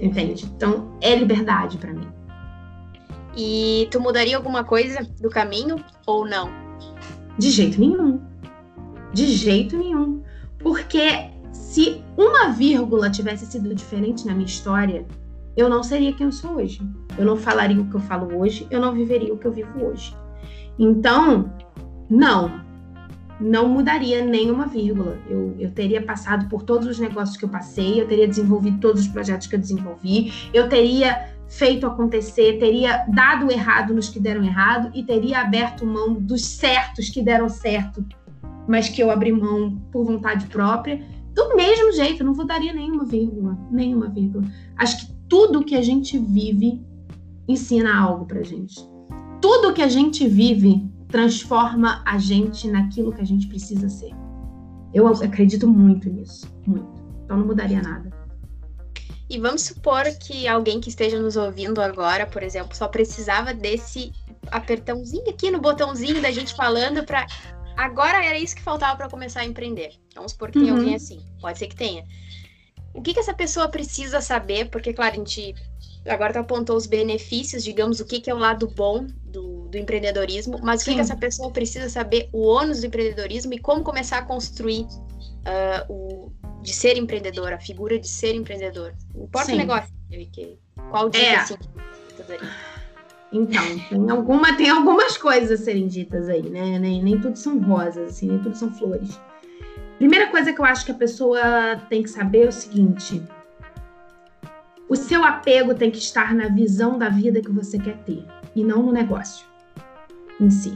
Entende? 0.00 0.44
Então, 0.44 0.96
é 1.00 1.14
liberdade 1.14 1.78
para 1.78 1.92
mim. 1.92 2.08
E 3.36 3.88
tu 3.90 4.00
mudaria 4.00 4.36
alguma 4.36 4.64
coisa 4.64 5.06
do 5.20 5.30
caminho 5.30 5.76
ou 6.06 6.26
não? 6.26 6.50
De 7.38 7.50
jeito 7.50 7.80
nenhum. 7.80 8.20
De 9.12 9.26
jeito 9.26 9.76
nenhum. 9.76 10.22
Porque 10.58 11.30
se 11.52 12.02
uma 12.16 12.50
vírgula 12.50 13.10
tivesse 13.10 13.46
sido 13.46 13.74
diferente 13.74 14.26
na 14.26 14.32
minha 14.32 14.46
história, 14.46 15.06
eu 15.56 15.68
não 15.68 15.82
seria 15.82 16.12
quem 16.12 16.26
eu 16.26 16.32
sou 16.32 16.56
hoje. 16.56 16.80
Eu 17.16 17.24
não 17.24 17.36
falaria 17.36 17.80
o 17.80 17.88
que 17.88 17.94
eu 17.94 18.00
falo 18.00 18.38
hoje, 18.38 18.66
eu 18.70 18.80
não 18.80 18.92
viveria 18.92 19.32
o 19.32 19.38
que 19.38 19.46
eu 19.46 19.52
vivo 19.52 19.84
hoje. 19.84 20.16
Então, 20.78 21.52
não, 22.10 22.60
não 23.40 23.68
mudaria 23.68 24.24
nenhuma 24.24 24.66
vírgula. 24.66 25.18
Eu, 25.28 25.54
eu 25.58 25.70
teria 25.70 26.02
passado 26.02 26.48
por 26.48 26.62
todos 26.62 26.86
os 26.86 26.98
negócios 26.98 27.36
que 27.36 27.44
eu 27.44 27.48
passei, 27.48 28.00
eu 28.00 28.06
teria 28.06 28.26
desenvolvido 28.26 28.78
todos 28.80 29.02
os 29.02 29.08
projetos 29.08 29.46
que 29.46 29.54
eu 29.54 29.60
desenvolvi, 29.60 30.32
eu 30.52 30.68
teria 30.68 31.32
feito 31.48 31.86
acontecer, 31.86 32.58
teria 32.58 33.04
dado 33.08 33.50
errado 33.50 33.94
nos 33.94 34.08
que 34.08 34.18
deram 34.18 34.42
errado 34.42 34.90
e 34.94 35.02
teria 35.02 35.40
aberto 35.40 35.86
mão 35.86 36.14
dos 36.14 36.44
certos 36.44 37.10
que 37.10 37.22
deram 37.22 37.48
certo, 37.48 38.04
mas 38.66 38.88
que 38.88 39.02
eu 39.02 39.10
abri 39.10 39.30
mão 39.30 39.76
por 39.92 40.04
vontade 40.04 40.46
própria. 40.46 41.04
Do 41.34 41.54
mesmo 41.56 41.92
jeito, 41.92 42.24
não 42.24 42.32
mudaria 42.32 42.72
nenhuma 42.72 43.04
vírgula, 43.04 43.58
nenhuma 43.70 44.08
vírgula. 44.08 44.44
Acho 44.76 45.06
que 45.06 45.13
tudo 45.28 45.64
que 45.64 45.74
a 45.74 45.82
gente 45.82 46.18
vive 46.18 46.80
ensina 47.48 47.98
algo 47.98 48.26
pra 48.26 48.42
gente. 48.42 48.74
Tudo 49.40 49.72
que 49.74 49.82
a 49.82 49.88
gente 49.88 50.26
vive 50.26 50.88
transforma 51.08 52.02
a 52.04 52.18
gente 52.18 52.68
naquilo 52.68 53.12
que 53.12 53.20
a 53.20 53.26
gente 53.26 53.46
precisa 53.46 53.88
ser. 53.88 54.10
Eu 54.92 55.06
acredito 55.08 55.66
muito 55.68 56.08
nisso, 56.08 56.46
muito. 56.66 57.02
Então 57.24 57.36
não 57.38 57.46
mudaria 57.46 57.82
nada. 57.82 58.10
E 59.28 59.38
vamos 59.38 59.62
supor 59.62 60.04
que 60.20 60.46
alguém 60.46 60.80
que 60.80 60.88
esteja 60.88 61.20
nos 61.20 61.36
ouvindo 61.36 61.80
agora, 61.80 62.26
por 62.26 62.42
exemplo, 62.42 62.76
só 62.76 62.86
precisava 62.86 63.54
desse 63.54 64.12
apertãozinho 64.50 65.28
aqui 65.28 65.50
no 65.50 65.60
botãozinho 65.60 66.20
da 66.20 66.30
gente 66.30 66.54
falando 66.54 67.04
para 67.04 67.26
agora 67.76 68.24
era 68.24 68.38
isso 68.38 68.54
que 68.54 68.62
faltava 68.62 68.96
para 68.96 69.08
começar 69.08 69.40
a 69.40 69.44
empreender. 69.44 69.92
Vamos 70.14 70.32
supor 70.32 70.50
que 70.50 70.58
uhum. 70.58 70.64
tem 70.64 70.74
alguém 70.74 70.94
assim, 70.94 71.20
pode 71.40 71.58
ser 71.58 71.66
que 71.66 71.76
tenha. 71.76 72.04
O 72.94 73.02
que, 73.02 73.12
que 73.12 73.20
essa 73.20 73.34
pessoa 73.34 73.68
precisa 73.68 74.20
saber? 74.20 74.70
Porque, 74.70 74.94
claro, 74.94 75.12
a 75.12 75.16
gente 75.16 75.54
agora 76.06 76.32
tu 76.32 76.38
apontou 76.38 76.76
os 76.76 76.86
benefícios, 76.86 77.64
digamos, 77.64 78.00
o 78.00 78.04
que, 78.04 78.20
que 78.20 78.30
é 78.30 78.34
o 78.34 78.38
lado 78.38 78.68
bom 78.68 79.06
do, 79.24 79.68
do 79.68 79.78
empreendedorismo, 79.78 80.58
mas 80.62 80.82
o 80.82 80.84
que, 80.84 80.94
que, 80.94 81.00
essa 81.00 81.16
pessoa 81.16 81.50
precisa 81.50 81.88
saber, 81.88 82.28
o 82.32 82.46
ônus 82.46 82.80
do 82.80 82.86
empreendedorismo 82.86 83.54
e 83.54 83.58
como 83.58 83.82
começar 83.82 84.18
a 84.18 84.22
construir 84.22 84.82
uh, 84.82 85.92
o, 85.92 86.32
de 86.62 86.72
ser 86.72 86.96
empreendedor, 86.96 87.52
a 87.52 87.58
figura 87.58 87.98
de 87.98 88.08
ser 88.08 88.34
empreendedor. 88.34 88.94
Não 89.14 89.24
importa 89.24 89.46
Sim. 89.46 89.54
o 89.54 89.56
negócio, 89.56 89.90
que, 90.32 90.58
qual 90.90 91.08
dica 91.08 91.24
é. 91.24 91.36
assim, 91.36 91.54
então, 93.32 93.62
tem, 93.88 94.10
alguma, 94.10 94.56
tem 94.56 94.70
algumas 94.70 95.16
coisas 95.16 95.60
a 95.60 95.64
serem 95.64 95.88
ditas 95.88 96.28
aí, 96.28 96.48
né? 96.48 96.78
Nem, 96.78 97.02
nem 97.02 97.20
tudo 97.20 97.36
são 97.36 97.58
rosas, 97.60 98.12
assim, 98.12 98.28
nem 98.28 98.38
tudo 98.38 98.56
são 98.56 98.72
flores. 98.72 99.18
Primeira 99.98 100.28
coisa 100.30 100.52
que 100.52 100.60
eu 100.60 100.64
acho 100.64 100.84
que 100.84 100.92
a 100.92 100.96
pessoa 100.96 101.40
tem 101.88 102.02
que 102.02 102.10
saber 102.10 102.44
é 102.44 102.48
o 102.48 102.52
seguinte: 102.52 103.22
o 104.88 104.96
seu 104.96 105.24
apego 105.24 105.74
tem 105.74 105.90
que 105.90 105.98
estar 105.98 106.34
na 106.34 106.48
visão 106.48 106.98
da 106.98 107.08
vida 107.08 107.40
que 107.40 107.50
você 107.50 107.78
quer 107.78 107.96
ter 107.98 108.24
e 108.54 108.64
não 108.64 108.82
no 108.82 108.92
negócio 108.92 109.46
em 110.40 110.50
si. 110.50 110.74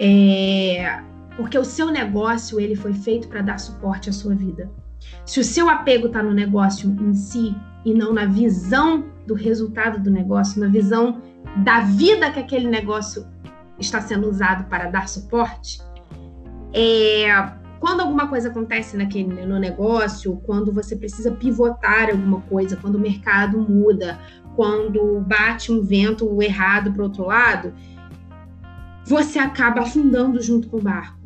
É, 0.00 1.00
porque 1.36 1.56
o 1.56 1.64
seu 1.64 1.90
negócio 1.90 2.58
ele 2.60 2.74
foi 2.74 2.92
feito 2.92 3.28
para 3.28 3.42
dar 3.42 3.58
suporte 3.58 4.10
à 4.10 4.12
sua 4.12 4.34
vida. 4.34 4.70
Se 5.24 5.40
o 5.40 5.44
seu 5.44 5.68
apego 5.68 6.06
está 6.08 6.22
no 6.22 6.32
negócio 6.32 6.90
em 7.00 7.14
si 7.14 7.54
e 7.84 7.94
não 7.94 8.12
na 8.12 8.26
visão 8.26 9.04
do 9.26 9.34
resultado 9.34 10.00
do 10.00 10.10
negócio, 10.10 10.60
na 10.60 10.68
visão 10.68 11.20
da 11.64 11.80
vida 11.80 12.30
que 12.30 12.40
aquele 12.40 12.68
negócio 12.68 13.26
está 13.78 14.00
sendo 14.00 14.28
usado 14.28 14.64
para 14.64 14.90
dar 14.90 15.08
suporte, 15.08 15.80
é, 16.72 17.52
quando 17.80 18.00
alguma 18.00 18.28
coisa 18.28 18.48
acontece 18.48 18.96
naquele, 18.96 19.44
no 19.44 19.58
negócio, 19.58 20.36
quando 20.44 20.72
você 20.72 20.94
precisa 20.94 21.32
pivotar 21.32 22.10
alguma 22.10 22.40
coisa, 22.42 22.76
quando 22.76 22.94
o 22.94 23.00
mercado 23.00 23.58
muda, 23.58 24.18
quando 24.54 25.20
bate 25.20 25.72
um 25.72 25.82
vento 25.82 26.40
errado 26.40 26.92
para 26.92 27.02
outro 27.02 27.26
lado, 27.26 27.74
você 29.04 29.38
acaba 29.38 29.82
afundando 29.82 30.40
junto 30.40 30.68
com 30.68 30.76
o 30.76 30.82
barco. 30.82 31.18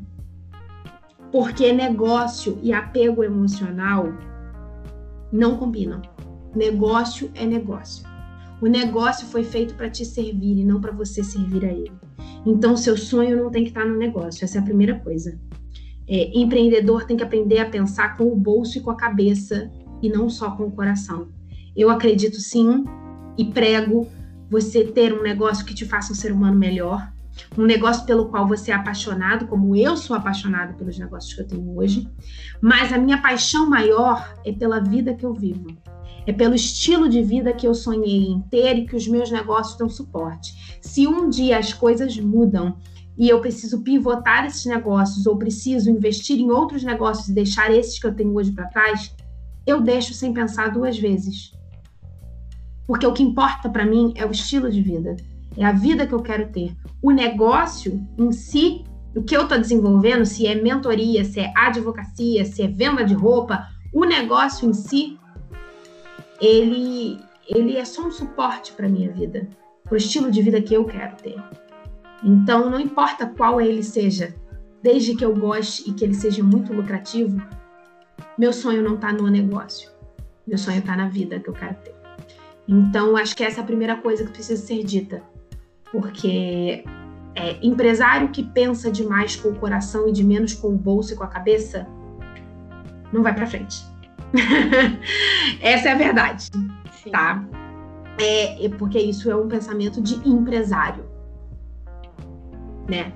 Porque 1.31 1.73
negócio 1.73 2.59
e 2.63 2.73
apego 2.73 3.23
emocional 3.23 4.15
não 5.31 5.57
combinam. 5.57 6.01
Negócio 6.55 7.31
é 7.35 7.45
negócio. 7.45 8.07
O 8.63 8.67
negócio 8.67 9.27
foi 9.27 9.45
feito 9.45 9.75
para 9.75 9.91
te 9.91 10.05
servir 10.05 10.59
e 10.59 10.65
não 10.65 10.81
para 10.81 10.93
você 10.93 11.23
servir 11.23 11.67
a 11.67 11.73
ele. 11.73 11.93
Então, 12.45 12.77
seu 12.77 12.97
sonho 12.97 13.37
não 13.43 13.51
tem 13.51 13.63
que 13.63 13.71
estar 13.71 13.85
no 13.85 13.97
negócio. 13.97 14.45
Essa 14.45 14.59
é 14.59 14.61
a 14.61 14.65
primeira 14.65 14.99
coisa. 15.01 15.39
É, 16.09 16.39
empreendedor 16.39 17.05
tem 17.05 17.17
que 17.17 17.25
aprender 17.25 17.59
a 17.59 17.69
pensar 17.69 18.17
com 18.17 18.25
o 18.25 18.37
bolso 18.37 18.79
e 18.79 18.81
com 18.81 18.91
a 18.91 18.97
cabeça 18.97 19.71
e 20.01 20.09
não 20.09 20.29
só 20.29 20.53
com 20.53 20.65
o 20.65 20.71
coração. 20.71 21.29
Eu 21.77 21.91
acredito 21.91 22.37
sim 22.37 22.85
e 23.37 23.45
prego 23.45 24.09
você 24.49 24.85
ter 24.85 25.13
um 25.13 25.23
negócio 25.23 25.65
que 25.65 25.75
te 25.75 25.85
faça 25.85 26.13
um 26.13 26.17
ser 26.17 26.33
humano 26.33 26.57
melhor, 26.57 27.13
um 27.59 27.65
negócio 27.65 28.07
pelo 28.07 28.29
qual 28.29 28.47
você 28.47 28.71
é 28.71 28.75
apaixonado, 28.75 29.47
como 29.47 29.75
eu 29.75 29.97
sou 29.97 30.17
apaixonada 30.17 30.73
pelos 30.75 30.99
negócios 30.99 31.35
que 31.35 31.41
eu 31.41 31.47
tenho 31.47 31.77
hoje, 31.77 32.09
mas 32.61 32.93
a 32.93 32.99
minha 32.99 33.21
paixão 33.21 33.69
maior 33.69 34.35
é 34.45 34.53
pela 34.53 34.81
vida 34.81 35.15
que 35.15 35.25
eu 35.25 35.35
vivo. 35.35 35.67
É 36.27 36.33
pelo 36.33 36.55
estilo 36.55 37.09
de 37.09 37.23
vida 37.23 37.53
que 37.53 37.67
eu 37.67 37.75
sonhei 37.75 38.27
em 38.27 38.41
ter 38.41 38.77
e 38.79 38.87
que 38.87 38.97
os 38.97 39.07
meus 39.07 39.31
negócios 39.31 39.79
dão 39.79 39.89
suporte. 39.89 40.79
Se 40.81 41.07
um 41.07 41.29
dia 41.29 41.59
as 41.59 41.73
coisas 41.73 42.19
mudam 42.19 42.77
e 43.17 43.29
eu 43.29 43.41
preciso 43.41 43.83
pivotar 43.83 44.45
esses 44.45 44.67
negócios 44.67 45.27
ou 45.27 45.37
preciso 45.37 45.89
investir 45.89 46.39
em 46.39 46.51
outros 46.51 46.83
negócios 46.83 47.29
e 47.29 47.33
deixar 47.33 47.73
esses 47.73 47.99
que 47.99 48.07
eu 48.07 48.15
tenho 48.15 48.35
hoje 48.35 48.51
para 48.51 48.67
trás, 48.67 49.15
eu 49.65 49.81
deixo 49.81 50.13
sem 50.15 50.33
pensar 50.33 50.73
duas 50.73 50.99
vezes. 50.99 51.53
Porque 52.87 53.07
o 53.07 53.13
que 53.13 53.23
importa 53.23 53.69
para 53.69 53.87
mim 53.87 54.13
é 54.17 54.27
o 54.27 54.31
estilo 54.31 54.71
de 54.71 54.83
vida, 54.83 55.17
é 55.57 55.65
a 55.65 55.73
vida 55.73 56.07
que 56.07 56.13
eu 56.13 56.23
quero 56.23 56.49
ter. 56.49 56.77
O 57.01 57.11
negócio 57.11 58.01
em 58.19 58.31
si, 58.33 58.85
o 59.15 59.23
que 59.23 59.37
eu 59.37 59.43
estou 59.43 59.59
desenvolvendo, 59.59 60.25
se 60.25 60.47
é 60.47 60.55
mentoria, 60.55 61.25
se 61.25 61.41
é 61.41 61.53
advocacia, 61.57 62.45
se 62.45 62.63
é 62.63 62.69
venda 62.69 63.05
de 63.05 63.15
roupa, 63.15 63.67
o 63.93 64.05
negócio 64.05 64.69
em 64.69 64.73
si, 64.73 65.19
ele, 66.41 67.21
ele 67.49 67.77
é 67.77 67.85
só 67.85 68.07
um 68.07 68.11
suporte 68.11 68.73
para 68.73 68.89
minha 68.89 69.11
vida, 69.13 69.49
para 69.85 69.95
o 69.95 69.97
estilo 69.97 70.31
de 70.31 70.43
vida 70.43 70.61
que 70.61 70.75
eu 70.75 70.85
quero 70.85 71.17
ter. 71.17 71.37
Então, 72.23 72.71
não 72.71 72.81
importa 72.81 73.27
qual 73.27 73.61
ele 73.61 73.83
seja, 73.83 74.35
desde 74.83 75.15
que 75.15 75.25
eu 75.25 75.35
goste 75.35 75.89
e 75.89 75.93
que 75.93 76.05
ele 76.05 76.15
seja 76.15 76.43
muito 76.43 76.73
lucrativo, 76.73 77.41
meu 78.39 78.53
sonho 78.53 78.83
não 78.83 78.95
está 78.95 79.13
no 79.13 79.29
negócio. 79.29 79.91
Meu 80.47 80.59
sonho 80.59 80.79
está 80.79 80.97
na 80.97 81.09
vida 81.09 81.41
que 81.41 81.49
eu 81.49 81.55
quero 81.55 81.75
ter. 81.77 81.95
Então, 82.69 83.17
acho 83.17 83.37
que 83.37 83.45
essa 83.45 83.61
é 83.61 83.63
a 83.63 83.67
primeira 83.67 83.97
coisa 83.97 84.25
que 84.25 84.33
precisa 84.33 84.61
ser 84.61 84.85
dita. 84.85 85.23
Porque 85.91 86.85
é, 87.35 87.59
empresário 87.65 88.29
que 88.29 88.43
pensa 88.43 88.91
demais 88.91 89.37
com 89.37 89.51
o 89.51 89.55
coração 89.55 90.09
e 90.09 90.13
de 90.13 90.25
menos 90.25 90.55
com 90.55 90.69
o 90.69 90.77
bolso 90.77 91.13
e 91.13 91.17
com 91.17 91.25
a 91.25 91.29
cabeça, 91.29 91.87
não 93.13 93.23
vai 93.23 93.35
para 93.35 93.47
frente. 93.47 93.85
essa 95.61 95.89
é 95.89 95.93
a 95.93 95.97
verdade, 95.97 96.51
Sim. 97.03 97.11
tá? 97.11 97.45
É, 98.19 98.69
porque 98.79 98.99
isso 98.99 99.31
é 99.31 99.37
um 99.37 99.49
pensamento 99.49 100.01
de 100.01 100.17
empresário 100.29 101.17
né? 102.89 103.13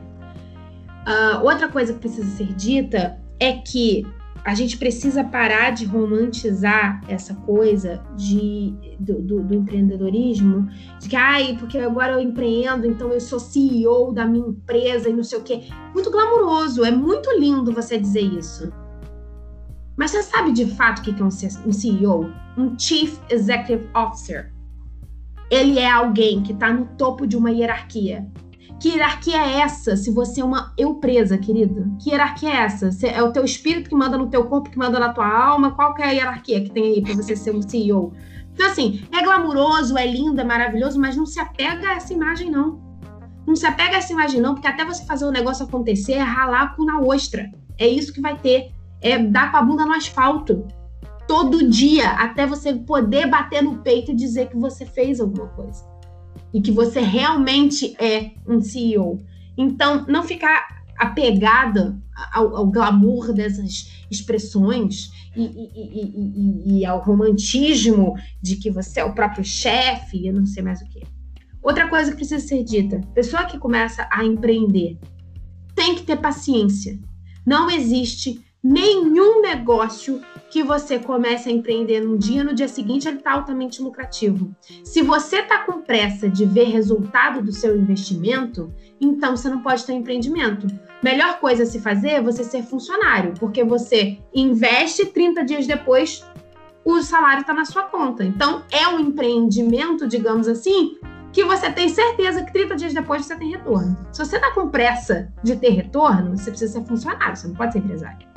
Uh, 1.07 1.45
outra 1.45 1.69
coisa 1.69 1.93
que 1.95 2.01
precisa 2.01 2.29
ser 2.37 2.53
dita 2.55 3.19
é 3.39 3.55
que 3.55 4.07
a 4.45 4.55
gente 4.55 4.79
precisa 4.79 5.23
parar 5.23 5.71
de 5.71 5.85
romantizar 5.85 7.03
essa 7.09 7.35
coisa 7.35 8.03
de, 8.17 8.75
do, 8.99 9.21
do, 9.21 9.41
do, 9.43 9.55
empreendedorismo, 9.55 10.67
de 10.99 11.11
que, 11.11 11.17
ai, 11.17 11.57
porque 11.59 11.77
agora 11.79 12.13
eu 12.13 12.21
empreendo, 12.21 12.87
então 12.87 13.11
eu 13.11 13.21
sou 13.21 13.39
CEO 13.39 14.13
da 14.13 14.25
minha 14.25 14.49
empresa 14.49 15.11
e 15.11 15.13
não 15.13 15.23
sei 15.23 15.39
o 15.39 15.43
quê. 15.43 15.65
Muito 15.93 16.11
glamouroso, 16.11 16.85
é 16.85 16.91
muito 16.91 17.31
lindo 17.39 17.73
você 17.73 17.99
dizer 17.99 18.23
isso. 18.23 18.73
Mas 20.01 20.13
você 20.13 20.23
sabe 20.23 20.53
de 20.53 20.65
fato 20.65 21.01
o 21.01 21.03
que 21.03 21.23
é 21.23 21.25
um 21.25 21.31
CEO? 21.31 22.33
Um 22.57 22.77
Chief 22.79 23.19
Executive 23.29 23.87
Officer. 23.95 24.51
Ele 25.51 25.79
é 25.79 25.91
alguém 25.91 26.43
que 26.43 26.53
está 26.53 26.73
no 26.73 26.87
topo 26.97 27.27
de 27.27 27.37
uma 27.37 27.51
hierarquia 27.51 28.27
que 28.81 28.89
hierarquia 28.89 29.37
é 29.37 29.61
essa 29.61 29.95
se 29.95 30.11
você 30.11 30.41
é 30.41 30.45
uma 30.45 30.73
eu 30.77 30.95
presa, 30.95 31.37
querido? 31.37 31.95
Que 32.01 32.11
hierarquia 32.11 32.49
é 32.49 32.57
essa? 32.57 32.89
É 33.07 33.23
o 33.23 33.31
teu 33.31 33.45
espírito 33.45 33.91
que 33.91 33.95
manda 33.95 34.17
no 34.17 34.31
teu 34.31 34.47
corpo, 34.47 34.71
que 34.71 34.79
manda 34.79 34.99
na 34.99 35.13
tua 35.13 35.29
alma? 35.29 35.73
Qual 35.73 35.93
que 35.93 36.01
é 36.01 36.07
a 36.07 36.11
hierarquia 36.13 36.63
que 36.63 36.71
tem 36.71 36.95
aí 36.95 37.03
para 37.03 37.13
você 37.13 37.37
ser 37.37 37.55
um 37.55 37.61
CEO? 37.61 38.15
Então, 38.55 38.67
assim, 38.67 39.05
é 39.13 39.23
glamuroso, 39.23 39.99
é 39.99 40.07
lindo, 40.07 40.41
é 40.41 40.45
maravilhoso, 40.45 40.99
mas 40.99 41.15
não 41.15 41.27
se 41.27 41.39
apega 41.39 41.89
a 41.89 41.93
essa 41.97 42.15
imagem, 42.15 42.51
não. 42.51 42.81
Não 43.47 43.55
se 43.55 43.67
apega 43.67 43.97
a 43.97 43.99
essa 43.99 44.15
imagem, 44.15 44.41
não, 44.41 44.55
porque 44.55 44.67
até 44.67 44.83
você 44.83 45.05
fazer 45.05 45.27
o 45.27 45.31
negócio 45.31 45.67
acontecer 45.67 46.15
é 46.15 46.23
ralar 46.23 46.75
com 46.75 46.85
na 46.85 47.01
ostra. 47.01 47.51
É 47.77 47.87
isso 47.87 48.15
que 48.15 48.21
vai 48.21 48.39
ter. 48.39 48.73
É 49.01 49.19
dar 49.19 49.51
com 49.51 49.57
a 49.57 49.63
bunda 49.63 49.87
no 49.87 49.93
asfalto. 49.93 50.67
Todo 51.27 51.69
dia, 51.69 52.11
até 52.11 52.47
você 52.47 52.75
poder 52.75 53.27
bater 53.29 53.63
no 53.63 53.79
peito 53.79 54.11
e 54.11 54.17
dizer 54.17 54.49
que 54.49 54.57
você 54.57 54.85
fez 54.85 55.21
alguma 55.21 55.47
coisa 55.49 55.89
e 56.53 56.61
que 56.61 56.73
você 56.73 57.01
realmente 57.01 57.95
é 57.99 58.33
um 58.47 58.61
CEO. 58.61 59.19
Então, 59.57 60.05
não 60.09 60.23
ficar 60.23 60.83
apegada 60.99 61.99
ao, 62.33 62.57
ao 62.57 62.67
glamour 62.67 63.33
dessas 63.33 63.91
expressões 64.11 65.11
e, 65.35 65.43
e, 65.43 66.73
e, 66.75 66.81
e, 66.81 66.87
ao 66.87 67.01
romantismo 67.01 68.15
de 68.43 68.57
que 68.57 68.71
você 68.71 69.01
é 69.01 69.05
o 69.05 69.15
próprio 69.15 69.45
chefe 69.45 70.27
e 70.27 70.33
não 70.33 70.45
sei 70.45 70.63
mais 70.63 70.83
o 70.83 70.87
que. 70.87 71.03
Outra 71.63 71.89
coisa 71.89 72.11
que 72.11 72.17
precisa 72.17 72.45
ser 72.45 72.65
dita: 72.65 73.01
pessoa 73.15 73.45
que 73.45 73.59
começa 73.59 74.07
a 74.11 74.25
empreender 74.25 74.99
tem 75.75 75.95
que 75.95 76.03
ter 76.03 76.17
paciência. 76.17 76.99
Não 77.47 77.71
existe 77.71 78.45
nenhum 78.63 79.41
negócio 79.41 80.21
que 80.51 80.63
você 80.63 80.99
comece 80.99 81.49
a 81.49 81.53
empreender 81.53 82.01
num 82.01 82.17
dia, 82.17 82.45
no 82.45 82.55
dia 82.55 82.69
seguinte 82.69 83.09
ele 83.09 83.19
está 83.19 83.33
altamente 83.33 83.81
lucrativo. 83.81 84.55
Se 84.85 85.01
você 85.03 85.37
está 85.37 85.65
com 85.65 85.81
pressa 85.81 86.29
de 86.29 86.45
ver 86.45 86.65
resultado 86.65 87.43
do 87.43 87.53
seu 87.53 87.77
investimento, 87.77 88.73
então 89.01 89.37
você 89.37 89.49
não 89.49 89.61
pode 89.61 89.85
ter 89.85 89.93
empreendimento. 89.93 90.67
Melhor 91.03 91.39
coisa 91.39 91.63
a 91.63 91.67
se 91.67 91.81
fazer 91.81 92.11
é 92.11 92.23
você 92.23 92.45
ser 92.45 92.63
funcionário, 92.63 93.33
porque 93.39 93.65
você 93.65 94.19
investe 94.35 95.07
30 95.07 95.45
dias 95.45 95.67
depois, 95.67 96.25
o 96.85 97.01
salário 97.03 97.43
está 97.43 97.55
na 97.55 97.65
sua 97.65 97.85
conta. 97.85 98.25
Então 98.25 98.63
é 98.71 98.87
um 98.89 99.01
empreendimento, 99.01 100.07
digamos 100.07 100.49
assim, 100.49 100.99
que 101.33 101.45
você 101.45 101.71
tem 101.71 101.89
certeza 101.89 102.45
que 102.45 102.53
30 102.53 102.77
dias 102.77 102.93
depois 102.93 103.25
você 103.25 103.37
tem 103.37 103.51
retorno. 103.51 103.97
Se 104.13 104.25
você 104.25 104.37
está 104.37 104.53
com 104.53 104.69
pressa 104.69 105.33
de 105.43 105.57
ter 105.57 105.71
retorno, 105.71 106.37
você 106.37 106.51
precisa 106.51 106.73
ser 106.73 106.85
funcionário, 106.87 107.37
você 107.37 107.47
não 107.47 107.55
pode 107.55 107.73
ser 107.73 107.79
empresário. 107.79 108.29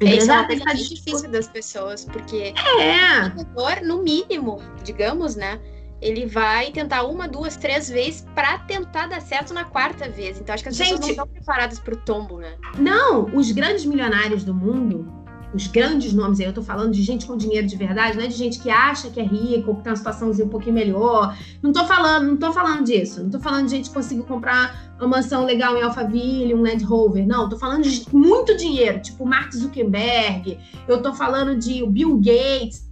É, 0.00 0.16
isso 0.16 0.30
é 0.30 0.34
uma 0.34 0.46
coisa 0.46 0.64
bem 0.64 0.76
difícil 0.76 1.30
das 1.30 1.48
pessoas, 1.48 2.04
porque 2.04 2.54
é. 2.80 3.22
o 3.22 3.26
empreendedor, 3.26 3.82
no 3.82 4.02
mínimo, 4.02 4.62
digamos, 4.84 5.34
né? 5.34 5.60
Ele 6.00 6.26
vai 6.26 6.70
tentar 6.70 7.02
uma, 7.02 7.26
duas, 7.26 7.56
três 7.56 7.88
vezes 7.88 8.24
para 8.34 8.58
tentar 8.60 9.08
dar 9.08 9.20
certo 9.20 9.52
na 9.52 9.64
quarta 9.64 10.08
vez. 10.08 10.38
Então 10.38 10.54
acho 10.54 10.62
que 10.62 10.68
as 10.68 10.76
Gente, 10.76 10.90
pessoas 10.90 11.00
não 11.00 11.10
estão 11.10 11.26
preparadas 11.26 11.80
para 11.80 11.94
o 11.94 11.96
tombo, 11.96 12.38
né? 12.38 12.54
Não, 12.78 13.24
os 13.34 13.50
grandes 13.50 13.84
milionários 13.84 14.44
do 14.44 14.54
mundo, 14.54 15.12
os 15.52 15.66
grandes 15.66 16.12
nomes 16.12 16.40
aí, 16.40 16.46
eu 16.46 16.52
tô 16.52 16.62
falando 16.62 16.92
de 16.92 17.02
gente 17.02 17.26
com 17.26 17.36
dinheiro 17.36 17.66
de 17.66 17.74
verdade, 17.74 18.16
não 18.16 18.24
é 18.24 18.26
de 18.26 18.34
gente 18.34 18.60
que 18.60 18.70
acha 18.70 19.08
que 19.10 19.18
é 19.18 19.24
rico, 19.24 19.74
que 19.76 19.82
tem 19.82 19.90
uma 19.90 19.96
situaçãozinha 19.96 20.46
um 20.46 20.50
pouquinho 20.50 20.74
melhor. 20.74 21.36
Não 21.62 21.72
tô 21.72 21.86
falando, 21.86 22.28
não 22.28 22.36
tô 22.36 22.52
falando 22.52 22.84
disso. 22.84 23.22
Não 23.22 23.30
tô 23.30 23.40
falando 23.40 23.64
de 23.64 23.70
gente 23.70 23.88
que 23.88 23.94
conseguiu 23.94 24.24
comprar 24.24 24.87
uma 24.98 25.08
mansão 25.08 25.44
legal 25.44 25.76
em 25.76 25.82
Alphaville, 25.82 26.54
um 26.54 26.62
Land 26.62 26.84
Rover. 26.84 27.26
Não, 27.26 27.48
tô 27.48 27.58
falando 27.58 27.82
de 27.82 28.04
muito 28.12 28.56
dinheiro, 28.56 29.00
tipo 29.00 29.24
Mark 29.24 29.52
Zuckerberg. 29.52 30.58
Eu 30.86 31.00
tô 31.00 31.14
falando 31.14 31.56
de 31.56 31.86
Bill 31.86 32.16
Gates, 32.16 32.88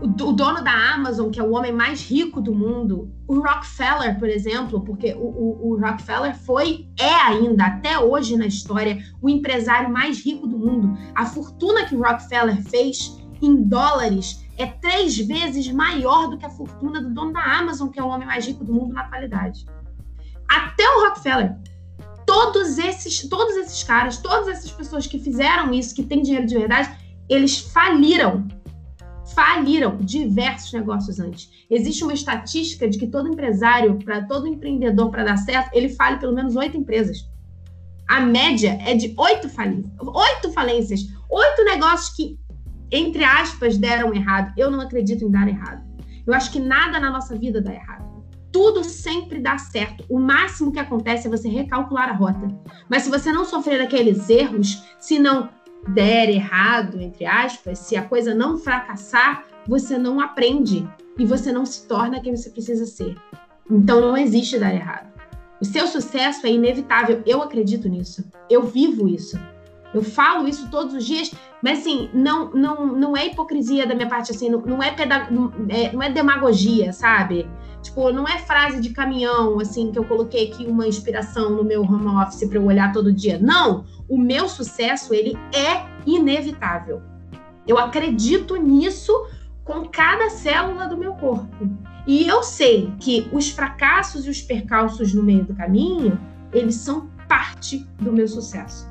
o, 0.00 0.32
dono 0.32 0.64
da 0.64 0.94
Amazon, 0.94 1.30
que 1.30 1.38
é 1.38 1.42
o 1.42 1.52
homem 1.52 1.72
mais 1.72 2.08
rico 2.08 2.40
do 2.40 2.54
mundo, 2.54 3.12
o 3.28 3.34
Rockefeller, 3.38 4.18
por 4.18 4.28
exemplo, 4.28 4.80
porque 4.80 5.12
o, 5.12 5.18
o, 5.18 5.68
o, 5.68 5.80
Rockefeller 5.80 6.34
foi, 6.34 6.88
é 6.98 7.14
ainda, 7.14 7.66
até 7.66 7.98
hoje 7.98 8.36
na 8.36 8.46
história, 8.46 8.98
o 9.20 9.28
empresário 9.28 9.90
mais 9.90 10.24
rico 10.24 10.46
do 10.46 10.58
mundo. 10.58 10.96
A 11.14 11.26
fortuna 11.26 11.84
que 11.84 11.94
o 11.94 12.02
Rockefeller 12.02 12.62
fez 12.62 13.20
em 13.42 13.62
dólares 13.62 14.42
é 14.56 14.66
três 14.66 15.18
vezes 15.18 15.70
maior 15.70 16.28
do 16.28 16.38
que 16.38 16.46
a 16.46 16.50
fortuna 16.50 17.00
do 17.00 17.10
dono 17.10 17.32
da 17.32 17.42
Amazon, 17.42 17.88
que 17.88 18.00
é 18.00 18.02
o 18.02 18.08
homem 18.08 18.26
mais 18.26 18.46
rico 18.46 18.64
do 18.64 18.72
mundo 18.72 18.94
na 18.94 19.02
atualidade. 19.02 19.66
Até 20.50 20.82
o 20.88 21.04
Rockefeller. 21.04 21.56
Todos 22.26 22.78
esses, 22.78 23.28
todos 23.28 23.56
esses 23.56 23.82
caras, 23.82 24.18
todas 24.18 24.48
essas 24.48 24.70
pessoas 24.70 25.06
que 25.06 25.18
fizeram 25.18 25.72
isso, 25.72 25.94
que 25.94 26.02
têm 26.02 26.22
dinheiro 26.22 26.46
de 26.46 26.58
verdade, 26.58 26.90
eles 27.28 27.58
faliram 27.58 28.46
faliram 29.34 29.96
diversos 29.98 30.72
negócios 30.72 31.20
antes. 31.20 31.48
Existe 31.70 32.02
uma 32.02 32.12
estatística 32.12 32.88
de 32.88 32.98
que 32.98 33.06
todo 33.06 33.28
empresário, 33.28 33.96
para 34.04 34.24
todo 34.24 34.46
empreendedor, 34.46 35.10
para 35.10 35.24
dar 35.24 35.36
certo, 35.36 35.70
ele 35.72 35.88
fale 35.88 36.18
pelo 36.18 36.34
menos 36.34 36.56
oito 36.56 36.76
empresas. 36.76 37.28
A 38.08 38.20
média 38.20 38.76
é 38.84 38.94
de 38.94 39.14
oito 39.16 39.48
oito 40.00 40.52
falências, 40.52 41.02
oito 41.30 41.64
negócios 41.64 42.16
que, 42.16 42.38
entre 42.90 43.22
aspas, 43.22 43.78
deram 43.78 44.12
errado. 44.12 44.52
Eu 44.56 44.68
não 44.70 44.80
acredito 44.80 45.24
em 45.24 45.30
dar 45.30 45.46
errado. 45.46 45.88
Eu 46.26 46.34
acho 46.34 46.50
que 46.50 46.58
nada 46.58 46.98
na 46.98 47.10
nossa 47.10 47.38
vida 47.38 47.60
dá 47.60 47.72
errado. 47.72 48.09
Tudo 48.52 48.82
sempre 48.82 49.38
dá 49.38 49.58
certo. 49.58 50.04
O 50.08 50.18
máximo 50.18 50.72
que 50.72 50.78
acontece 50.78 51.26
é 51.26 51.30
você 51.30 51.48
recalcular 51.48 52.08
a 52.08 52.12
rota. 52.12 52.48
Mas 52.88 53.04
se 53.04 53.10
você 53.10 53.32
não 53.32 53.44
sofrer 53.44 53.80
aqueles 53.80 54.28
erros, 54.28 54.84
se 54.98 55.18
não 55.18 55.48
der 55.88 56.28
errado, 56.28 57.00
entre 57.00 57.24
aspas, 57.24 57.78
se 57.78 57.96
a 57.96 58.02
coisa 58.02 58.34
não 58.34 58.58
fracassar, 58.58 59.44
você 59.66 59.96
não 59.96 60.20
aprende 60.20 60.88
e 61.18 61.24
você 61.24 61.52
não 61.52 61.64
se 61.64 61.86
torna 61.86 62.20
quem 62.20 62.34
você 62.34 62.50
precisa 62.50 62.86
ser. 62.86 63.16
Então 63.70 64.00
não 64.00 64.16
existe 64.16 64.58
dar 64.58 64.74
errado. 64.74 65.10
O 65.60 65.64
seu 65.64 65.86
sucesso 65.86 66.46
é 66.46 66.50
inevitável. 66.50 67.22
Eu 67.26 67.42
acredito 67.42 67.88
nisso. 67.88 68.24
Eu 68.48 68.62
vivo 68.62 69.06
isso. 69.06 69.38
Eu 69.92 70.02
falo 70.02 70.46
isso 70.46 70.70
todos 70.70 70.94
os 70.94 71.04
dias, 71.04 71.32
mas 71.62 71.80
assim, 71.80 72.08
não, 72.14 72.50
não, 72.50 72.86
não 72.86 73.16
é 73.16 73.26
hipocrisia 73.26 73.86
da 73.86 73.94
minha 73.94 74.08
parte, 74.08 74.30
assim, 74.30 74.48
não, 74.48 74.60
não, 74.60 74.82
é, 74.82 74.92
pedag... 74.92 75.28
é, 75.68 75.92
não 75.92 76.02
é 76.02 76.10
demagogia, 76.10 76.92
sabe? 76.92 77.48
Tipo, 77.82 78.12
não 78.12 78.28
é 78.28 78.38
frase 78.38 78.80
de 78.80 78.90
caminhão, 78.90 79.58
assim, 79.58 79.90
que 79.90 79.98
eu 79.98 80.04
coloquei 80.04 80.50
aqui 80.50 80.66
uma 80.66 80.86
inspiração 80.86 81.50
no 81.50 81.64
meu 81.64 81.82
home 81.82 82.06
office 82.06 82.46
para 82.48 82.58
eu 82.58 82.64
olhar 82.64 82.92
todo 82.92 83.12
dia. 83.12 83.38
Não! 83.40 83.84
O 84.08 84.18
meu 84.18 84.48
sucesso, 84.48 85.14
ele 85.14 85.36
é 85.54 85.86
inevitável. 86.06 87.02
Eu 87.66 87.78
acredito 87.78 88.56
nisso 88.56 89.12
com 89.64 89.88
cada 89.88 90.28
célula 90.30 90.88
do 90.88 90.96
meu 90.96 91.14
corpo. 91.14 91.68
E 92.06 92.26
eu 92.26 92.42
sei 92.42 92.92
que 92.98 93.28
os 93.32 93.50
fracassos 93.50 94.26
e 94.26 94.30
os 94.30 94.42
percalços 94.42 95.14
no 95.14 95.22
meio 95.22 95.44
do 95.44 95.54
caminho, 95.54 96.18
eles 96.52 96.74
são 96.74 97.08
parte 97.28 97.86
do 98.00 98.12
meu 98.12 98.26
sucesso. 98.26 98.89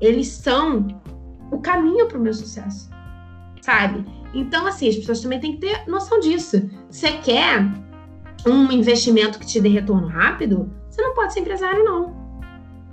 Eles 0.00 0.28
são 0.28 0.86
o 1.50 1.58
caminho 1.58 2.06
para 2.08 2.18
o 2.18 2.22
meu 2.22 2.32
sucesso, 2.32 2.90
sabe? 3.60 4.04
Então, 4.32 4.66
assim, 4.66 4.88
as 4.88 4.96
pessoas 4.96 5.20
também 5.20 5.40
têm 5.40 5.52
que 5.56 5.60
ter 5.66 5.88
noção 5.88 6.20
disso. 6.20 6.70
Você 6.88 7.12
quer 7.18 7.62
um 8.46 8.70
investimento 8.72 9.38
que 9.38 9.46
te 9.46 9.60
dê 9.60 9.68
retorno 9.68 10.06
rápido, 10.06 10.72
você 10.88 11.02
não 11.02 11.14
pode 11.14 11.32
ser 11.32 11.40
empresário, 11.40 11.84
não. 11.84 12.14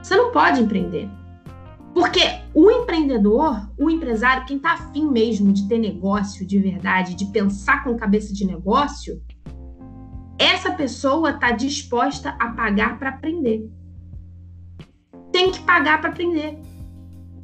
Você 0.01 0.15
não 0.15 0.31
pode 0.31 0.61
empreender. 0.61 1.09
Porque 1.93 2.21
o 2.53 2.69
empreendedor, 2.69 3.69
o 3.77 3.89
empresário, 3.89 4.45
quem 4.45 4.57
está 4.57 4.73
afim 4.73 5.09
mesmo 5.09 5.51
de 5.51 5.67
ter 5.67 5.79
negócio 5.79 6.45
de 6.45 6.59
verdade, 6.59 7.15
de 7.15 7.25
pensar 7.25 7.83
com 7.83 7.95
cabeça 7.95 8.33
de 8.33 8.45
negócio, 8.45 9.21
essa 10.37 10.71
pessoa 10.71 11.31
está 11.31 11.51
disposta 11.51 12.35
a 12.39 12.49
pagar 12.49 12.99
para 12.99 13.09
aprender. 13.09 13.67
Tem 15.31 15.51
que 15.51 15.59
pagar 15.61 15.99
para 15.99 16.11
aprender 16.11 16.59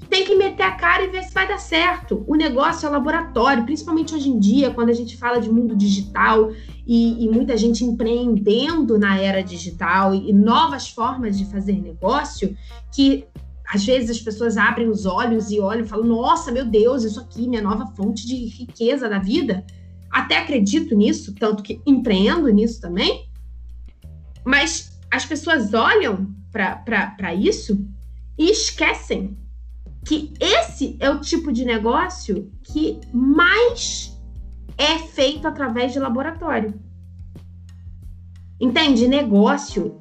tem 0.09 0.25
que 0.25 0.35
meter 0.35 0.63
a 0.63 0.71
cara 0.71 1.03
e 1.03 1.09
ver 1.09 1.23
se 1.23 1.33
vai 1.33 1.47
dar 1.47 1.57
certo. 1.57 2.23
O 2.27 2.35
negócio 2.35 2.85
é 2.85 2.89
laboratório, 2.89 3.63
principalmente 3.63 4.13
hoje 4.13 4.29
em 4.29 4.39
dia, 4.39 4.71
quando 4.71 4.89
a 4.89 4.93
gente 4.93 5.17
fala 5.17 5.39
de 5.39 5.51
mundo 5.51 5.75
digital 5.75 6.51
e, 6.85 7.23
e 7.23 7.29
muita 7.29 7.57
gente 7.57 7.83
empreendendo 7.83 8.97
na 8.97 9.17
era 9.17 9.41
digital 9.41 10.13
e, 10.13 10.29
e 10.29 10.33
novas 10.33 10.89
formas 10.89 11.37
de 11.37 11.45
fazer 11.45 11.81
negócio, 11.81 12.55
que 12.91 13.25
às 13.67 13.85
vezes 13.85 14.09
as 14.09 14.19
pessoas 14.19 14.57
abrem 14.57 14.89
os 14.89 15.05
olhos 15.05 15.51
e 15.51 15.59
olham 15.59 15.85
e 15.85 15.87
falam: 15.87 16.05
Nossa, 16.05 16.51
meu 16.51 16.65
Deus, 16.65 17.03
isso 17.03 17.19
aqui, 17.19 17.47
minha 17.47 17.61
nova 17.61 17.87
fonte 17.95 18.27
de 18.27 18.35
riqueza 18.35 19.09
da 19.09 19.19
vida. 19.19 19.65
Até 20.11 20.37
acredito 20.37 20.95
nisso, 20.95 21.33
tanto 21.33 21.63
que 21.63 21.81
empreendo 21.85 22.47
nisso 22.49 22.79
também. 22.79 23.27
Mas 24.45 24.99
as 25.09 25.25
pessoas 25.25 25.73
olham 25.73 26.27
para 26.51 27.33
isso 27.33 27.83
e 28.37 28.51
esquecem 28.51 29.35
que 30.05 30.33
esse 30.39 30.97
é 30.99 31.09
o 31.09 31.19
tipo 31.19 31.51
de 31.51 31.65
negócio 31.65 32.51
que 32.63 32.99
mais 33.13 34.19
é 34.77 34.97
feito 34.97 35.47
através 35.47 35.93
de 35.93 35.99
laboratório. 35.99 36.73
Entende? 38.59 39.07
Negócio, 39.07 39.99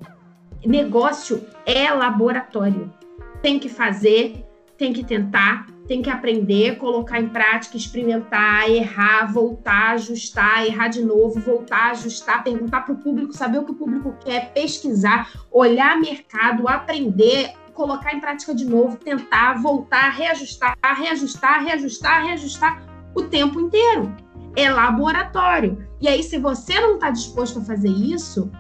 negócio 0.64 1.44
é 1.66 1.90
laboratório. 1.90 2.92
Tem 3.40 3.59
que 3.59 3.68
fazer, 3.68 4.44
tem 4.76 4.92
que 4.92 5.05
tentar, 5.05 5.66
tem 5.86 6.00
que 6.00 6.11
aprender, 6.11 6.78
colocar 6.78 7.20
em 7.20 7.28
prática, 7.28 7.76
experimentar, 7.76 8.70
errar, 8.70 9.32
voltar, 9.32 9.92
ajustar, 9.92 10.64
errar 10.64 10.88
de 10.88 11.03
novo, 11.03 11.40
voltar, 11.40 11.90
ajustar, 11.90 12.44
perguntar 12.44 12.82
para 12.82 12.94
o 12.94 12.98
público, 12.98 13.32
saber 13.32 13.59
o 13.59 13.64
que 13.64 13.72
o 13.72 13.76
público 13.76 14.14
quer, 14.24 14.53
pesquisar, 14.53 15.30
olhar 15.50 16.00
mercado, 16.00 16.68
aprender, 16.68 17.53
colocar 17.75 18.14
em 18.14 18.20
prática 18.20 18.55
de 18.55 18.64
novo, 18.64 18.97
tentar, 18.97 19.61
voltar, 19.62 20.11
reajustar, 20.11 20.77
reajustar, 20.83 21.64
reajustar, 21.64 22.25
reajustar 22.25 22.83
o 23.14 23.23
tempo 23.23 23.61
inteiro. 23.61 24.14
É 24.55 24.70
laboratório. 24.70 25.87
E 26.01 26.09
aí, 26.09 26.23
se 26.23 26.39
você 26.39 26.79
não 26.81 26.95
está 26.95 27.11
disposto 27.11 27.59
a 27.59 27.64
fazer 27.64 27.89
isso, 27.89 28.51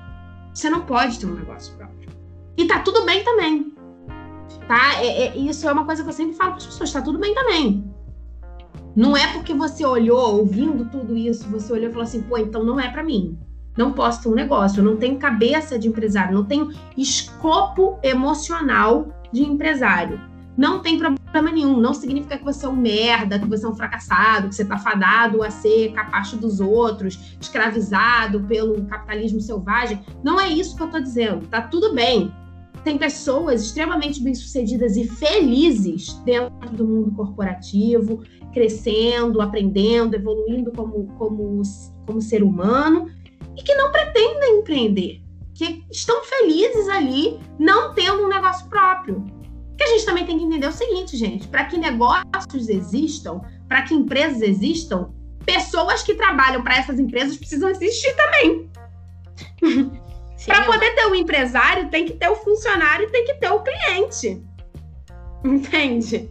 você 0.52 0.70
não 0.70 0.82
pode 0.82 1.18
ter 1.18 1.26
um 1.26 1.34
negócio 1.34 1.74
próprio. 1.76 2.10
E 2.56 2.66
tá 2.66 2.80
tudo 2.80 3.04
bem 3.04 3.22
também. 3.24 3.74
Tá? 4.66 5.02
É, 5.02 5.26
é, 5.26 5.36
isso 5.36 5.68
é 5.68 5.72
uma 5.72 5.84
coisa 5.84 6.02
que 6.02 6.08
eu 6.08 6.14
sempre 6.14 6.34
falo 6.34 6.52
para 6.52 6.58
as 6.58 6.66
pessoas: 6.66 6.92
tá 6.92 7.02
tudo 7.02 7.18
bem 7.18 7.34
também. 7.34 7.92
Não 8.94 9.16
é 9.16 9.32
porque 9.32 9.54
você 9.54 9.84
olhou, 9.84 10.38
ouvindo 10.38 10.84
tudo 10.90 11.16
isso, 11.16 11.48
você 11.48 11.72
olhou 11.72 11.88
e 11.88 11.92
falou 11.92 12.04
assim, 12.04 12.22
pô, 12.22 12.36
então 12.36 12.62
não 12.62 12.78
é 12.78 12.90
para 12.90 13.02
mim. 13.02 13.38
Não 13.76 13.92
posso 13.92 14.22
ter 14.22 14.28
um 14.28 14.34
negócio, 14.34 14.80
eu 14.80 14.84
não 14.84 14.96
tenho 14.96 15.18
cabeça 15.18 15.78
de 15.78 15.88
empresário, 15.88 16.34
não 16.34 16.44
tenho 16.44 16.70
escopo 16.96 17.98
emocional 18.02 19.08
de 19.32 19.42
empresário. 19.42 20.20
Não 20.56 20.80
tem 20.80 20.98
problema 20.98 21.50
nenhum, 21.50 21.80
não 21.80 21.94
significa 21.94 22.36
que 22.36 22.44
você 22.44 22.66
é 22.66 22.68
um 22.68 22.76
merda, 22.76 23.38
que 23.38 23.48
você 23.48 23.64
é 23.64 23.68
um 23.68 23.74
fracassado, 23.74 24.48
que 24.48 24.54
você 24.54 24.62
está 24.62 24.76
fadado 24.76 25.42
a 25.42 25.50
ser 25.50 25.92
capacho 25.92 26.36
dos 26.36 26.60
outros, 26.60 27.36
escravizado 27.40 28.40
pelo 28.40 28.84
capitalismo 28.84 29.40
selvagem. 29.40 30.00
Não 30.22 30.38
é 30.38 30.48
isso 30.48 30.76
que 30.76 30.82
eu 30.82 30.86
estou 30.86 31.00
dizendo, 31.00 31.46
tá 31.46 31.62
tudo 31.62 31.94
bem. 31.94 32.30
Tem 32.84 32.98
pessoas 32.98 33.62
extremamente 33.62 34.22
bem-sucedidas 34.22 34.96
e 34.96 35.06
felizes 35.06 36.14
dentro 36.24 36.68
do 36.70 36.84
mundo 36.84 37.12
corporativo, 37.12 38.22
crescendo, 38.52 39.40
aprendendo, 39.40 40.14
evoluindo 40.14 40.72
como, 40.72 41.06
como, 41.16 41.62
como 42.04 42.20
ser 42.20 42.42
humano, 42.42 43.08
e 43.56 43.62
que 43.62 43.74
não 43.74 43.90
pretendem 43.92 44.58
empreender, 44.58 45.22
que 45.54 45.84
estão 45.90 46.22
felizes 46.24 46.88
ali, 46.88 47.38
não 47.58 47.94
tendo 47.94 48.24
um 48.24 48.28
negócio 48.28 48.68
próprio. 48.68 49.24
Que 49.76 49.84
a 49.84 49.86
gente 49.88 50.04
também 50.04 50.26
tem 50.26 50.38
que 50.38 50.44
entender 50.44 50.66
o 50.66 50.72
seguinte, 50.72 51.16
gente: 51.16 51.48
para 51.48 51.64
que 51.64 51.76
negócios 51.76 52.68
existam, 52.68 53.40
para 53.68 53.82
que 53.82 53.94
empresas 53.94 54.42
existam, 54.42 55.10
pessoas 55.44 56.02
que 56.02 56.14
trabalham 56.14 56.62
para 56.62 56.76
essas 56.76 56.98
empresas 56.98 57.36
precisam 57.36 57.68
existir 57.68 58.14
também. 58.16 58.70
para 60.46 60.64
poder 60.64 60.94
ter 60.94 61.06
o 61.06 61.10
um 61.10 61.14
empresário, 61.14 61.90
tem 61.90 62.06
que 62.06 62.14
ter 62.14 62.28
o 62.28 62.36
funcionário 62.36 63.06
e 63.06 63.10
tem 63.10 63.24
que 63.24 63.34
ter 63.34 63.50
o 63.50 63.62
cliente. 63.62 64.42
Entende? 65.44 66.30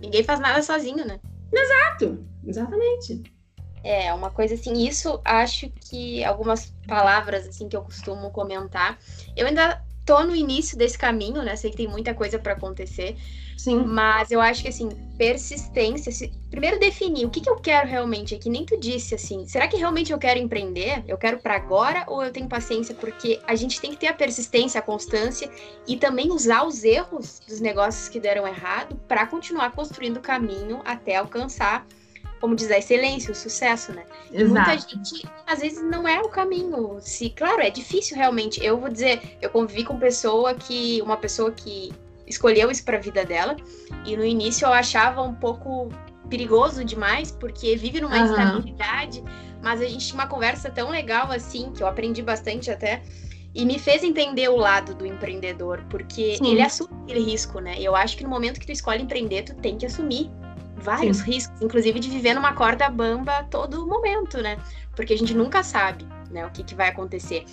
Ninguém 0.00 0.22
faz 0.22 0.40
nada 0.40 0.62
sozinho, 0.62 1.04
né? 1.04 1.18
Exato, 1.52 2.24
exatamente. 2.46 3.22
É, 3.82 4.12
uma 4.12 4.30
coisa 4.30 4.54
assim, 4.54 4.86
isso 4.86 5.20
acho 5.24 5.70
que 5.70 6.24
algumas 6.24 6.72
palavras 6.86 7.46
assim 7.46 7.68
que 7.68 7.76
eu 7.76 7.82
costumo 7.82 8.30
comentar. 8.30 8.98
Eu 9.36 9.46
ainda 9.46 9.82
tô 10.08 10.24
no 10.24 10.34
início 10.34 10.78
desse 10.78 10.96
caminho, 10.96 11.42
né? 11.42 11.54
Sei 11.54 11.70
que 11.70 11.76
tem 11.76 11.86
muita 11.86 12.14
coisa 12.14 12.38
para 12.38 12.54
acontecer. 12.54 13.14
Sim. 13.58 13.84
Mas 13.84 14.30
eu 14.30 14.40
acho 14.40 14.62
que, 14.62 14.68
assim, 14.68 14.88
persistência. 15.18 16.10
Se... 16.10 16.32
Primeiro 16.48 16.78
definir 16.78 17.26
o 17.26 17.28
que, 17.28 17.42
que 17.42 17.50
eu 17.50 17.56
quero 17.56 17.86
realmente. 17.86 18.34
É 18.34 18.38
que 18.38 18.48
nem 18.48 18.64
tu 18.64 18.78
disse, 18.78 19.14
assim. 19.14 19.46
Será 19.46 19.68
que 19.68 19.76
realmente 19.76 20.10
eu 20.10 20.18
quero 20.18 20.40
empreender? 20.40 21.04
Eu 21.06 21.18
quero 21.18 21.40
para 21.40 21.56
agora 21.56 22.04
ou 22.06 22.22
eu 22.24 22.32
tenho 22.32 22.48
paciência? 22.48 22.94
Porque 22.94 23.38
a 23.46 23.54
gente 23.54 23.80
tem 23.82 23.90
que 23.90 23.98
ter 23.98 24.06
a 24.06 24.14
persistência, 24.14 24.78
a 24.78 24.82
constância 24.82 25.50
e 25.86 25.96
também 25.96 26.30
usar 26.30 26.62
os 26.62 26.84
erros 26.84 27.40
dos 27.46 27.60
negócios 27.60 28.08
que 28.08 28.18
deram 28.18 28.48
errado 28.48 28.96
para 29.06 29.26
continuar 29.26 29.72
construindo 29.72 30.16
o 30.16 30.22
caminho 30.22 30.80
até 30.86 31.16
alcançar 31.16 31.84
como 32.40 32.54
diz, 32.54 32.70
a 32.70 32.78
excelência, 32.78 33.32
o 33.32 33.34
sucesso, 33.34 33.92
né? 33.92 34.04
Exato. 34.32 34.50
muita 34.50 34.78
gente, 34.78 35.28
às 35.46 35.60
vezes, 35.60 35.82
não 35.82 36.06
é 36.06 36.20
o 36.20 36.28
caminho. 36.28 36.98
Se, 37.00 37.30
claro, 37.30 37.60
é 37.60 37.70
difícil 37.70 38.16
realmente. 38.16 38.64
Eu 38.64 38.78
vou 38.78 38.88
dizer, 38.88 39.38
eu 39.40 39.50
convivi 39.50 39.84
com 39.84 39.98
pessoa 39.98 40.54
que. 40.54 41.00
Uma 41.02 41.16
pessoa 41.16 41.50
que 41.52 41.92
escolheu 42.26 42.70
isso 42.70 42.84
para 42.84 42.98
a 42.98 43.00
vida 43.00 43.24
dela. 43.24 43.56
E 44.04 44.16
no 44.16 44.24
início 44.24 44.66
eu 44.66 44.72
achava 44.72 45.22
um 45.22 45.34
pouco 45.34 45.88
perigoso 46.28 46.84
demais, 46.84 47.30
porque 47.30 47.76
vive 47.76 48.00
numa 48.00 48.16
uhum. 48.16 48.24
instabilidade. 48.24 49.24
Mas 49.62 49.80
a 49.80 49.86
gente 49.86 50.06
tinha 50.06 50.20
uma 50.20 50.28
conversa 50.28 50.70
tão 50.70 50.90
legal 50.90 51.32
assim, 51.32 51.72
que 51.72 51.82
eu 51.82 51.86
aprendi 51.86 52.22
bastante 52.22 52.70
até. 52.70 53.02
E 53.54 53.64
me 53.64 53.78
fez 53.78 54.04
entender 54.04 54.48
o 54.48 54.56
lado 54.56 54.94
do 54.94 55.06
empreendedor, 55.06 55.82
porque 55.88 56.36
Sim. 56.36 56.52
ele 56.52 56.62
assume 56.62 56.90
aquele 57.02 57.20
risco, 57.20 57.58
né? 57.60 57.80
E 57.80 57.84
eu 57.84 57.96
acho 57.96 58.16
que 58.16 58.22
no 58.22 58.30
momento 58.30 58.60
que 58.60 58.66
tu 58.66 58.72
escolhe 58.72 59.02
empreender, 59.02 59.42
tu 59.42 59.54
tem 59.54 59.76
que 59.76 59.86
assumir 59.86 60.30
vários 60.78 61.18
Sim. 61.18 61.32
riscos, 61.32 61.60
inclusive 61.60 62.00
de 62.00 62.08
viver 62.08 62.34
numa 62.34 62.52
corda 62.52 62.88
bamba 62.88 63.44
todo 63.50 63.86
momento, 63.86 64.38
né? 64.40 64.58
Porque 64.94 65.12
a 65.12 65.18
gente 65.18 65.34
nunca 65.34 65.62
sabe, 65.62 66.06
né, 66.30 66.46
o 66.46 66.50
que, 66.50 66.62
que 66.62 66.74
vai 66.74 66.88
acontecer. 66.88 67.44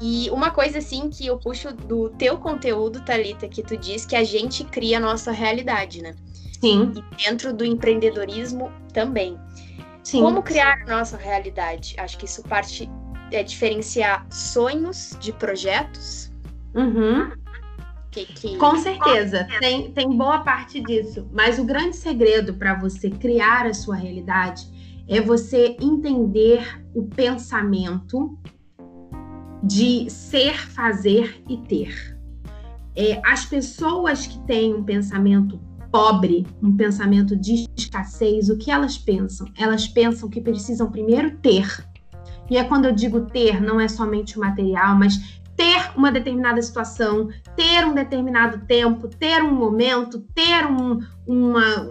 E 0.00 0.28
uma 0.30 0.50
coisa 0.50 0.78
assim 0.78 1.08
que 1.08 1.26
eu 1.26 1.38
puxo 1.38 1.72
do 1.72 2.10
teu 2.10 2.36
conteúdo, 2.38 3.00
Talita, 3.00 3.48
que 3.48 3.62
tu 3.62 3.76
diz 3.76 4.04
que 4.04 4.14
a 4.14 4.22
gente 4.22 4.62
cria 4.64 4.98
a 4.98 5.00
nossa 5.00 5.32
realidade, 5.32 6.02
né? 6.02 6.14
Sim. 6.60 6.92
E 6.94 7.24
dentro 7.24 7.52
do 7.52 7.64
empreendedorismo 7.64 8.70
também. 8.92 9.38
Sim. 10.02 10.20
Como 10.20 10.42
criar 10.42 10.82
a 10.82 10.98
nossa 10.98 11.16
realidade? 11.16 11.94
Acho 11.98 12.18
que 12.18 12.26
isso 12.26 12.42
parte 12.42 12.88
é 13.32 13.42
diferenciar 13.42 14.26
sonhos 14.30 15.16
de 15.18 15.32
projetos. 15.32 16.30
Uhum. 16.74 17.32
Que, 18.16 18.24
que... 18.24 18.56
Com 18.56 18.78
certeza, 18.78 19.46
tem, 19.60 19.90
tem 19.90 20.08
boa 20.16 20.38
parte 20.38 20.80
disso. 20.80 21.28
Mas 21.30 21.58
o 21.58 21.64
grande 21.64 21.94
segredo 21.94 22.54
para 22.54 22.72
você 22.72 23.10
criar 23.10 23.66
a 23.66 23.74
sua 23.74 23.94
realidade 23.96 24.66
é 25.06 25.20
você 25.20 25.76
entender 25.78 26.82
o 26.94 27.04
pensamento 27.04 28.38
de 29.62 30.08
ser, 30.08 30.56
fazer 30.56 31.42
e 31.46 31.58
ter. 31.58 32.18
É, 32.96 33.20
as 33.22 33.44
pessoas 33.44 34.26
que 34.26 34.38
têm 34.46 34.72
um 34.72 34.82
pensamento 34.82 35.60
pobre, 35.92 36.46
um 36.62 36.74
pensamento 36.74 37.36
de 37.36 37.68
escassez, 37.76 38.48
o 38.48 38.56
que 38.56 38.70
elas 38.70 38.96
pensam? 38.96 39.46
Elas 39.58 39.86
pensam 39.86 40.30
que 40.30 40.40
precisam 40.40 40.90
primeiro 40.90 41.36
ter. 41.36 41.86
E 42.48 42.56
é 42.56 42.64
quando 42.64 42.86
eu 42.86 42.92
digo 42.92 43.26
ter, 43.26 43.60
não 43.60 43.78
é 43.78 43.88
somente 43.88 44.38
o 44.38 44.40
material, 44.40 44.96
mas 44.96 45.38
ter 45.56 45.90
uma 45.96 46.12
determinada 46.12 46.60
situação, 46.60 47.30
ter 47.56 47.84
um 47.86 47.94
determinado 47.94 48.66
tempo, 48.66 49.08
ter 49.08 49.42
um 49.42 49.52
momento, 49.52 50.20
ter 50.34 50.66
um, 50.66 51.00
uma, 51.26 51.88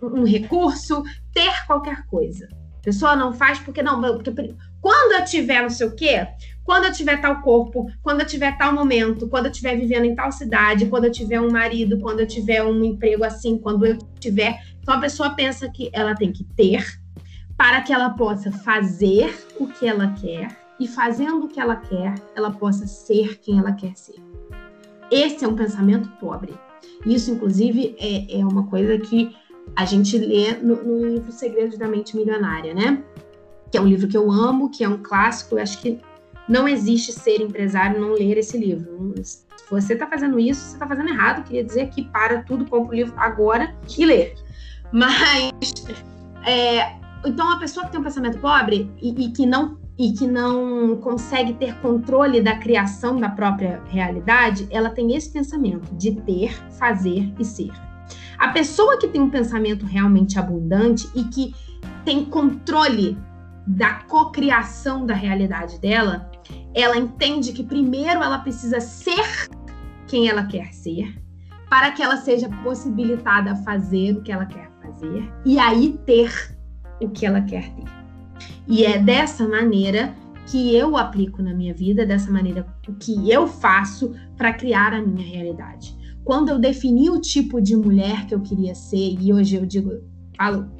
um 0.00 0.24
recurso, 0.24 1.02
ter 1.32 1.66
qualquer 1.66 2.06
coisa. 2.06 2.48
A 2.78 2.84
pessoa 2.84 3.16
não 3.16 3.32
faz 3.32 3.58
porque 3.58 3.82
não, 3.82 4.00
porque 4.00 4.54
quando 4.80 5.12
eu 5.12 5.24
tiver 5.24 5.62
não 5.62 5.70
sei 5.70 5.86
o 5.86 5.96
quê, 5.96 6.26
quando 6.62 6.84
eu 6.84 6.92
tiver 6.92 7.20
tal 7.20 7.40
corpo, 7.42 7.90
quando 8.02 8.20
eu 8.20 8.26
tiver 8.26 8.56
tal 8.56 8.72
momento, 8.72 9.28
quando 9.28 9.46
eu 9.46 9.50
estiver 9.50 9.76
vivendo 9.76 10.04
em 10.04 10.14
tal 10.14 10.30
cidade, 10.30 10.86
quando 10.86 11.06
eu 11.06 11.12
tiver 11.12 11.40
um 11.40 11.50
marido, 11.50 11.98
quando 11.98 12.20
eu 12.20 12.26
tiver 12.26 12.62
um 12.62 12.84
emprego 12.84 13.24
assim, 13.24 13.58
quando 13.58 13.84
eu 13.86 13.98
tiver. 14.20 14.60
Então 14.80 14.94
a 14.94 15.00
pessoa 15.00 15.30
pensa 15.30 15.68
que 15.68 15.90
ela 15.92 16.14
tem 16.14 16.30
que 16.30 16.44
ter 16.44 16.84
para 17.56 17.80
que 17.80 17.92
ela 17.92 18.10
possa 18.10 18.52
fazer 18.52 19.34
o 19.58 19.66
que 19.66 19.86
ela 19.86 20.12
quer 20.12 20.63
e 20.78 20.88
fazendo 20.88 21.44
o 21.44 21.48
que 21.48 21.60
ela 21.60 21.76
quer, 21.76 22.14
ela 22.34 22.50
possa 22.50 22.86
ser 22.86 23.38
quem 23.38 23.58
ela 23.58 23.72
quer 23.72 23.96
ser. 23.96 24.16
Esse 25.10 25.44
é 25.44 25.48
um 25.48 25.54
pensamento 25.54 26.08
pobre. 26.18 26.54
Isso, 27.06 27.30
inclusive, 27.30 27.94
é, 27.98 28.40
é 28.40 28.44
uma 28.44 28.66
coisa 28.66 28.98
que 28.98 29.36
a 29.76 29.84
gente 29.84 30.18
lê 30.18 30.52
no, 30.54 30.82
no 30.82 31.06
livro 31.06 31.32
Segredos 31.32 31.78
da 31.78 31.88
Mente 31.88 32.16
Milionária, 32.16 32.74
né? 32.74 33.02
Que 33.70 33.78
é 33.78 33.80
um 33.80 33.86
livro 33.86 34.08
que 34.08 34.16
eu 34.16 34.30
amo, 34.30 34.70
que 34.70 34.84
é 34.84 34.88
um 34.88 35.02
clássico. 35.02 35.56
Eu 35.56 35.62
acho 35.62 35.80
que 35.80 36.00
não 36.48 36.68
existe 36.68 37.12
ser 37.12 37.40
empresário 37.40 38.00
não 38.00 38.12
ler 38.12 38.36
esse 38.38 38.58
livro. 38.58 39.14
Se 39.22 39.44
você 39.70 39.94
está 39.94 40.06
fazendo 40.06 40.38
isso, 40.38 40.60
você 40.60 40.74
está 40.74 40.86
fazendo 40.86 41.08
errado. 41.08 41.44
queria 41.44 41.64
dizer 41.64 41.88
que 41.90 42.04
para 42.04 42.42
tudo, 42.42 42.66
compra 42.66 42.92
o 42.92 42.94
livro 42.94 43.14
agora 43.16 43.74
e 43.98 44.04
lê. 44.04 44.34
Mas, 44.92 45.52
é, 46.46 46.96
então, 47.24 47.50
a 47.50 47.58
pessoa 47.58 47.86
que 47.86 47.92
tem 47.92 48.00
um 48.00 48.04
pensamento 48.04 48.38
pobre 48.38 48.90
e, 49.00 49.26
e 49.26 49.32
que 49.32 49.46
não 49.46 49.78
e 49.98 50.12
que 50.12 50.26
não 50.26 50.96
consegue 50.96 51.54
ter 51.54 51.78
controle 51.80 52.40
da 52.40 52.56
criação 52.56 53.16
da 53.16 53.28
própria 53.28 53.82
realidade, 53.86 54.66
ela 54.70 54.90
tem 54.90 55.14
esse 55.14 55.30
pensamento 55.30 55.94
de 55.94 56.12
ter, 56.22 56.52
fazer 56.72 57.32
e 57.38 57.44
ser. 57.44 57.70
A 58.38 58.48
pessoa 58.48 58.98
que 58.98 59.06
tem 59.06 59.20
um 59.20 59.30
pensamento 59.30 59.86
realmente 59.86 60.38
abundante 60.38 61.08
e 61.14 61.24
que 61.24 61.54
tem 62.04 62.24
controle 62.24 63.16
da 63.66 63.94
cocriação 64.08 65.06
da 65.06 65.14
realidade 65.14 65.78
dela, 65.78 66.30
ela 66.74 66.96
entende 66.98 67.52
que 67.52 67.62
primeiro 67.62 68.22
ela 68.22 68.38
precisa 68.38 68.80
ser 68.80 69.48
quem 70.06 70.28
ela 70.28 70.44
quer 70.44 70.72
ser, 70.74 71.22
para 71.70 71.92
que 71.92 72.02
ela 72.02 72.16
seja 72.16 72.48
possibilitada 72.62 73.52
a 73.52 73.56
fazer 73.56 74.16
o 74.16 74.22
que 74.22 74.32
ela 74.32 74.44
quer 74.44 74.70
fazer 74.82 75.32
e 75.46 75.58
aí 75.58 75.98
ter 76.04 76.52
o 77.00 77.08
que 77.08 77.24
ela 77.24 77.40
quer 77.40 77.70
ter. 77.74 78.03
E 78.66 78.84
é 78.84 78.98
dessa 78.98 79.46
maneira 79.46 80.14
que 80.46 80.74
eu 80.74 80.96
aplico 80.96 81.42
na 81.42 81.54
minha 81.54 81.72
vida, 81.72 82.04
dessa 82.04 82.30
maneira 82.30 82.66
que 83.00 83.30
eu 83.30 83.46
faço 83.46 84.14
para 84.36 84.52
criar 84.52 84.92
a 84.92 85.00
minha 85.00 85.26
realidade. 85.26 85.96
Quando 86.22 86.48
eu 86.48 86.58
defini 86.58 87.10
o 87.10 87.20
tipo 87.20 87.60
de 87.60 87.76
mulher 87.76 88.26
que 88.26 88.34
eu 88.34 88.40
queria 88.40 88.74
ser, 88.74 89.16
e 89.20 89.32
hoje 89.32 89.56
eu 89.56 89.66
digo, 89.66 89.92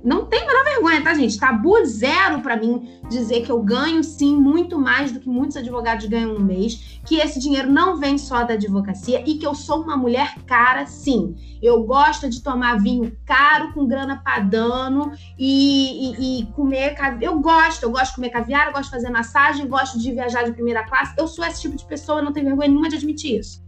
não 0.03 0.27
tem 0.27 0.47
menor 0.47 0.65
vergonha, 0.65 1.03
tá, 1.03 1.15
gente? 1.15 1.39
Tabu 1.39 1.85
zero 1.85 2.41
para 2.41 2.57
mim 2.57 3.01
dizer 3.09 3.43
que 3.43 3.53
eu 3.53 3.63
ganho 3.63 4.03
sim 4.03 4.37
muito 4.37 4.79
mais 4.79 5.13
do 5.13 5.21
que 5.21 5.29
muitos 5.29 5.57
advogados 5.57 6.07
ganham 6.07 6.35
no 6.35 6.45
mês, 6.45 7.01
que 7.07 7.17
esse 7.17 7.39
dinheiro 7.39 7.71
não 7.71 7.97
vem 7.97 8.19
só 8.19 8.43
da 8.43 8.55
advocacia 8.55 9.23
e 9.27 9.37
que 9.37 9.47
eu 9.47 9.55
sou 9.55 9.83
uma 9.83 9.97
mulher 9.97 10.35
cara, 10.47 10.87
sim. 10.87 11.37
Eu 11.63 11.85
gosto 11.85 12.29
de 12.29 12.43
tomar 12.43 12.81
vinho 12.81 13.17
caro 13.25 13.73
com 13.73 13.87
grana 13.87 14.21
padano 14.25 15.13
e, 15.39 16.41
e, 16.41 16.41
e 16.41 16.47
comer. 16.47 16.97
Eu 17.21 17.39
gosto, 17.41 17.85
eu 17.85 17.91
gosto 17.91 18.11
de 18.11 18.17
comer 18.17 18.31
caviar, 18.31 18.67
eu 18.67 18.73
gosto 18.73 18.87
de 18.87 18.91
fazer 18.91 19.11
massagem, 19.11 19.69
gosto 19.69 19.99
de 19.99 20.13
viajar 20.13 20.43
de 20.43 20.53
primeira 20.53 20.85
classe. 20.85 21.15
Eu 21.17 21.29
sou 21.29 21.45
esse 21.45 21.63
tipo 21.63 21.77
de 21.77 21.87
pessoa, 21.87 22.21
não 22.21 22.33
tenho 22.33 22.47
vergonha 22.47 22.69
nenhuma 22.69 22.89
de 22.89 22.97
admitir 22.97 23.39
isso. 23.39 23.63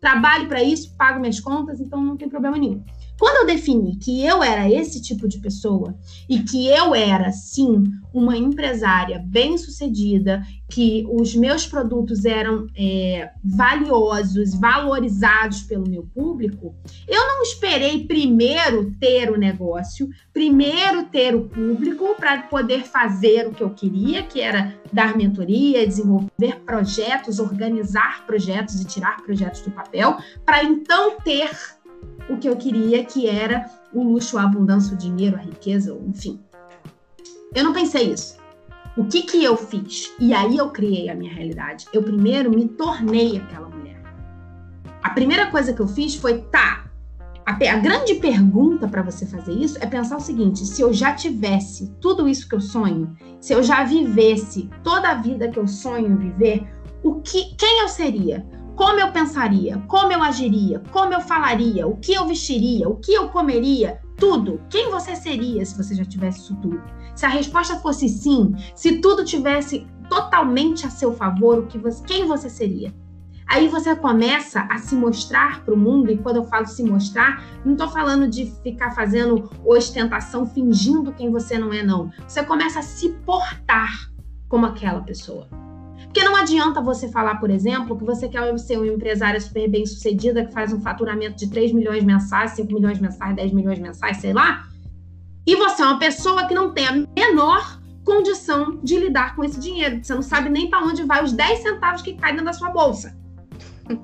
Trabalho 0.00 0.46
para 0.48 0.62
isso, 0.62 0.94
pago 0.96 1.20
minhas 1.20 1.40
contas, 1.40 1.80
então 1.80 2.00
não 2.00 2.16
tem 2.16 2.28
problema 2.28 2.56
nenhum. 2.56 2.82
Quando 3.18 3.36
eu 3.36 3.46
defini 3.46 3.96
que 3.96 4.24
eu 4.24 4.42
era 4.42 4.70
esse 4.70 5.00
tipo 5.00 5.26
de 5.26 5.38
pessoa 5.38 5.96
e 6.28 6.40
que 6.40 6.68
eu 6.68 6.94
era, 6.94 7.32
sim, 7.32 7.84
uma 8.12 8.36
empresária 8.36 9.18
bem-sucedida, 9.18 10.42
que 10.68 11.06
os 11.08 11.34
meus 11.34 11.66
produtos 11.66 12.24
eram 12.24 12.66
é, 12.76 13.30
valiosos, 13.44 14.54
valorizados 14.54 15.62
pelo 15.62 15.88
meu 15.88 16.02
público, 16.14 16.74
eu 17.06 17.20
não 17.26 17.42
esperei 17.42 18.04
primeiro 18.04 18.92
ter 18.98 19.30
o 19.30 19.38
negócio, 19.38 20.08
primeiro 20.32 21.04
ter 21.04 21.34
o 21.34 21.48
público 21.48 22.14
para 22.16 22.42
poder 22.42 22.84
fazer 22.84 23.46
o 23.46 23.52
que 23.52 23.62
eu 23.62 23.70
queria, 23.70 24.22
que 24.22 24.40
era 24.40 24.74
dar 24.92 25.16
mentoria, 25.16 25.86
desenvolver 25.86 26.60
projetos, 26.64 27.38
organizar 27.38 28.26
projetos 28.26 28.80
e 28.80 28.84
tirar 28.84 29.22
projetos 29.22 29.60
do 29.62 29.70
papel, 29.70 30.16
para 30.44 30.64
então 30.64 31.18
ter 31.20 31.50
o 32.28 32.36
que 32.36 32.48
eu 32.48 32.56
queria, 32.56 33.04
que 33.04 33.28
era 33.28 33.70
o 33.92 34.02
luxo, 34.02 34.38
a 34.38 34.42
abundância, 34.42 34.94
o 34.94 34.98
dinheiro, 34.98 35.36
a 35.36 35.40
riqueza, 35.40 35.96
enfim. 36.06 36.40
Eu 37.54 37.64
não 37.64 37.72
pensei 37.72 38.12
isso. 38.12 38.36
O 38.96 39.04
que 39.04 39.22
que 39.22 39.44
eu 39.44 39.56
fiz? 39.56 40.12
E 40.18 40.32
aí 40.32 40.56
eu 40.56 40.70
criei 40.70 41.08
a 41.08 41.14
minha 41.14 41.32
realidade. 41.32 41.86
Eu 41.92 42.02
primeiro 42.02 42.50
me 42.50 42.66
tornei 42.66 43.36
aquela 43.36 43.68
mulher. 43.68 44.00
A 45.02 45.10
primeira 45.10 45.50
coisa 45.50 45.72
que 45.72 45.80
eu 45.80 45.86
fiz 45.86 46.14
foi, 46.14 46.42
tá, 46.42 46.86
a, 47.46 47.52
a 47.52 47.76
grande 47.78 48.16
pergunta 48.16 48.88
para 48.88 49.02
você 49.02 49.24
fazer 49.24 49.52
isso 49.52 49.78
é 49.80 49.86
pensar 49.86 50.16
o 50.16 50.20
seguinte: 50.20 50.66
se 50.66 50.82
eu 50.82 50.92
já 50.92 51.14
tivesse 51.14 51.94
tudo 52.00 52.28
isso 52.28 52.48
que 52.48 52.54
eu 52.54 52.60
sonho, 52.60 53.16
se 53.40 53.52
eu 53.52 53.62
já 53.62 53.84
vivesse 53.84 54.68
toda 54.82 55.10
a 55.10 55.14
vida 55.14 55.48
que 55.48 55.58
eu 55.58 55.68
sonho 55.68 56.16
viver, 56.16 56.66
o 57.04 57.20
que, 57.20 57.54
quem 57.54 57.82
eu 57.82 57.88
seria? 57.88 58.44
Como 58.76 59.00
eu 59.00 59.10
pensaria, 59.10 59.82
como 59.88 60.12
eu 60.12 60.22
agiria, 60.22 60.82
como 60.92 61.14
eu 61.14 61.20
falaria, 61.20 61.86
o 61.86 61.96
que 61.96 62.12
eu 62.12 62.26
vestiria, 62.26 62.86
o 62.86 62.96
que 62.96 63.12
eu 63.12 63.30
comeria, 63.30 64.00
tudo. 64.18 64.60
Quem 64.68 64.90
você 64.90 65.16
seria 65.16 65.64
se 65.64 65.76
você 65.76 65.94
já 65.94 66.04
tivesse 66.04 66.40
isso 66.40 66.54
tudo? 66.56 66.82
Se 67.14 67.24
a 67.24 67.30
resposta 67.30 67.76
fosse 67.76 68.06
sim, 68.06 68.54
se 68.74 68.98
tudo 68.98 69.24
tivesse 69.24 69.86
totalmente 70.10 70.86
a 70.86 70.90
seu 70.90 71.14
favor, 71.14 71.58
o 71.58 71.66
que 71.66 71.78
você, 71.78 72.04
quem 72.04 72.26
você 72.26 72.50
seria? 72.50 72.94
Aí 73.46 73.66
você 73.66 73.96
começa 73.96 74.60
a 74.70 74.76
se 74.76 74.94
mostrar 74.94 75.64
para 75.64 75.72
o 75.72 75.78
mundo, 75.78 76.10
e 76.10 76.18
quando 76.18 76.36
eu 76.36 76.44
falo 76.44 76.66
se 76.66 76.82
mostrar, 76.82 77.42
não 77.64 77.72
estou 77.72 77.88
falando 77.88 78.28
de 78.28 78.52
ficar 78.62 78.90
fazendo 78.90 79.48
ostentação, 79.64 80.44
fingindo 80.44 81.12
quem 81.12 81.30
você 81.30 81.56
não 81.58 81.72
é, 81.72 81.82
não. 81.82 82.10
Você 82.28 82.42
começa 82.42 82.80
a 82.80 82.82
se 82.82 83.10
portar 83.24 84.10
como 84.48 84.66
aquela 84.66 85.00
pessoa. 85.00 85.48
Porque 86.16 86.30
não 86.30 86.36
adianta 86.36 86.80
você 86.80 87.08
falar, 87.10 87.34
por 87.34 87.50
exemplo, 87.50 87.94
que 87.94 88.02
você 88.02 88.26
quer 88.26 88.58
ser 88.58 88.78
uma 88.78 88.86
empresária 88.86 89.38
super 89.38 89.68
bem 89.68 89.84
sucedida, 89.84 90.46
que 90.46 90.50
faz 90.50 90.72
um 90.72 90.80
faturamento 90.80 91.36
de 91.36 91.50
3 91.50 91.72
milhões 91.72 92.02
mensais, 92.02 92.52
5 92.52 92.72
milhões 92.72 92.98
mensais, 92.98 93.36
10 93.36 93.52
milhões 93.52 93.78
mensais, 93.78 94.16
sei 94.16 94.32
lá, 94.32 94.66
e 95.46 95.54
você 95.56 95.82
é 95.82 95.84
uma 95.84 95.98
pessoa 95.98 96.46
que 96.46 96.54
não 96.54 96.72
tem 96.72 96.86
a 96.86 96.92
menor 97.14 97.82
condição 98.02 98.80
de 98.82 98.96
lidar 98.96 99.36
com 99.36 99.44
esse 99.44 99.60
dinheiro. 99.60 100.02
Você 100.02 100.14
não 100.14 100.22
sabe 100.22 100.48
nem 100.48 100.70
para 100.70 100.86
onde 100.86 101.02
vai 101.02 101.22
os 101.22 101.32
10 101.32 101.58
centavos 101.58 102.00
que 102.00 102.14
caem 102.14 102.42
da 102.42 102.54
sua 102.54 102.70
bolsa. 102.70 103.14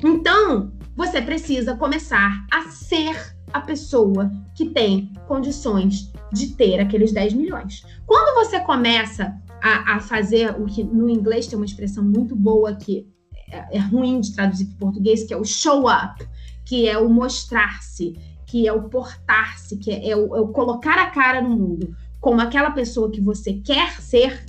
Então, 0.04 0.70
você 0.94 1.22
precisa 1.22 1.74
começar 1.76 2.44
a 2.52 2.68
ser 2.68 3.16
a 3.54 3.60
pessoa 3.62 4.30
que 4.54 4.66
tem 4.68 5.10
condições 5.26 6.12
de 6.30 6.48
ter 6.56 6.78
aqueles 6.78 7.10
10 7.10 7.32
milhões. 7.32 7.82
Quando 8.04 8.34
você 8.34 8.60
começa 8.60 9.34
a, 9.62 9.96
a 9.96 10.00
fazer 10.00 10.60
o 10.60 10.66
que 10.66 10.82
no 10.82 11.08
inglês 11.08 11.46
tem 11.46 11.56
uma 11.56 11.64
expressão 11.64 12.02
muito 12.02 12.34
boa 12.34 12.74
que 12.74 13.06
é, 13.48 13.76
é 13.76 13.78
ruim 13.78 14.20
de 14.20 14.34
traduzir 14.34 14.66
para 14.66 14.74
o 14.74 14.78
português, 14.78 15.24
que 15.24 15.32
é 15.32 15.36
o 15.36 15.44
show 15.44 15.86
up, 15.86 16.26
que 16.64 16.88
é 16.88 16.98
o 16.98 17.08
mostrar-se, 17.08 18.18
que 18.46 18.66
é 18.66 18.72
o 18.72 18.88
portar-se, 18.88 19.78
que 19.78 19.90
é, 19.90 20.10
é, 20.10 20.16
o, 20.16 20.34
é 20.36 20.40
o 20.40 20.48
colocar 20.48 20.98
a 20.98 21.10
cara 21.10 21.40
no 21.40 21.50
mundo 21.50 21.94
como 22.20 22.40
aquela 22.40 22.70
pessoa 22.70 23.10
que 23.10 23.20
você 23.20 23.54
quer 23.54 24.00
ser, 24.00 24.44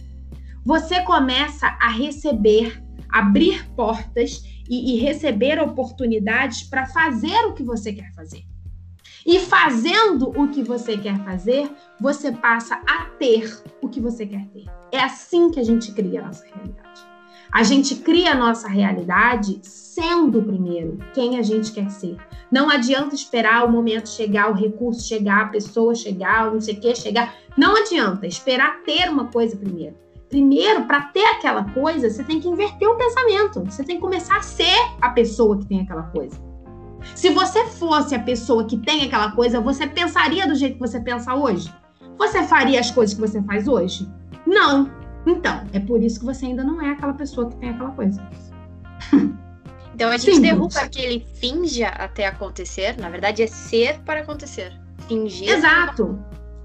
você 0.64 1.01
começa 1.01 1.68
a 1.82 1.89
receber, 1.89 2.82
abrir 3.09 3.68
portas 3.76 4.43
e, 4.70 4.93
e 4.93 4.99
receber 4.99 5.59
oportunidades 5.59 6.64
para 6.64 6.86
fazer 6.86 7.45
o 7.47 7.53
que 7.53 7.64
você 7.64 7.91
quer 7.91 8.14
fazer. 8.14 8.43
E 9.26 9.39
fazendo 9.39 10.30
o 10.30 10.49
que 10.49 10.61
você 10.61 10.97
quer 10.97 11.17
fazer, 11.24 11.71
você 11.99 12.32
passa 12.32 12.82
a 12.86 13.05
ter 13.17 13.61
o 13.82 13.88
que 13.88 14.01
você 14.01 14.26
quer 14.26 14.45
ter. 14.47 14.65
É 14.91 14.99
assim 14.99 15.49
que 15.49 15.59
a 15.59 15.63
gente 15.63 15.91
cria 15.93 16.21
a 16.21 16.26
nossa 16.26 16.45
realidade. 16.45 17.13
A 17.51 17.61
gente 17.61 17.95
cria 17.95 18.32
a 18.32 18.36
nossa 18.36 18.67
realidade 18.67 19.59
sendo 19.61 20.41
primeiro 20.41 20.97
quem 21.13 21.38
a 21.38 21.41
gente 21.41 21.71
quer 21.71 21.89
ser. 21.89 22.17
Não 22.51 22.69
adianta 22.69 23.15
esperar 23.15 23.63
o 23.63 23.71
momento 23.71 24.09
chegar, 24.09 24.49
o 24.49 24.55
recurso 24.55 25.07
chegar, 25.07 25.41
a 25.41 25.49
pessoa 25.49 25.93
chegar, 25.93 26.51
não 26.51 26.59
sei 26.59 26.74
o 26.76 26.80
que 26.80 26.95
chegar. 26.95 27.36
Não 27.55 27.78
adianta 27.78 28.26
esperar 28.26 28.82
ter 28.84 29.09
uma 29.09 29.28
coisa 29.28 29.55
primeiro. 29.55 29.95
Primeiro, 30.30 30.86
para 30.86 31.01
ter 31.01 31.26
aquela 31.26 31.63
coisa, 31.74 32.09
você 32.09 32.24
tem 32.24 32.39
que 32.39 32.47
inverter 32.47 32.89
o 32.89 32.97
pensamento. 32.97 33.63
Você 33.65 33.84
tem 33.84 33.97
que 33.97 34.01
começar 34.01 34.38
a 34.38 34.41
ser 34.41 34.76
a 34.99 35.09
pessoa 35.09 35.59
que 35.59 35.67
tem 35.67 35.82
aquela 35.82 36.03
coisa. 36.03 36.53
Se 37.16 37.30
você 37.30 37.66
fosse 37.66 38.16
a 38.16 38.20
pessoa 38.20 38.66
que 38.66 38.78
tem 38.78 39.04
aquela 39.04 39.32
coisa, 39.32 39.60
você 39.60 39.88
pensaria 39.88 40.47
do 40.47 40.56
jeito 40.56 40.76
que 40.76 40.80
você 40.80 40.99
pensa 40.99 41.36
hoje? 41.36 41.74
Você 42.18 42.43
faria 42.43 42.80
as 42.80 42.91
coisas 42.91 43.14
que 43.16 43.22
você 43.22 43.41
faz 43.43 43.68
hoje? 43.68 44.10
Não. 44.45 44.91
Então, 45.26 45.66
é 45.74 45.80
por 45.80 46.01
isso 46.01 46.20
que 46.20 46.26
você 46.26 46.45
ainda 46.45 46.64
não 46.64 46.82
é 46.82 46.91
aquela 46.91 47.14
pessoa 47.14 47.49
que 47.49 47.56
tem 47.58 47.70
aquela 47.70 47.91
coisa. 47.91 48.22
Então 49.95 50.10
a 50.10 50.18
gente 50.18 50.36
Sim, 50.38 50.41
derruba 50.41 50.80
aquele 50.80 51.26
finja 51.36 51.89
até 51.89 52.26
acontecer, 52.26 52.97
na 52.97 53.10
verdade 53.10 53.43
é 53.43 53.47
ser 53.47 53.99
para 53.99 54.22
acontecer. 54.22 54.74
Fingir. 55.08 55.49
Exato. 55.49 56.20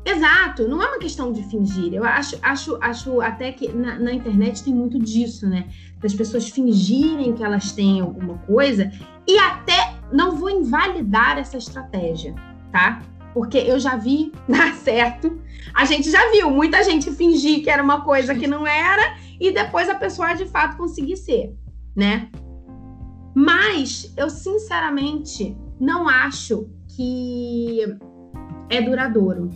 Exato, 0.04 0.66
não 0.66 0.82
é 0.82 0.86
uma 0.86 0.98
questão 0.98 1.30
de 1.30 1.42
fingir. 1.42 1.92
Eu 1.92 2.02
acho, 2.04 2.38
acho, 2.40 2.78
acho 2.80 3.20
até 3.20 3.52
que 3.52 3.68
na, 3.70 3.98
na, 3.98 4.12
internet 4.12 4.64
tem 4.64 4.72
muito 4.72 4.98
disso, 4.98 5.46
né? 5.46 5.68
Das 6.00 6.14
pessoas 6.14 6.48
fingirem 6.48 7.34
que 7.34 7.44
elas 7.44 7.72
têm 7.72 8.00
alguma 8.00 8.38
coisa 8.38 8.90
e 9.26 9.38
até 9.38 9.97
não 10.12 10.36
vou 10.36 10.50
invalidar 10.50 11.38
essa 11.38 11.56
estratégia, 11.56 12.34
tá? 12.72 13.02
Porque 13.34 13.58
eu 13.58 13.78
já 13.78 13.96
vi 13.96 14.32
dar 14.48 14.74
certo. 14.76 15.40
A 15.74 15.84
gente 15.84 16.10
já 16.10 16.30
viu 16.30 16.50
muita 16.50 16.82
gente 16.82 17.10
fingir 17.10 17.62
que 17.62 17.70
era 17.70 17.82
uma 17.82 18.02
coisa 18.02 18.34
que 18.34 18.46
não 18.46 18.66
era 18.66 19.16
e 19.40 19.52
depois 19.52 19.88
a 19.88 19.94
pessoa 19.94 20.34
de 20.34 20.46
fato 20.46 20.76
conseguir 20.76 21.16
ser, 21.16 21.54
né? 21.94 22.28
Mas 23.34 24.12
eu 24.16 24.28
sinceramente 24.28 25.56
não 25.78 26.08
acho 26.08 26.68
que 26.88 27.80
é 28.68 28.80
duradouro. 28.80 29.50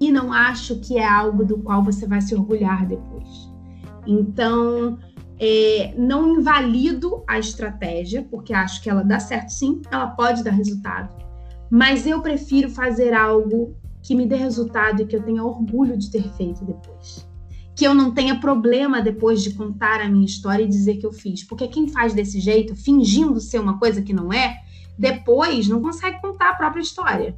E 0.00 0.12
não 0.12 0.32
acho 0.32 0.78
que 0.80 0.96
é 0.96 1.06
algo 1.06 1.44
do 1.44 1.58
qual 1.58 1.82
você 1.82 2.06
vai 2.06 2.20
se 2.20 2.34
orgulhar 2.34 2.86
depois. 2.86 3.50
Então, 4.06 4.98
é, 5.38 5.94
não 5.96 6.36
invalido 6.36 7.22
a 7.26 7.38
estratégia, 7.38 8.26
porque 8.28 8.52
acho 8.52 8.82
que 8.82 8.90
ela 8.90 9.02
dá 9.02 9.20
certo 9.20 9.50
sim, 9.50 9.80
ela 9.90 10.08
pode 10.08 10.42
dar 10.42 10.50
resultado. 10.50 11.14
Mas 11.70 12.06
eu 12.06 12.20
prefiro 12.20 12.68
fazer 12.68 13.12
algo 13.12 13.76
que 14.02 14.14
me 14.14 14.26
dê 14.26 14.36
resultado 14.36 15.02
e 15.02 15.06
que 15.06 15.14
eu 15.14 15.22
tenha 15.22 15.44
orgulho 15.44 15.96
de 15.96 16.10
ter 16.10 16.22
feito 16.32 16.64
depois. 16.64 17.28
Que 17.76 17.86
eu 17.86 17.94
não 17.94 18.12
tenha 18.12 18.40
problema 18.40 19.00
depois 19.00 19.42
de 19.42 19.54
contar 19.54 20.00
a 20.00 20.08
minha 20.08 20.26
história 20.26 20.64
e 20.64 20.68
dizer 20.68 20.96
que 20.96 21.06
eu 21.06 21.12
fiz. 21.12 21.44
Porque 21.44 21.68
quem 21.68 21.88
faz 21.88 22.14
desse 22.14 22.40
jeito, 22.40 22.74
fingindo 22.74 23.40
ser 23.40 23.60
uma 23.60 23.78
coisa 23.78 24.02
que 24.02 24.12
não 24.12 24.32
é, 24.32 24.62
depois 24.98 25.68
não 25.68 25.80
consegue 25.80 26.20
contar 26.20 26.50
a 26.50 26.54
própria 26.54 26.80
história. 26.80 27.36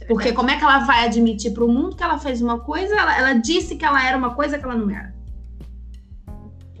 É 0.00 0.04
porque 0.06 0.32
como 0.32 0.50
é 0.50 0.56
que 0.56 0.64
ela 0.64 0.78
vai 0.80 1.04
admitir 1.04 1.52
para 1.52 1.64
o 1.64 1.68
mundo 1.72 1.96
que 1.96 2.02
ela 2.02 2.18
fez 2.18 2.40
uma 2.40 2.60
coisa, 2.60 2.94
ela, 2.94 3.18
ela 3.18 3.32
disse 3.34 3.76
que 3.76 3.84
ela 3.84 4.06
era 4.06 4.16
uma 4.16 4.34
coisa 4.34 4.58
que 4.58 4.64
ela 4.64 4.76
não 4.76 4.88
era. 4.88 5.17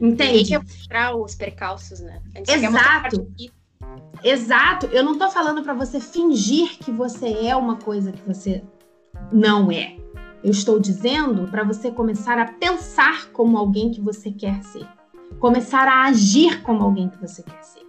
Entende? 0.00 0.16
Tem 0.16 0.44
que 0.44 0.58
mostrar 0.58 1.16
os 1.16 1.34
percalços, 1.34 2.00
né? 2.00 2.20
Exato. 2.34 3.26
Exato. 4.22 4.86
Eu 4.86 5.02
não 5.02 5.18
tô 5.18 5.30
falando 5.30 5.62
para 5.62 5.74
você 5.74 6.00
fingir 6.00 6.78
que 6.78 6.90
você 6.90 7.46
é 7.46 7.56
uma 7.56 7.76
coisa 7.76 8.12
que 8.12 8.22
você 8.26 8.62
não 9.32 9.70
é. 9.70 9.96
Eu 10.42 10.50
estou 10.50 10.78
dizendo 10.78 11.48
para 11.48 11.64
você 11.64 11.90
começar 11.90 12.38
a 12.38 12.52
pensar 12.52 13.30
como 13.32 13.58
alguém 13.58 13.90
que 13.90 14.00
você 14.00 14.30
quer 14.30 14.62
ser. 14.62 14.86
Começar 15.40 15.88
a 15.88 16.04
agir 16.04 16.62
como 16.62 16.82
alguém 16.82 17.08
que 17.08 17.18
você 17.18 17.42
quer 17.42 17.62
ser. 17.62 17.82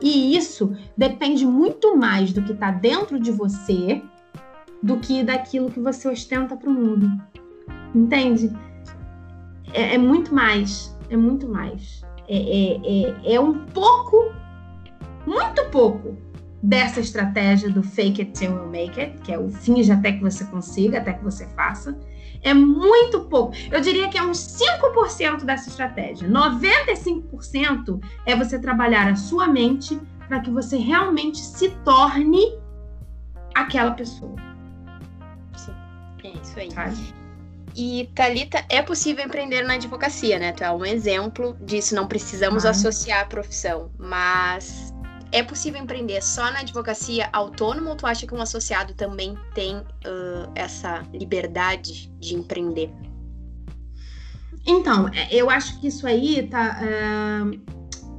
E 0.00 0.36
isso 0.36 0.74
depende 0.96 1.46
muito 1.46 1.96
mais 1.96 2.32
do 2.32 2.42
que 2.42 2.52
está 2.52 2.70
dentro 2.70 3.20
de 3.20 3.30
você 3.30 4.02
do 4.82 4.98
que 4.98 5.22
daquilo 5.22 5.70
que 5.70 5.78
você 5.78 6.08
ostenta 6.08 6.56
para 6.56 6.68
o 6.68 6.72
mundo. 6.72 7.08
Entende? 7.94 8.50
É, 9.72 9.94
é 9.94 9.98
muito 9.98 10.34
mais 10.34 10.91
é 11.14 11.18
muito 11.18 11.48
mais. 11.48 12.02
É, 12.28 12.36
é, 12.36 13.30
é, 13.30 13.34
é 13.34 13.40
um 13.40 13.66
pouco, 13.66 14.32
muito 15.26 15.64
pouco 15.70 16.16
dessa 16.62 17.00
estratégia 17.00 17.68
do 17.68 17.82
fake 17.82 18.22
it 18.22 18.32
till 18.32 18.52
you 18.52 18.68
make 18.68 19.00
it, 19.00 19.20
que 19.22 19.32
é 19.32 19.38
o 19.38 19.50
finge 19.50 19.90
até 19.90 20.12
que 20.12 20.20
você 20.20 20.44
consiga, 20.44 20.98
até 20.98 21.14
que 21.14 21.24
você 21.24 21.46
faça. 21.48 21.98
É 22.42 22.54
muito 22.54 23.24
pouco. 23.24 23.54
Eu 23.70 23.80
diria 23.80 24.08
que 24.08 24.18
é 24.18 24.22
uns 24.22 24.38
5% 24.38 25.44
dessa 25.44 25.68
estratégia. 25.68 26.28
95% 26.28 28.00
é 28.26 28.36
você 28.36 28.58
trabalhar 28.58 29.08
a 29.08 29.16
sua 29.16 29.46
mente 29.48 30.00
para 30.28 30.40
que 30.40 30.50
você 30.50 30.76
realmente 30.76 31.38
se 31.38 31.70
torne 31.84 32.58
aquela 33.54 33.92
pessoa. 33.92 34.36
Sim, 35.56 35.72
é 36.24 36.28
isso 36.30 36.58
aí. 36.58 36.70
Sabe? 36.70 37.21
E 37.74 38.10
Talita, 38.14 38.64
é 38.68 38.82
possível 38.82 39.24
empreender 39.24 39.62
na 39.62 39.74
advocacia, 39.74 40.38
né? 40.38 40.52
Tu 40.52 40.62
é 40.62 40.70
um 40.70 40.84
exemplo 40.84 41.56
disso. 41.60 41.94
Não 41.94 42.06
precisamos 42.06 42.66
ah. 42.66 42.70
associar 42.70 43.22
a 43.22 43.24
profissão, 43.24 43.90
mas 43.98 44.92
é 45.32 45.42
possível 45.42 45.80
empreender 45.80 46.22
só 46.22 46.50
na 46.52 46.60
advocacia 46.60 47.28
autônoma 47.32 47.90
ou 47.90 47.96
tu 47.96 48.06
acha 48.06 48.26
que 48.26 48.34
um 48.34 48.42
associado 48.42 48.92
também 48.92 49.36
tem 49.54 49.78
uh, 49.78 50.52
essa 50.54 51.02
liberdade 51.12 52.12
de 52.20 52.34
empreender? 52.34 52.90
Então, 54.66 55.08
é, 55.08 55.34
eu 55.34 55.48
acho 55.48 55.80
que 55.80 55.88
isso 55.88 56.06
aí 56.06 56.46
tá. 56.46 56.78
Uh, 56.82 57.60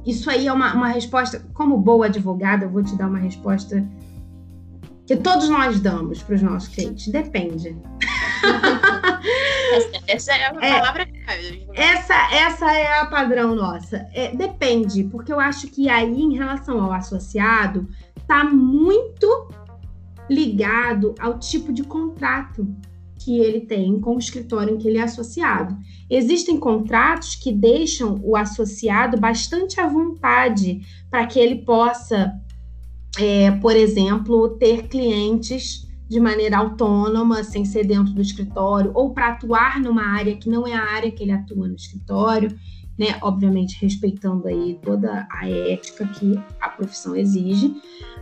isso 0.04 0.28
aí 0.28 0.48
é 0.48 0.52
uma, 0.52 0.74
uma 0.74 0.88
resposta. 0.88 1.40
Como 1.54 1.78
boa 1.78 2.06
advogada, 2.06 2.64
eu 2.64 2.70
vou 2.70 2.82
te 2.82 2.94
dar 2.96 3.06
uma 3.06 3.18
resposta 3.18 3.82
que 5.06 5.16
todos 5.16 5.48
nós 5.48 5.80
damos 5.80 6.22
para 6.22 6.34
os 6.34 6.42
nossos 6.42 6.68
clientes. 6.68 7.08
Depende. 7.08 7.76
essa, 9.72 10.02
essa, 10.06 10.32
é 10.32 10.46
a 10.46 10.66
é, 10.66 10.80
palavra 10.80 11.08
essa, 11.74 12.34
essa 12.34 12.72
é 12.72 13.00
a 13.00 13.06
padrão 13.06 13.54
nossa. 13.54 14.06
É, 14.12 14.34
depende, 14.34 15.04
porque 15.04 15.32
eu 15.32 15.40
acho 15.40 15.68
que 15.68 15.88
aí, 15.88 16.20
em 16.20 16.34
relação 16.34 16.82
ao 16.82 16.92
associado, 16.92 17.88
tá 18.26 18.44
muito 18.44 19.48
ligado 20.28 21.14
ao 21.18 21.38
tipo 21.38 21.72
de 21.72 21.82
contrato 21.82 22.66
que 23.24 23.38
ele 23.38 23.60
tem 23.60 23.98
com 24.00 24.16
o 24.16 24.18
escritório 24.18 24.74
em 24.74 24.78
que 24.78 24.86
ele 24.86 24.98
é 24.98 25.02
associado. 25.02 25.76
Existem 26.10 26.58
contratos 26.58 27.34
que 27.34 27.50
deixam 27.50 28.20
o 28.22 28.36
associado 28.36 29.18
bastante 29.18 29.80
à 29.80 29.86
vontade 29.86 30.82
para 31.10 31.26
que 31.26 31.38
ele 31.38 31.64
possa, 31.64 32.32
é, 33.18 33.50
por 33.52 33.76
exemplo, 33.76 34.50
ter 34.50 34.88
clientes 34.88 35.86
de 36.08 36.20
maneira 36.20 36.58
autônoma, 36.58 37.42
sem 37.42 37.64
ser 37.64 37.84
dentro 37.84 38.12
do 38.12 38.20
escritório, 38.20 38.90
ou 38.94 39.12
para 39.12 39.28
atuar 39.28 39.80
numa 39.80 40.04
área 40.04 40.36
que 40.36 40.48
não 40.48 40.66
é 40.66 40.74
a 40.74 40.82
área 40.82 41.10
que 41.10 41.22
ele 41.22 41.32
atua 41.32 41.66
no 41.66 41.74
escritório, 41.74 42.54
né? 42.98 43.18
Obviamente 43.22 43.78
respeitando 43.80 44.46
aí 44.46 44.78
toda 44.82 45.26
a 45.30 45.48
ética 45.48 46.06
que 46.06 46.38
a 46.60 46.68
profissão 46.68 47.16
exige. 47.16 47.74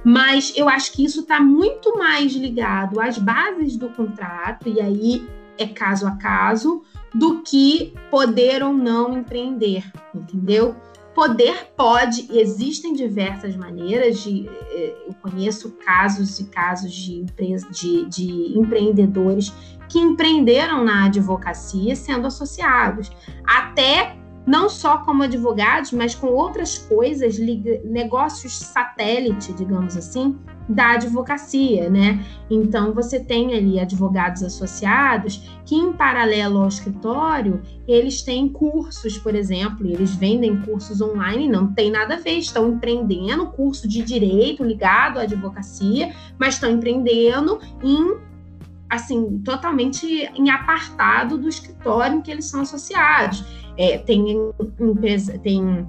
Mas 0.05 0.53
eu 0.57 0.69
acho 0.69 0.93
que 0.93 1.05
isso 1.05 1.21
está 1.21 1.41
muito 1.41 1.99
mais 1.99 2.35
ligado 2.35 3.01
às 3.01 3.19
bases 3.19 3.77
do 3.77 3.89
contrato, 3.91 4.69
e 4.69 4.81
aí 4.81 5.27
é 5.59 5.67
caso 5.67 6.07
a 6.07 6.13
caso, 6.13 6.83
do 7.15 7.43
que 7.43 7.93
poder 8.11 8.63
ou 8.63 8.73
não 8.73 9.19
empreender, 9.19 9.85
entendeu? 10.15 10.75
Poder 11.15 11.73
pode, 11.77 12.27
existem 12.31 12.95
diversas 12.95 13.55
maneiras 13.55 14.23
de. 14.23 14.49
Eh, 14.49 14.97
eu 15.09 15.15
conheço 15.15 15.73
casos 15.85 16.41
e 16.41 16.45
casos 16.45 16.93
de, 16.93 17.25
de, 17.71 18.07
de 18.07 18.59
empreendedores 18.59 19.53
que 19.89 19.99
empreenderam 19.99 20.83
na 20.83 21.05
advocacia 21.07 21.95
sendo 21.95 22.27
associados. 22.27 23.11
Até 23.47 24.17
não 24.47 24.69
só 24.69 24.99
como 24.99 25.23
advogados, 25.23 25.93
mas 25.93 26.15
com 26.15 26.27
outras 26.29 26.79
coisas, 26.79 27.39
negócios 27.85 28.59
satélite, 28.59 29.53
digamos 29.53 29.97
assim, 29.97 30.37
da 30.69 30.93
advocacia, 30.93 31.89
né? 31.89 32.25
Então 32.51 32.93
você 32.93 33.21
tem 33.21 33.55
ali 33.55 33.79
advogados 33.79 34.43
associados 34.43 35.49
que, 35.65 35.77
em 35.77 35.93
paralelo 35.93 36.59
ao 36.59 36.69
escritório, 36.69 37.63
eles 37.87 38.23
têm 38.23 38.49
cursos, 38.49 39.19
por 39.19 39.35
exemplo, 39.35 39.87
eles 39.87 40.15
vendem 40.15 40.61
cursos 40.63 41.01
online, 41.01 41.49
não 41.49 41.73
tem 41.73 41.91
nada 41.91 42.15
a 42.15 42.19
ver, 42.19 42.39
estão 42.39 42.69
empreendendo 42.69 43.47
curso 43.47 43.89
de 43.89 44.03
direito 44.03 44.65
ligado 44.65 45.19
à 45.19 45.23
advocacia, 45.23 46.15
mas 46.39 46.55
estão 46.55 46.71
empreendendo 46.71 47.61
em 47.83 48.33
assim, 48.93 49.39
totalmente 49.39 50.07
em 50.35 50.51
apartado 50.51 51.39
do 51.39 51.49
escritório 51.49 52.19
em 52.19 52.21
que 52.21 52.31
eles 52.31 52.45
são 52.45 52.61
associados. 52.61 53.43
É, 53.77 53.99
tem, 53.99 54.37
empresa, 54.79 55.39
tem 55.39 55.87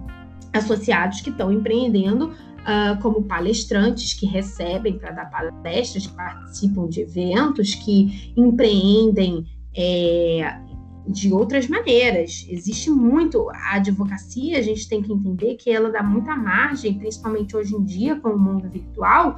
associados 0.54 1.22
que 1.22 1.30
estão 1.30 1.52
empreendendo 1.52 2.28
uh, 2.28 3.02
como 3.02 3.24
palestrantes 3.24 4.14
que 4.14 4.26
recebem 4.26 4.98
para 4.98 5.12
dar 5.12 5.30
palestras, 5.30 6.08
que 6.08 6.14
participam 6.14 6.88
de 6.88 7.02
eventos, 7.02 7.76
que 7.76 8.34
empreendem 8.38 9.46
é, 9.76 10.60
de 11.08 11.34
outras 11.34 11.68
maneiras. 11.68 12.46
Existe 12.50 12.90
muito 12.90 13.50
a 13.50 13.76
advocacia, 13.76 14.60
a 14.60 14.62
gente 14.62 14.88
tem 14.88 15.02
que 15.02 15.12
entender 15.12 15.56
que 15.56 15.70
ela 15.70 15.90
dá 15.90 16.02
muita 16.02 16.36
margem, 16.36 16.98
principalmente 16.98 17.56
hoje 17.56 17.76
em 17.76 17.84
dia 17.84 18.16
com 18.16 18.30
o 18.30 18.40
mundo 18.40 18.70
virtual, 18.70 19.36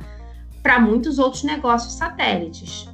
para 0.61 0.79
muitos 0.79 1.19
outros 1.19 1.43
negócios 1.43 1.93
satélites, 1.93 2.89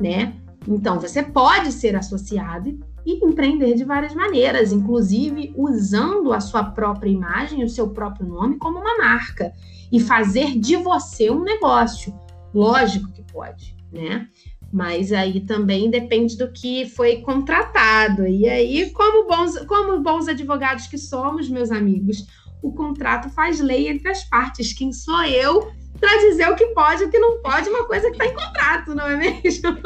né? 0.00 0.34
Então, 0.68 0.98
você 0.98 1.22
pode 1.22 1.70
ser 1.70 1.94
associado 1.94 2.68
e 2.68 2.78
empreender 3.12 3.74
de 3.74 3.84
várias 3.84 4.14
maneiras, 4.14 4.72
inclusive 4.72 5.52
usando 5.56 6.32
a 6.32 6.40
sua 6.40 6.64
própria 6.64 7.10
imagem, 7.10 7.64
o 7.64 7.68
seu 7.68 7.90
próprio 7.90 8.26
nome 8.26 8.58
como 8.58 8.78
uma 8.78 8.98
marca 8.98 9.52
e 9.92 10.00
fazer 10.00 10.58
de 10.58 10.76
você 10.76 11.30
um 11.30 11.42
negócio. 11.42 12.14
Lógico 12.52 13.12
que 13.12 13.22
pode, 13.22 13.76
né? 13.92 14.28
Mas 14.72 15.12
aí 15.12 15.40
também 15.40 15.88
depende 15.88 16.36
do 16.36 16.50
que 16.50 16.86
foi 16.86 17.18
contratado. 17.18 18.26
E 18.26 18.48
aí, 18.48 18.90
como 18.90 19.28
bons, 19.28 19.58
como 19.66 20.02
bons 20.02 20.26
advogados 20.26 20.86
que 20.86 20.98
somos, 20.98 21.48
meus 21.48 21.70
amigos, 21.70 22.26
o 22.62 22.72
contrato 22.72 23.30
faz 23.30 23.60
lei 23.60 23.88
entre 23.88 24.08
as 24.08 24.24
partes. 24.24 24.72
Quem 24.72 24.92
sou 24.92 25.22
eu 25.22 25.70
para 25.98 26.16
dizer 26.18 26.48
o 26.48 26.56
que 26.56 26.66
pode 26.68 27.02
e 27.02 27.06
o 27.06 27.10
que 27.10 27.18
não 27.18 27.40
pode, 27.40 27.68
uma 27.68 27.84
coisa 27.86 28.10
que 28.10 28.12
está 28.12 28.26
em 28.26 28.34
contrato, 28.34 28.94
não 28.94 29.06
é 29.06 29.16
mesmo? 29.16 29.78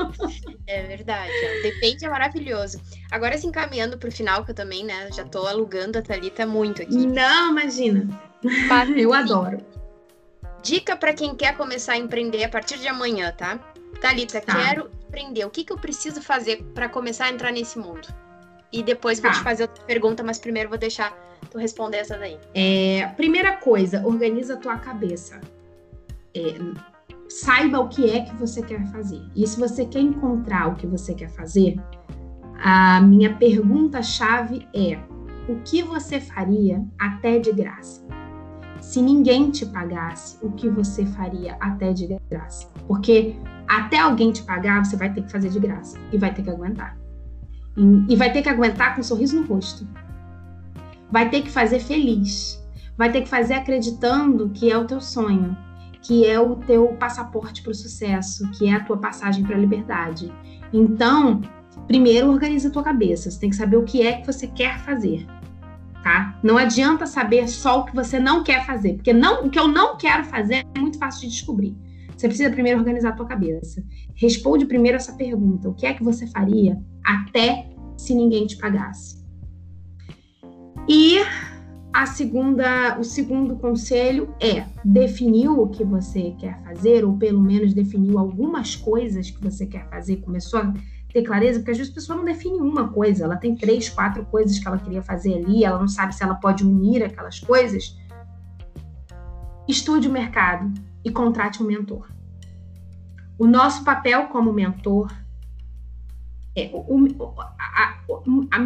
É 0.67 0.83
verdade. 0.83 1.33
Depende, 1.63 2.05
é 2.05 2.09
maravilhoso. 2.09 2.81
Agora, 3.11 3.37
se 3.37 3.47
encaminhando 3.47 3.99
para 3.99 4.09
o 4.09 4.13
final, 4.13 4.45
que 4.45 4.53
eu 4.53 4.55
também, 4.55 4.85
né, 4.85 5.09
já 5.13 5.23
estou 5.23 5.47
alugando 5.47 5.99
a 5.99 6.03
Thalita 6.03 6.47
muito 6.47 6.83
aqui. 6.83 7.07
Não, 7.07 7.51
imagina. 7.51 8.09
eu 8.97 9.13
adoro. 9.13 9.59
Dica 10.63 10.97
para 10.97 11.15
quem 11.15 11.35
quer 11.35 11.57
começar 11.57 11.95
a 11.95 11.99
empreender 11.99 12.45
a 12.45 12.49
partir 12.49 12.79
de 12.79 12.87
amanhã, 12.87 13.33
tá? 13.33 13.59
Thalita, 14.01 14.41
tá. 14.41 14.55
quero 14.55 14.91
empreender. 15.09 15.45
O 15.45 15.51
que, 15.51 15.65
que 15.65 15.73
eu 15.73 15.79
preciso 15.79 16.23
fazer 16.23 16.63
para 16.75 16.89
começar 16.89 17.27
a 17.27 17.31
entrar 17.31 17.53
nesse 17.53 17.79
mundo? 17.79 18.07
E 18.73 18.83
depois 18.83 19.19
tá. 19.19 19.29
vou 19.29 19.37
te 19.37 19.43
fazer 19.43 19.65
outra 19.65 19.85
pergunta, 19.85 20.23
mas 20.23 20.39
primeiro 20.39 20.69
vou 20.69 20.79
deixar 20.79 21.17
tu 21.51 21.59
responder 21.59 21.99
essa 21.99 22.17
daí. 22.17 22.39
É, 22.55 23.07
primeira 23.17 23.57
coisa, 23.57 24.07
organiza 24.07 24.55
a 24.55 24.57
tua 24.57 24.77
cabeça. 24.79 25.41
É, 26.35 26.59
saiba 27.29 27.81
o 27.81 27.89
que 27.89 28.11
é 28.11 28.21
que 28.21 28.35
você 28.37 28.63
quer 28.63 28.85
fazer. 28.91 29.23
E 29.35 29.47
se 29.47 29.59
você 29.59 29.85
quer 29.85 30.01
encontrar 30.01 30.69
o 30.69 30.75
que 30.75 30.87
você 30.87 31.15
quer 31.15 31.31
fazer, 31.31 31.81
a 32.63 33.01
minha 33.01 33.35
pergunta-chave 33.37 34.69
é: 34.75 34.99
o 35.49 35.57
que 35.65 35.83
você 35.83 36.21
faria 36.21 36.85
até 36.99 37.39
de 37.39 37.53
graça? 37.53 38.07
Se 38.81 39.01
ninguém 39.01 39.51
te 39.51 39.67
pagasse, 39.67 40.39
o 40.43 40.51
que 40.53 40.69
você 40.69 41.05
faria 41.07 41.57
até 41.61 41.93
de 41.93 42.17
graça? 42.29 42.69
Porque 42.87 43.37
até 43.69 43.99
alguém 43.99 44.33
te 44.33 44.43
pagar, 44.43 44.85
você 44.85 44.97
vai 44.97 45.13
ter 45.13 45.23
que 45.23 45.31
fazer 45.31 45.51
de 45.51 45.61
graça 45.61 45.97
e 46.13 46.19
vai 46.19 46.35
ter 46.35 46.43
que 46.43 46.51
aguentar. 46.51 46.99
E, 48.09 48.17
vai 48.17 48.33
ter 48.33 48.43
que 48.43 48.49
aguentar 48.49 48.95
com 48.95 49.01
um 49.01 49.05
sorriso 49.05 49.41
no 49.41 49.47
rosto. 49.47 49.87
Vai 51.11 51.31
ter 51.31 51.43
que 51.43 51.51
fazer 51.51 51.79
feliz. 51.79 52.61
Vai 52.97 53.13
ter 53.13 53.23
que 53.23 53.29
fazer 53.29 53.55
acreditando 53.55 54.51
que 54.51 54.71
é 54.71 54.77
o 54.77 54.85
teu 54.85 55.01
sonho, 55.01 55.57
que 56.03 56.27
é 56.27 56.41
o 56.41 56.57
teu 56.57 56.89
passaporte 56.99 57.63
para 57.63 57.73
o 57.73 57.75
sucesso, 57.75 58.51
que 58.53 58.69
é 58.69 58.73
a 58.73 58.85
tua 58.85 58.99
passagem 58.99 59.45
para 59.45 59.57
a 59.57 59.59
liberdade. 59.59 60.33
Então, 60.73 61.41
primeiro 61.87 62.31
organiza 62.31 62.69
a 62.69 62.71
tua 62.71 62.83
cabeça. 62.83 63.31
Você 63.31 63.39
tem 63.39 63.51
que 63.51 63.57
saber 63.57 63.77
o 63.77 63.85
que 63.85 64.03
é 64.03 64.21
que 64.21 64.27
você 64.27 64.47
quer 64.47 64.79
fazer 64.81 65.27
tá? 66.03 66.39
Não 66.43 66.57
adianta 66.57 67.07
saber 67.07 67.49
só 67.49 67.81
o 67.81 67.85
que 67.85 67.95
você 67.95 68.19
não 68.19 68.43
quer 68.43 68.65
fazer, 68.65 68.95
porque 68.95 69.13
não, 69.13 69.47
o 69.47 69.51
que 69.51 69.59
eu 69.59 69.69
não 69.69 69.97
quero 69.97 70.25
fazer 70.25 70.65
é 70.75 70.81
muito 70.81 70.99
fácil 70.99 71.23
de 71.23 71.29
descobrir. 71.29 71.77
Você 72.17 72.29
precisa 72.29 72.51
primeiro 72.51 72.79
organizar 72.79 73.11
a 73.11 73.13
tua 73.13 73.27
cabeça. 73.27 73.83
Responde 74.15 74.67
primeiro 74.67 74.97
essa 74.97 75.15
pergunta: 75.15 75.69
o 75.69 75.75
que 75.75 75.87
é 75.87 75.95
que 75.95 76.03
você 76.03 76.27
faria 76.27 76.79
até 77.05 77.71
se 77.97 78.15
ninguém 78.15 78.47
te 78.47 78.57
pagasse? 78.57 79.25
E 80.89 81.19
a 81.93 82.07
segunda, 82.07 82.99
o 82.99 83.05
segundo 83.05 83.57
conselho 83.57 84.33
é 84.41 84.67
definiu 84.85 85.61
o 85.61 85.69
que 85.69 85.83
você 85.83 86.35
quer 86.39 86.63
fazer, 86.63 87.05
ou 87.05 87.17
pelo 87.17 87.41
menos 87.41 87.75
definiu 87.75 88.19
algumas 88.19 88.77
coisas 88.77 89.31
que 89.31 89.43
você 89.43 89.67
quer 89.67 89.89
fazer, 89.89 90.19
começou 90.19 90.61
a 90.61 90.73
ter 91.13 91.23
clareza, 91.23 91.59
porque 91.59 91.73
às 91.73 91.79
vezes 91.79 91.93
a 91.93 91.95
pessoa 91.95 92.17
não 92.17 92.25
define 92.25 92.59
uma 92.61 92.89
coisa, 92.89 93.25
ela 93.25 93.37
tem 93.37 93.57
três, 93.57 93.89
quatro 93.89 94.25
coisas 94.27 94.59
que 94.59 94.69
ela 94.69 94.79
queria 94.79 95.03
fazer 95.03 95.35
ali, 95.35 95.65
ela 95.65 95.81
não 95.81 95.89
sabe 95.89 96.15
se 96.15 96.23
ela 96.23 96.37
pode 96.37 96.65
unir 96.65 97.03
aquelas 97.03 97.41
coisas. 97.41 97.99
Estude 99.67 100.07
o 100.07 100.13
mercado 100.13 100.73
e 101.05 101.11
contrate 101.11 101.61
um 101.63 101.67
mentor. 101.67 102.09
O 103.37 103.47
nosso 103.47 103.83
papel 103.85 104.29
como 104.29 104.53
mentor 104.53 105.13
é 106.57 106.71
o, 106.73 107.09
a, 107.59 107.99
a, 107.99 108.59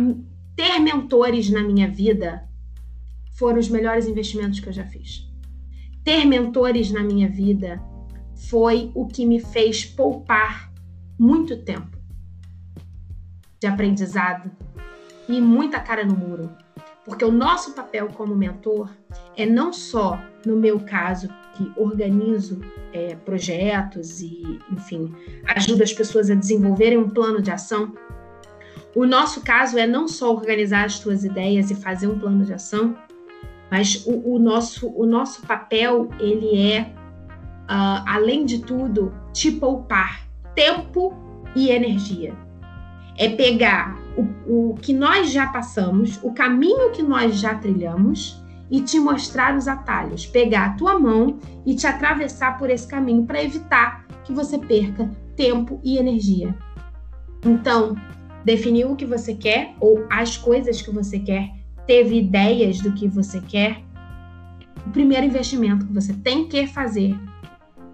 ter 0.54 0.78
mentores 0.78 1.48
na 1.48 1.62
minha 1.62 1.88
vida 1.88 2.46
foram 3.34 3.58
os 3.58 3.68
melhores 3.68 4.06
investimentos 4.06 4.60
que 4.60 4.68
eu 4.68 4.72
já 4.72 4.84
fiz. 4.84 5.28
Ter 6.02 6.24
mentores 6.24 6.90
na 6.90 7.02
minha 7.02 7.28
vida 7.28 7.82
foi 8.48 8.90
o 8.94 9.06
que 9.06 9.24
me 9.24 9.40
fez 9.40 9.84
poupar 9.84 10.72
muito 11.18 11.62
tempo 11.62 11.96
de 13.60 13.66
aprendizado 13.66 14.50
e 15.28 15.40
muita 15.40 15.80
cara 15.80 16.04
no 16.04 16.16
muro. 16.16 16.50
Porque 17.04 17.24
o 17.24 17.32
nosso 17.32 17.72
papel 17.72 18.08
como 18.08 18.34
mentor 18.34 18.90
é 19.36 19.44
não 19.44 19.72
só, 19.72 20.18
no 20.44 20.56
meu 20.56 20.80
caso, 20.80 21.28
que 21.54 21.70
organizo 21.76 22.60
é, 22.92 23.14
projetos 23.14 24.20
e, 24.20 24.58
enfim, 24.70 25.14
ajudo 25.54 25.82
as 25.82 25.92
pessoas 25.92 26.30
a 26.30 26.34
desenvolverem 26.34 26.98
um 26.98 27.08
plano 27.08 27.42
de 27.42 27.50
ação. 27.50 27.94
O 28.94 29.04
nosso 29.06 29.42
caso 29.42 29.78
é 29.78 29.86
não 29.86 30.06
só 30.08 30.32
organizar 30.32 30.84
as 30.84 30.98
tuas 30.98 31.24
ideias 31.24 31.70
e 31.70 31.74
fazer 31.74 32.06
um 32.06 32.18
plano 32.18 32.44
de 32.44 32.52
ação, 32.52 32.96
mas 33.74 34.06
o, 34.06 34.34
o 34.34 34.38
nosso, 34.38 34.88
o 34.94 35.04
nosso 35.04 35.42
papel 35.42 36.08
ele 36.20 36.70
é, 36.70 36.82
uh, 36.82 38.04
além 38.06 38.46
de 38.46 38.60
tudo, 38.60 39.12
te 39.32 39.50
poupar 39.50 40.28
tempo 40.54 41.12
e 41.56 41.70
energia. 41.70 42.32
É 43.18 43.28
pegar 43.28 43.98
o, 44.16 44.70
o 44.70 44.74
que 44.74 44.92
nós 44.92 45.32
já 45.32 45.48
passamos, 45.48 46.20
o 46.22 46.32
caminho 46.32 46.92
que 46.92 47.02
nós 47.02 47.34
já 47.34 47.56
trilhamos 47.56 48.40
e 48.70 48.80
te 48.80 49.00
mostrar 49.00 49.56
os 49.56 49.66
atalhos, 49.66 50.24
pegar 50.24 50.66
a 50.66 50.74
tua 50.74 50.96
mão 50.96 51.40
e 51.66 51.74
te 51.74 51.88
atravessar 51.88 52.56
por 52.56 52.70
esse 52.70 52.86
caminho 52.86 53.24
para 53.24 53.42
evitar 53.42 54.06
que 54.22 54.32
você 54.32 54.56
perca 54.56 55.10
tempo 55.34 55.80
e 55.82 55.98
energia. 55.98 56.54
Então, 57.44 57.96
definiu 58.44 58.92
o 58.92 58.96
que 58.96 59.04
você 59.04 59.34
quer 59.34 59.74
ou 59.80 60.06
as 60.08 60.36
coisas 60.36 60.80
que 60.80 60.92
você 60.92 61.18
quer, 61.18 61.63
teve 61.86 62.18
ideias 62.18 62.80
do 62.80 62.92
que 62.92 63.08
você 63.08 63.40
quer. 63.40 63.82
O 64.86 64.90
primeiro 64.90 65.26
investimento 65.26 65.86
que 65.86 65.92
você 65.92 66.12
tem 66.12 66.48
que 66.48 66.66
fazer 66.66 67.18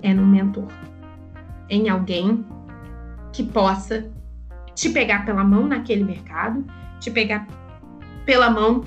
é 0.03 0.13
no 0.13 0.27
mentor, 0.27 0.69
em 1.69 1.89
alguém 1.89 2.45
que 3.33 3.43
possa 3.43 4.11
te 4.75 4.89
pegar 4.91 5.25
pela 5.25 5.45
mão 5.45 5.67
naquele 5.67 6.03
mercado, 6.03 6.65
te 6.99 7.11
pegar 7.11 7.47
pela 8.25 8.51
mão 8.51 8.85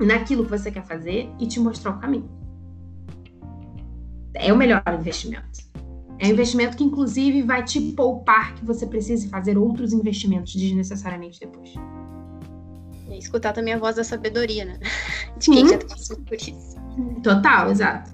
naquilo 0.00 0.44
que 0.44 0.50
você 0.50 0.70
quer 0.70 0.84
fazer 0.84 1.30
e 1.38 1.46
te 1.46 1.58
mostrar 1.60 1.92
o 1.92 1.98
caminho. 1.98 2.28
É 4.34 4.52
o 4.52 4.56
melhor 4.56 4.82
investimento. 4.98 5.64
É 6.18 6.26
um 6.26 6.30
investimento 6.30 6.76
que, 6.76 6.84
inclusive, 6.84 7.42
vai 7.42 7.62
te 7.62 7.80
poupar 7.92 8.54
que 8.54 8.64
você 8.64 8.86
precise 8.86 9.28
fazer 9.28 9.56
outros 9.56 9.92
investimentos 9.92 10.54
desnecessariamente 10.54 11.40
depois. 11.40 11.74
Escutar 13.10 13.52
também 13.52 13.74
a 13.74 13.78
voz 13.78 13.96
da 13.96 14.04
sabedoria, 14.04 14.64
né? 14.64 14.78
De 15.38 15.50
quem 15.50 15.68
já 15.68 15.78
passou 15.78 16.16
por 16.18 16.34
isso. 16.34 16.76
Total, 17.22 17.70
exato. 17.70 18.10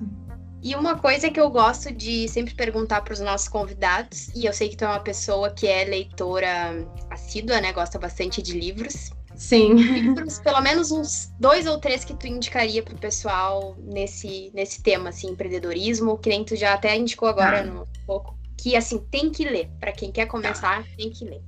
E 0.63 0.77
uma 0.77 0.97
coisa 0.97 1.29
que 1.29 1.41
eu 1.41 1.51
gosto 1.51 1.93
de 1.93 2.29
sempre 2.29 2.55
perguntar 2.55 3.01
para 3.01 3.13
os 3.13 3.21
nossos 3.21 3.49
convidados, 3.49 4.29
e 4.29 4.45
eu 4.45 4.53
sei 4.53 4.69
que 4.69 4.77
tu 4.77 4.85
é 4.85 4.89
uma 4.89 5.01
pessoa 5.01 5.51
que 5.51 5.67
é 5.67 5.85
leitora 5.85 6.87
assídua, 7.11 7.61
né? 7.61 7.73
Gosta 7.73 7.99
bastante 7.99 8.41
de 8.41 8.59
livros. 8.59 9.11
Sim. 9.35 9.75
Livros, 9.75 10.39
pelo 10.39 10.61
menos 10.61 10.93
uns 10.93 11.33
dois 11.41 11.67
ou 11.67 11.79
três 11.79 12.05
que 12.05 12.15
tu 12.15 12.29
indicaria 12.29 12.81
para 12.81 12.95
o 12.95 12.99
pessoal 12.99 13.75
nesse, 13.79 14.53
nesse 14.55 14.81
tema, 14.83 15.09
assim, 15.09 15.31
empreendedorismo, 15.31 16.17
que 16.19 16.29
nem 16.29 16.45
tu 16.45 16.55
já 16.55 16.75
até 16.75 16.97
indicou 16.97 17.29
agora 17.29 17.61
ah. 17.61 17.65
no 17.65 17.89
pouco, 18.07 18.39
que 18.57 18.77
assim, 18.77 18.99
tem 19.11 19.31
que 19.31 19.45
ler. 19.45 19.69
Para 19.81 19.91
quem 19.91 20.13
quer 20.13 20.27
começar, 20.27 20.85
tá. 20.85 20.89
tem 20.97 21.11
que 21.11 21.25
ler. 21.25 21.43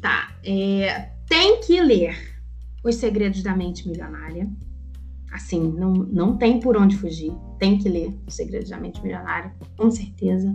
Tá. 0.00 0.36
É, 0.44 1.08
tem 1.28 1.60
que 1.60 1.80
ler 1.80 2.31
Os 2.84 2.96
Segredos 2.96 3.42
da 3.42 3.56
Mente 3.56 3.88
Milionária 3.88 4.50
assim, 5.32 5.72
não, 5.76 5.92
não 5.92 6.36
tem 6.36 6.60
por 6.60 6.76
onde 6.76 6.96
fugir. 6.96 7.32
Tem 7.58 7.78
que 7.78 7.88
ler 7.88 8.14
O 8.26 8.30
Segredo 8.30 8.68
da 8.68 8.78
Mente 8.78 9.02
Milionária, 9.02 9.52
com 9.76 9.90
certeza. 9.90 10.54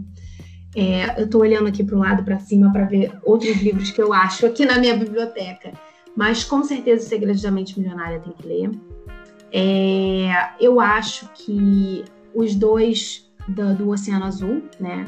É, 0.76 1.20
eu 1.20 1.26
estou 1.26 1.42
olhando 1.42 1.68
aqui 1.68 1.84
para 1.84 1.96
o 1.96 2.00
lado, 2.00 2.24
para 2.24 2.40
cima, 2.40 2.72
para 2.72 2.86
ver 2.86 3.12
outros 3.24 3.58
livros 3.58 3.90
que 3.90 4.02
eu 4.02 4.14
acho 4.14 4.46
aqui 4.46 4.66
na 4.66 4.78
minha 4.78 4.96
biblioteca. 4.96 5.74
Mas 6.16 6.44
com 6.44 6.64
certeza 6.64 7.06
O 7.06 7.10
Segredo 7.10 7.42
da 7.42 7.52
Mente 7.52 7.80
Milionária 7.80 8.20
tem 8.20 8.34
que 8.34 8.48
ler. 8.48 8.72
É, 9.52 10.50
eu 10.60 10.80
acho 10.80 11.28
que 11.34 12.04
os 12.36 12.54
dois 12.54 13.28
do, 13.48 13.74
do 13.76 13.90
Oceano 13.90 14.26
Azul, 14.26 14.64
né? 14.80 15.08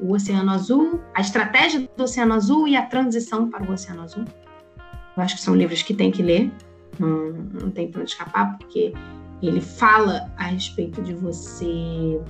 O 0.00 0.14
Oceano 0.14 0.52
Azul, 0.52 1.00
a 1.14 1.20
estratégia 1.20 1.88
do 1.96 2.04
Oceano 2.04 2.34
Azul 2.34 2.68
e 2.68 2.76
a 2.76 2.86
transição 2.86 3.50
para 3.50 3.68
o 3.68 3.72
Oceano 3.72 4.02
Azul. 4.02 4.24
Eu 5.16 5.22
acho 5.22 5.36
que 5.36 5.42
são 5.42 5.54
livros 5.54 5.82
que 5.82 5.94
tem 5.94 6.10
que 6.10 6.22
ler 6.22 6.50
não, 6.98 7.32
não 7.32 7.70
tem 7.70 7.90
para 7.90 8.04
escapar, 8.04 8.58
porque 8.58 8.92
ele 9.42 9.60
fala 9.60 10.32
a 10.36 10.44
respeito 10.44 11.02
de 11.02 11.14
você 11.14 12.20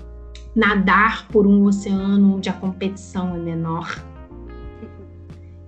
nadar 0.55 1.29
por 1.29 1.47
um 1.47 1.65
oceano 1.65 2.37
onde 2.37 2.49
a 2.49 2.53
competição 2.53 3.35
é 3.35 3.39
menor, 3.39 4.03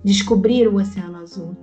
descobrir 0.03 0.67
o 0.67 0.75
oceano 0.75 1.17
azul. 1.17 1.57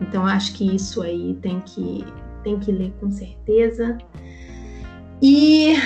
Então 0.00 0.26
acho 0.26 0.54
que 0.54 0.74
isso 0.74 1.02
aí 1.02 1.38
tem 1.40 1.60
que 1.60 2.04
tem 2.42 2.58
que 2.58 2.72
ler 2.72 2.92
com 2.98 3.10
certeza. 3.10 3.98
E 5.22 5.76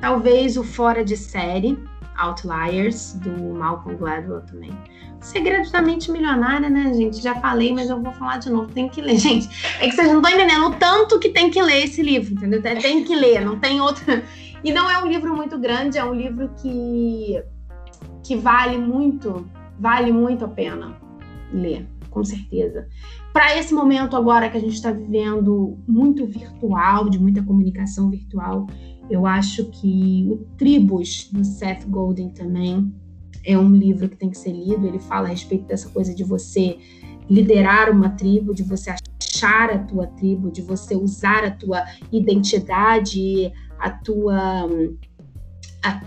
talvez 0.00 0.56
o 0.56 0.64
fora 0.64 1.04
de 1.04 1.16
série, 1.16 1.78
Outliers 2.18 3.14
do 3.14 3.54
Malcolm 3.54 3.96
Gladwell 3.96 4.40
também. 4.42 4.72
Segredos 5.20 5.70
da 5.70 5.82
Mente 5.82 6.10
Milionária, 6.10 6.68
né, 6.68 6.92
gente? 6.94 7.20
Já 7.22 7.34
falei, 7.36 7.72
mas 7.72 7.88
eu 7.88 8.00
vou 8.02 8.12
falar 8.12 8.38
de 8.38 8.50
novo. 8.50 8.70
Tem 8.72 8.88
que 8.88 9.00
ler, 9.00 9.18
gente. 9.18 9.48
É 9.80 9.88
que 9.88 9.94
vocês 9.94 10.08
não 10.08 10.20
estão 10.20 10.30
entendendo 10.30 10.66
o 10.66 10.74
tanto 10.74 11.18
que 11.18 11.30
tem 11.30 11.50
que 11.50 11.60
ler 11.60 11.84
esse 11.84 12.02
livro, 12.02 12.34
entendeu? 12.34 12.62
Tem 12.62 13.04
que 13.04 13.14
ler, 13.14 13.44
não 13.44 13.58
tem 13.58 13.80
outro. 13.80 14.04
E 14.62 14.72
não 14.72 14.90
é 14.90 15.02
um 15.02 15.06
livro 15.06 15.34
muito 15.34 15.58
grande, 15.58 15.98
é 15.98 16.04
um 16.04 16.14
livro 16.14 16.50
que, 16.60 17.42
que 18.24 18.36
vale 18.36 18.78
muito, 18.78 19.48
vale 19.78 20.12
muito 20.12 20.44
a 20.44 20.48
pena 20.48 20.96
ler, 21.52 21.86
com 22.10 22.24
certeza. 22.24 22.88
Para 23.32 23.56
esse 23.56 23.74
momento 23.74 24.16
agora 24.16 24.48
que 24.48 24.56
a 24.56 24.60
gente 24.60 24.74
está 24.74 24.90
vivendo 24.90 25.78
muito 25.86 26.26
virtual, 26.26 27.08
de 27.08 27.18
muita 27.18 27.42
comunicação 27.42 28.10
virtual, 28.10 28.66
eu 29.08 29.26
acho 29.26 29.66
que 29.66 30.26
o 30.30 30.36
Tribos, 30.56 31.28
do 31.32 31.44
Seth 31.44 31.84
Godin 31.86 32.30
também, 32.30 32.92
é 33.44 33.56
um 33.56 33.74
livro 33.74 34.08
que 34.08 34.16
tem 34.16 34.30
que 34.30 34.38
ser 34.38 34.52
lido. 34.52 34.86
Ele 34.86 34.98
fala 34.98 35.28
a 35.28 35.30
respeito 35.30 35.66
dessa 35.66 35.88
coisa 35.88 36.14
de 36.14 36.24
você 36.24 36.78
liderar 37.28 37.90
uma 37.90 38.10
tribo, 38.10 38.54
de 38.54 38.62
você 38.62 38.90
achar 38.90 39.70
a 39.70 39.78
tua 39.78 40.06
tribo, 40.06 40.50
de 40.50 40.62
você 40.62 40.96
usar 40.96 41.44
a 41.44 41.50
tua 41.50 41.84
identidade, 42.12 43.52
a 43.78 43.90
tua 43.90 44.66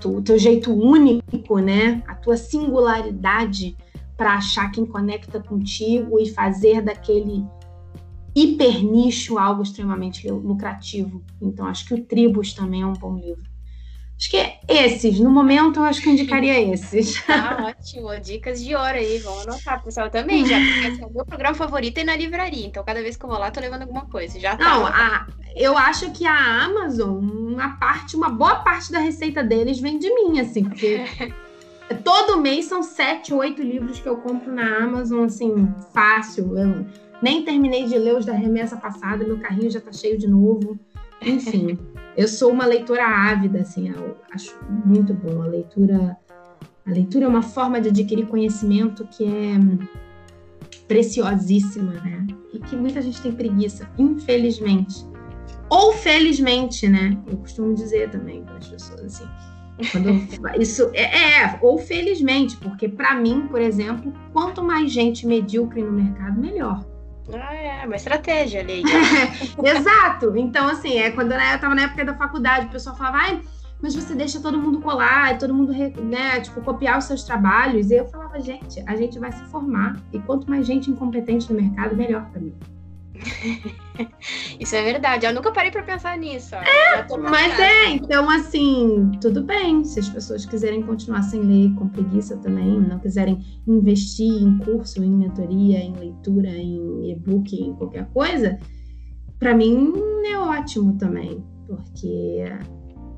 o 0.04 0.22
teu 0.22 0.38
jeito 0.38 0.74
único, 0.74 1.60
né? 1.60 2.04
A 2.06 2.14
tua 2.14 2.36
singularidade 2.36 3.78
para 4.18 4.34
achar 4.34 4.70
quem 4.72 4.86
conecta 4.86 5.40
contigo 5.40 6.20
e 6.20 6.30
fazer 6.30 6.82
daquele 6.82 7.46
hiper 8.40 8.84
nicho 8.84 9.38
algo 9.38 9.64
extremamente 9.64 10.30
lucrativo. 10.30 11.24
Então 11.42 11.66
acho 11.66 11.86
que 11.86 11.94
o 11.94 12.04
Tribos 12.04 12.54
também 12.54 12.82
é 12.82 12.86
um 12.86 12.94
bom 12.94 13.16
livro. 13.16 13.50
Acho 14.20 14.32
que 14.32 14.38
é 14.38 14.60
esses. 14.68 15.18
No 15.18 15.32
momento, 15.32 15.80
eu 15.80 15.86
acho 15.86 16.02
que 16.02 16.10
eu 16.10 16.14
indicaria 16.14 16.60
esses. 16.74 17.24
Ah, 17.30 17.68
ótimo. 17.70 18.10
Dicas 18.20 18.62
de 18.62 18.76
ouro 18.76 18.96
aí. 18.96 19.18
Vamos 19.20 19.48
anotar, 19.48 19.82
pessoal, 19.82 20.10
também. 20.10 20.46
Já, 20.46 20.58
porque 20.60 20.88
assim, 20.88 21.06
o 21.06 21.14
meu 21.14 21.26
programa 21.26 21.56
favorito 21.56 22.00
é 22.00 22.04
na 22.04 22.18
livraria. 22.18 22.68
Então, 22.68 22.84
cada 22.84 23.02
vez 23.02 23.16
que 23.16 23.24
eu 23.24 23.30
vou 23.30 23.40
lá, 23.40 23.50
tô 23.50 23.62
levando 23.62 23.84
alguma 23.84 24.06
coisa. 24.08 24.38
Já 24.38 24.58
tá. 24.58 24.66
Não, 24.66 24.86
a, 24.86 25.26
eu 25.56 25.78
acho 25.78 26.12
que 26.12 26.26
a 26.26 26.64
Amazon, 26.66 27.18
uma 27.24 27.78
parte, 27.78 28.18
uma 28.18 28.30
boa 28.30 28.56
parte 28.56 28.92
da 28.92 29.00
receita 29.00 29.42
deles 29.42 29.80
vem 29.80 29.98
de 29.98 30.14
mim, 30.14 30.40
assim, 30.42 30.66
porque. 30.66 31.06
todo 32.04 32.42
mês 32.42 32.66
são 32.66 32.84
sete, 32.84 33.34
oito 33.34 33.64
livros 33.64 34.00
que 34.00 34.08
eu 34.08 34.18
compro 34.18 34.52
na 34.52 34.84
Amazon, 34.84 35.26
assim, 35.26 35.74
fácil. 35.94 36.58
Eu 36.58 36.86
nem 37.22 37.44
terminei 37.44 37.86
de 37.86 37.98
ler 37.98 38.16
os 38.16 38.26
da 38.26 38.34
remessa 38.34 38.78
passada, 38.78 39.26
meu 39.26 39.40
carrinho 39.40 39.70
já 39.70 39.82
tá 39.82 39.92
cheio 39.92 40.18
de 40.18 40.28
novo. 40.28 40.78
Enfim. 41.22 41.78
Eu 42.16 42.28
sou 42.28 42.52
uma 42.52 42.66
leitora 42.66 43.06
ávida, 43.06 43.62
assim, 43.62 43.90
eu 43.90 44.18
acho 44.32 44.58
muito 44.86 45.14
bom. 45.14 45.42
A 45.42 45.46
leitura, 45.46 46.18
a 46.86 46.92
leitura 46.92 47.26
é 47.26 47.28
uma 47.28 47.42
forma 47.42 47.80
de 47.80 47.90
adquirir 47.90 48.28
conhecimento 48.28 49.08
que 49.08 49.26
é 49.26 49.58
preciosíssima, 50.88 51.94
né? 51.94 52.28
E 52.54 52.60
que 52.60 52.76
muita 52.76 53.02
gente 53.02 53.22
tem 53.22 53.32
preguiça, 53.32 53.90
infelizmente. 53.98 55.06
Ou 55.70 55.94
felizmente, 55.94 56.88
né? 56.88 57.18
Eu 57.28 57.38
costumo 57.38 57.74
dizer 57.74 58.10
também 58.10 58.44
para 58.44 58.58
as 58.58 58.68
pessoas 58.68 59.02
assim. 59.02 59.26
Isso 60.60 60.90
é, 60.94 61.44
é, 61.44 61.60
ou 61.62 61.78
felizmente, 61.78 62.58
porque 62.58 62.90
para 62.90 63.16
mim, 63.16 63.48
por 63.48 63.62
exemplo, 63.62 64.12
quanto 64.34 64.64
mais 64.64 64.92
gente 64.92 65.26
medíocre 65.26 65.82
no 65.82 65.92
mercado, 65.92 66.40
melhor. 66.40 66.84
Ah, 67.34 67.54
é, 67.54 67.86
uma 67.86 67.96
estratégia 67.96 68.62
ali. 68.62 68.84
Exato. 69.64 70.36
Então, 70.36 70.68
assim, 70.68 70.98
é 70.98 71.12
quando 71.12 71.32
eu 71.32 71.40
estava 71.40 71.76
na 71.76 71.84
época 71.84 72.06
da 72.06 72.14
faculdade, 72.16 72.68
o 72.68 72.70
pessoal 72.70 72.96
falava, 72.96 73.18
ai, 73.18 73.42
mas 73.82 73.96
você 73.96 74.14
deixa 74.14 74.40
todo 74.40 74.58
mundo 74.60 74.82
colar, 74.82 75.38
todo 75.38 75.54
mundo, 75.54 75.72
né, 75.72 76.40
tipo, 76.42 76.62
copiar 76.62 76.98
os 76.98 77.06
seus 77.06 77.24
trabalhos. 77.24 77.92
E 77.92 77.96
eu 77.96 78.06
falava, 78.06 78.40
gente, 78.40 78.84
a 78.86 78.96
gente 78.96 79.18
vai 79.20 79.32
se 79.32 79.44
formar. 79.46 79.96
E 80.12 80.20
quanto 80.20 80.50
mais 80.50 80.66
gente 80.66 80.90
incompetente 80.90 81.52
no 81.52 81.62
mercado, 81.62 81.96
melhor 81.96 82.26
para 82.30 82.42
mim. 82.42 82.54
Isso 84.60 84.76
é 84.76 84.84
verdade. 84.84 85.26
Eu 85.26 85.34
nunca 85.34 85.52
parei 85.52 85.72
para 85.72 85.84
pensar 85.84 86.18
nisso. 86.18 86.56
É, 86.56 87.06
mas 87.18 87.60
é, 87.60 87.90
então 87.90 88.30
assim, 88.30 89.12
tudo 89.22 89.44
bem. 89.44 89.84
Se 89.84 90.00
as 90.00 90.10
pessoas 90.10 90.46
quiserem 90.46 90.82
continuar 90.82 91.24
sem 91.24 91.42
ler, 91.42 91.74
com 91.76 91.88
preguiça 91.90 92.38
também, 92.38 92.80
não 92.80 93.00
quiserem 93.00 93.44
investir 93.68 94.42
em 94.42 94.58
curso, 94.60 95.04
em 95.04 95.12
mentoria, 95.12 95.80
em 95.80 95.94
leitura, 95.94 96.50
em 96.50 97.12
e-book, 97.12 97.56
em 97.56 97.74
qualquer 97.76 98.08
coisa, 98.10 98.60
para 99.38 99.56
mim 99.56 99.94
é 100.26 100.38
ótimo 100.38 100.98
também, 100.98 101.44
porque 101.68 102.44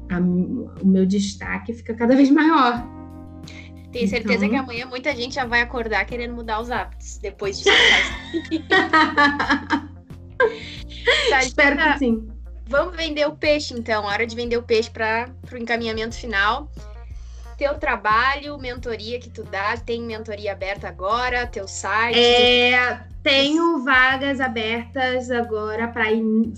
a, 0.10 0.20
o 0.20 0.88
meu 0.88 1.06
destaque 1.06 1.74
fica 1.74 1.94
cada 1.94 2.16
vez 2.16 2.30
maior. 2.30 3.01
Tenho 3.92 4.08
certeza 4.08 4.46
então... 4.46 4.50
que 4.50 4.56
amanhã 4.56 4.86
muita 4.86 5.16
gente 5.16 5.36
já 5.36 5.46
vai 5.46 5.62
acordar 5.62 6.06
querendo 6.06 6.34
mudar 6.34 6.62
os 6.62 6.72
hábitos 6.72 7.18
depois 7.18 7.60
de 7.60 7.66
tá, 11.30 11.44
Espero 11.44 11.78
que 11.78 12.00
sim. 12.00 12.28
Vamos 12.68 12.96
vender 12.96 13.28
o 13.28 13.36
peixe, 13.36 13.74
então. 13.74 14.06
Hora 14.06 14.26
de 14.26 14.34
vender 14.34 14.56
o 14.58 14.64
peixe 14.64 14.90
para 14.90 15.30
o 15.52 15.58
encaminhamento 15.58 16.16
final. 16.16 16.72
Teu 17.58 17.78
trabalho, 17.78 18.58
mentoria 18.58 19.20
que 19.20 19.30
tu 19.30 19.44
dá, 19.44 19.78
tem 19.78 20.02
mentoria 20.02 20.54
aberta 20.54 20.88
agora, 20.88 21.46
teu 21.46 21.68
site. 21.68 22.18
É, 22.18 23.04
tenho 23.22 23.84
vagas 23.84 24.40
abertas 24.40 25.30
agora 25.30 25.88
para 25.90 26.06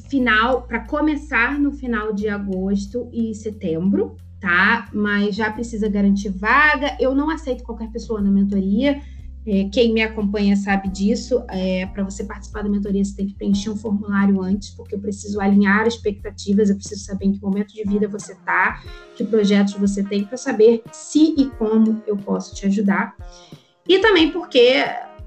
final, 0.08 0.62
para 0.62 0.82
começar 0.82 1.60
no 1.60 1.74
final 1.74 2.14
de 2.14 2.30
agosto 2.30 3.10
e 3.12 3.34
setembro 3.36 4.16
tá? 4.44 4.90
Mas 4.94 5.38
já 5.38 5.50
precisa 5.50 5.88
garantir 5.88 6.28
vaga. 6.28 6.98
Eu 7.00 7.16
não 7.16 7.30
aceito 7.30 7.64
qualquer 7.64 7.90
pessoa 7.90 8.20
na 8.20 8.30
mentoria. 8.30 9.02
É, 9.48 9.70
quem 9.72 9.94
me 9.94 10.02
acompanha 10.02 10.58
sabe 10.58 10.90
disso. 10.90 11.46
É, 11.50 11.86
Para 11.86 12.04
você 12.04 12.26
participar 12.26 12.62
da 12.62 12.70
mentoria, 12.70 13.04
você 13.04 13.16
tem 13.16 13.28
que 13.28 13.36
preencher 13.36 13.70
um 13.70 13.78
formulário 13.78 14.42
antes, 14.42 14.72
porque 14.72 14.96
eu 14.96 15.00
preciso 15.00 15.40
alinhar 15.40 15.88
expectativas, 15.88 16.70
eu 16.70 16.76
preciso 16.76 17.06
saber 17.06 17.28
em 17.28 17.32
que 17.32 17.42
momento 17.42 17.74
de 17.74 17.86
vida 17.86 18.06
você 18.06 18.34
está, 18.34 18.84
que 19.16 19.24
projetos 19.24 19.76
você 19.76 20.04
tem, 20.04 20.26
para 20.26 20.36
saber 20.36 20.84
se 20.92 21.36
e 21.38 21.50
como 21.52 22.04
eu 22.06 22.18
posso 22.18 22.54
te 22.54 22.66
ajudar. 22.66 23.16
E 23.88 24.00
também 24.00 24.30
porque 24.30 24.84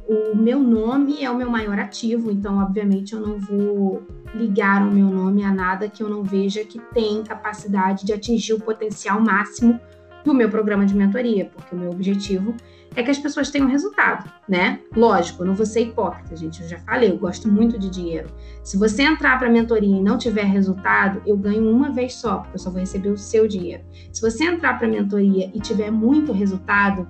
o 0.08 0.36
meu 0.36 0.60
nome 0.60 1.22
é 1.22 1.30
o 1.30 1.36
meu 1.36 1.50
maior 1.50 1.78
ativo, 1.78 2.30
então, 2.30 2.58
obviamente, 2.58 3.12
eu 3.12 3.20
não 3.20 3.38
vou 3.38 4.06
ligar 4.34 4.86
o 4.86 4.92
meu 4.92 5.06
nome 5.06 5.42
a 5.44 5.52
nada 5.52 5.88
que 5.88 6.02
eu 6.02 6.08
não 6.08 6.22
veja 6.22 6.64
que 6.64 6.78
tem 6.94 7.22
capacidade 7.24 8.04
de 8.04 8.12
atingir 8.12 8.52
o 8.52 8.60
potencial 8.60 9.20
máximo 9.20 9.80
do 10.24 10.32
meu 10.32 10.48
programa 10.48 10.86
de 10.86 10.94
mentoria, 10.94 11.50
porque 11.52 11.74
o 11.74 11.78
meu 11.78 11.90
objetivo 11.90 12.54
é 12.94 13.02
que 13.02 13.10
as 13.10 13.18
pessoas 13.18 13.50
tenham 13.50 13.68
resultado, 13.68 14.30
né? 14.48 14.80
Lógico, 14.96 15.42
eu 15.42 15.46
não 15.46 15.54
vou 15.54 15.66
ser 15.66 15.82
hipócrita, 15.82 16.34
gente. 16.34 16.62
Eu 16.62 16.68
já 16.68 16.78
falei, 16.78 17.10
eu 17.10 17.18
gosto 17.18 17.46
muito 17.46 17.78
de 17.78 17.90
dinheiro. 17.90 18.28
Se 18.64 18.78
você 18.78 19.02
entrar 19.02 19.38
para 19.38 19.48
a 19.48 19.50
mentoria 19.50 19.96
e 19.96 20.02
não 20.02 20.16
tiver 20.16 20.44
resultado, 20.44 21.20
eu 21.26 21.36
ganho 21.36 21.70
uma 21.70 21.92
vez 21.92 22.14
só, 22.14 22.38
porque 22.38 22.54
eu 22.54 22.58
só 22.58 22.70
vou 22.70 22.80
receber 22.80 23.10
o 23.10 23.18
seu 23.18 23.46
dinheiro. 23.46 23.84
Se 24.12 24.22
você 24.22 24.44
entrar 24.44 24.78
para 24.78 24.86
a 24.86 24.90
mentoria 24.90 25.50
e 25.54 25.60
tiver 25.60 25.90
muito 25.90 26.32
resultado, 26.32 27.06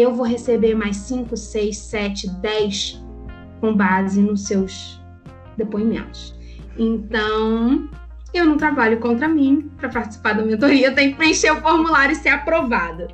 eu 0.00 0.14
vou 0.14 0.26
receber 0.26 0.74
mais 0.74 0.96
5, 0.96 1.36
6, 1.36 1.76
7, 1.76 2.30
10 2.30 3.04
com 3.60 3.74
base 3.74 4.20
nos 4.20 4.46
seus 4.46 5.00
depoimentos. 5.56 6.34
Então, 6.78 7.88
eu 8.32 8.44
não 8.44 8.56
trabalho 8.56 8.98
contra 8.98 9.28
mim. 9.28 9.70
Para 9.76 9.88
participar 9.88 10.34
da 10.34 10.42
mentoria, 10.42 10.92
tem 10.92 11.10
que 11.10 11.16
preencher 11.16 11.50
o 11.50 11.60
formulário 11.60 12.12
e 12.12 12.16
ser 12.16 12.30
aprovada. 12.30 13.08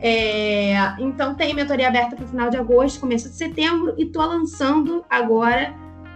É, 0.00 0.74
então, 0.98 1.34
tem 1.34 1.54
mentoria 1.54 1.88
aberta 1.88 2.16
para 2.16 2.26
final 2.26 2.50
de 2.50 2.56
agosto, 2.56 3.00
começo 3.00 3.28
de 3.28 3.36
setembro, 3.36 3.94
e 3.96 4.04
estou 4.04 4.26
lançando 4.26 5.04
agora, 5.08 5.74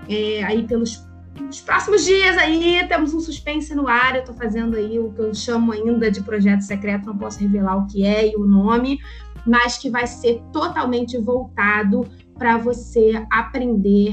é, 0.09 0.43
aí 0.45 0.65
pelos 0.65 1.09
nos 1.39 1.61
próximos 1.61 2.05
dias 2.05 2.37
aí 2.37 2.87
temos 2.89 3.15
um 3.15 3.21
suspense 3.21 3.75
no 3.75 3.89
ar. 3.89 4.15
Eu 4.15 4.21
estou 4.21 4.35
fazendo 4.35 4.77
aí 4.77 4.99
o 4.99 5.11
que 5.13 5.21
eu 5.21 5.35
chamo 5.35 5.73
ainda 5.73 6.11
de 6.11 6.23
projeto 6.23 6.61
secreto, 6.63 7.07
não 7.07 7.17
posso 7.17 7.41
revelar 7.41 7.77
o 7.77 7.87
que 7.87 8.05
é 8.05 8.31
e 8.31 8.37
o 8.37 8.45
nome, 8.45 8.99
mas 9.47 9.79
que 9.79 9.91
vai 9.91 10.07
ser 10.07 10.43
totalmente 10.53 11.19
voltado 11.19 12.07
para 12.39 12.57
você 12.57 13.25
aprender 13.31 14.13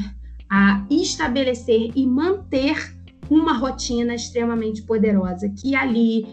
a 0.50 0.86
estabelecer 0.90 1.92
e 1.96 2.06
manter 2.06 2.96
uma 3.30 3.54
rotina 3.54 4.16
extremamente 4.16 4.82
poderosa, 4.82 5.50
que 5.50 5.76
ali 5.76 6.26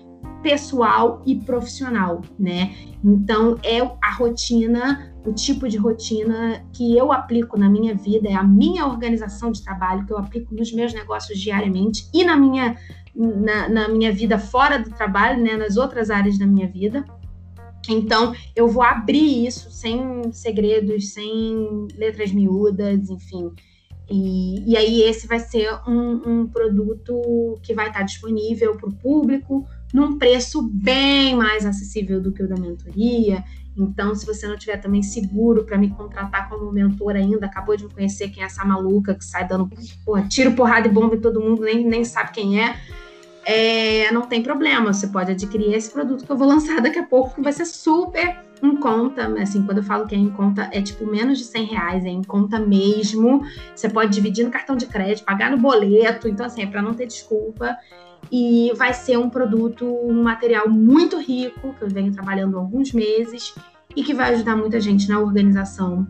pessoal 0.43 1.23
e 1.25 1.37
profissional, 1.37 2.21
né? 2.39 2.75
Então 3.03 3.59
é 3.63 3.81
a 3.81 4.13
rotina, 4.13 5.13
o 5.27 5.33
tipo 5.33 5.69
de 5.69 5.79
rotina 5.79 6.65
que 6.73 6.97
eu 6.97 7.11
aplico 7.13 7.59
na 7.59 7.69
minha 7.69 7.95
vida, 7.95 8.29
é 8.29 8.35
a 8.35 8.43
minha 8.43 8.87
organização 8.87 9.51
de 9.51 9.65
trabalho 9.65 10.05
que 10.05 10.13
eu 10.13 10.19
aplico 10.19 10.55
nos 10.55 10.71
meus 10.73 10.93
negócios 10.93 11.41
diariamente 11.41 12.09
e 12.13 12.25
na 12.25 12.37
minha 12.37 12.77
na, 13.15 13.69
na 13.69 13.89
minha 13.89 14.13
vida 14.13 14.39
fora 14.39 14.79
do 14.79 14.91
trabalho, 14.91 15.43
né? 15.43 15.57
Nas 15.57 15.77
outras 15.77 16.11
áreas 16.11 16.39
da 16.39 16.47
minha 16.47 16.69
vida. 16.69 17.05
Então, 17.93 18.35
eu 18.55 18.69
vou 18.69 18.83
abrir 18.83 19.47
isso 19.47 19.71
sem 19.71 20.33
segredos, 20.33 21.13
sem 21.13 21.89
letras 21.97 22.33
miúdas, 22.33 23.11
enfim. 23.11 23.53
E, 24.11 24.71
e 24.71 24.77
aí, 24.77 25.03
esse 25.03 25.27
vai 25.27 25.39
ser 25.39 25.73
um, 25.89 26.23
um 26.27 26.47
produto 26.47 27.59
que 27.63 27.75
vai 27.75 27.89
estar 27.89 28.03
disponível 28.03 28.77
para 28.77 28.89
o 28.89 28.95
público 28.95 29.67
num 29.93 30.19
preço 30.19 30.63
bem 30.63 31.37
mais 31.37 31.65
acessível 31.65 32.21
do 32.21 32.33
que 32.33 32.43
o 32.43 32.49
da 32.49 32.57
mentoria. 32.57 33.45
Então, 33.77 34.15
se 34.15 34.25
você 34.25 34.47
não 34.47 34.57
tiver 34.57 34.77
também 34.77 35.03
seguro 35.03 35.65
para 35.65 35.79
me 35.79 35.91
contratar 35.91 36.49
como 36.49 36.71
mentor 36.71 37.17
ainda, 37.17 37.47
acabou 37.47 37.77
de 37.77 37.85
me 37.85 37.91
conhecer 37.91 38.29
quem 38.29 38.43
é 38.43 38.47
essa 38.47 38.65
maluca 38.65 39.15
que 39.15 39.25
sai 39.25 39.47
dando 39.47 39.69
porra, 40.05 40.27
tiro, 40.29 40.53
porrada 40.53 40.87
e 40.87 40.91
bomba 40.91 41.17
em 41.17 41.21
todo 41.21 41.41
mundo, 41.41 41.63
nem, 41.63 41.85
nem 41.85 42.05
sabe 42.05 42.33
quem 42.33 42.63
é 42.63 42.77
é, 43.45 44.11
não 44.13 44.23
tem 44.23 44.43
problema, 44.43 44.93
você 44.93 45.07
pode 45.07 45.33
adquirir 45.33 45.75
esse 45.75 45.91
produto 45.91 46.25
que 46.25 46.31
eu 46.31 46.37
vou 46.37 46.49
lançar 46.49 46.81
daqui 46.81 46.99
a 46.99 47.03
pouco, 47.03 47.35
que 47.35 47.43
vai 47.43 47.53
ser 47.53 47.67
super 47.67 48.43
em 48.63 48.77
conta, 48.77 49.27
assim, 49.41 49.63
quando 49.63 49.79
eu 49.79 49.85
falo 49.85 50.07
que 50.07 50.15
é 50.15 50.19
em 50.19 50.31
conta, 50.31 50.69
é 50.73 50.81
tipo 50.81 51.07
menos 51.07 51.39
de 51.39 51.45
100 51.45 51.65
reais, 51.67 52.05
é 52.05 52.09
em 52.09 52.23
conta 52.23 52.59
mesmo, 52.59 53.43
você 53.75 53.89
pode 53.89 54.13
dividir 54.13 54.45
no 54.45 54.51
cartão 54.51 54.77
de 54.77 54.87
crédito, 54.87 55.25
pagar 55.25 55.51
no 55.51 55.59
boleto, 55.59 56.29
então 56.29 56.47
assim, 56.47 56.63
é 56.63 56.67
para 56.67 56.81
não 56.81 56.95
ter 56.95 57.07
desculpa, 57.07 57.77
e 58.33 58.73
vai 58.77 58.95
ser 58.95 59.19
um 59.19 59.29
produto, 59.29 59.87
um 59.87 60.23
material 60.23 60.69
muito 60.69 61.19
rico, 61.19 61.75
que 61.75 61.83
eu 61.83 61.89
venho 61.89 62.13
trabalhando 62.13 62.57
há 62.57 62.61
alguns 62.61 62.93
meses, 62.93 63.55
e 63.95 64.03
que 64.03 64.15
vai 64.15 64.35
ajudar 64.35 64.57
muita 64.57 64.81
gente 64.81 65.09
na 65.09 65.21
organização, 65.21 66.07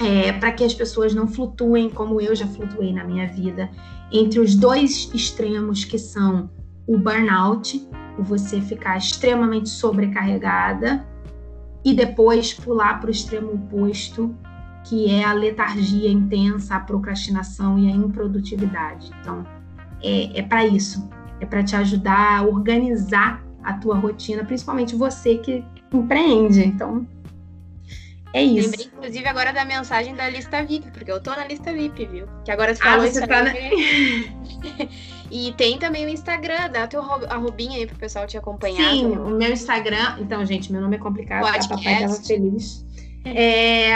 é, 0.00 0.32
para 0.32 0.52
que 0.52 0.64
as 0.64 0.74
pessoas 0.74 1.14
não 1.14 1.26
flutuem 1.26 1.88
como 1.88 2.20
eu 2.20 2.34
já 2.34 2.46
flutuei 2.46 2.92
na 2.92 3.04
minha 3.04 3.26
vida 3.26 3.70
entre 4.12 4.38
os 4.38 4.54
dois 4.54 5.10
extremos 5.12 5.84
que 5.84 5.98
são 5.98 6.50
o 6.86 6.96
burnout, 6.96 7.86
o 8.18 8.22
você 8.22 8.60
ficar 8.60 8.96
extremamente 8.96 9.68
sobrecarregada, 9.68 11.04
e 11.84 11.94
depois 11.94 12.52
pular 12.52 13.00
para 13.00 13.08
o 13.08 13.10
extremo 13.10 13.54
oposto, 13.54 14.34
que 14.84 15.10
é 15.10 15.24
a 15.24 15.32
letargia 15.32 16.10
intensa, 16.10 16.76
a 16.76 16.80
procrastinação 16.80 17.78
e 17.78 17.88
a 17.88 17.90
improdutividade. 17.90 19.10
Então, 19.20 19.44
é, 20.02 20.40
é 20.40 20.42
para 20.42 20.64
isso, 20.66 21.08
é 21.40 21.46
para 21.46 21.62
te 21.62 21.74
ajudar 21.76 22.38
a 22.38 22.42
organizar 22.42 23.44
a 23.62 23.72
tua 23.74 23.96
rotina, 23.96 24.44
principalmente 24.44 24.94
você 24.94 25.38
que 25.38 25.64
empreende. 25.92 26.64
Então, 26.64 27.06
é 28.36 28.42
isso. 28.42 28.70
Lembrei, 28.70 28.86
inclusive, 28.86 29.26
agora 29.26 29.52
da 29.52 29.64
mensagem 29.64 30.14
da 30.14 30.28
lista 30.28 30.62
VIP, 30.62 30.90
porque 30.90 31.10
eu 31.10 31.20
tô 31.20 31.30
na 31.30 31.46
lista 31.46 31.72
VIP, 31.72 32.06
viu? 32.06 32.26
Que 32.44 32.50
agora 32.50 32.74
você 32.74 32.82
ah, 32.82 32.92
falou 32.92 33.06
você 33.06 33.26
tá 33.26 33.42
na... 33.42 33.52
E 35.30 35.52
tem 35.54 35.78
também 35.78 36.06
o 36.06 36.08
Instagram, 36.08 36.70
dá 36.70 36.86
teu 36.86 37.02
arrobinha 37.02 37.78
aí 37.78 37.86
pro 37.86 37.96
pessoal 37.96 38.26
te 38.26 38.38
acompanhar. 38.38 38.90
Sim, 38.92 39.06
o 39.06 39.30
meu 39.30 39.52
Instagram. 39.52 40.18
Então, 40.20 40.44
gente, 40.44 40.70
meu 40.70 40.80
nome 40.80 40.96
é 40.96 40.98
complicado, 41.00 41.42
Podcast. 41.42 41.72
a 41.72 41.76
papai 41.76 42.00
tava 42.00 42.14
feliz. 42.22 42.86
É, 43.24 43.90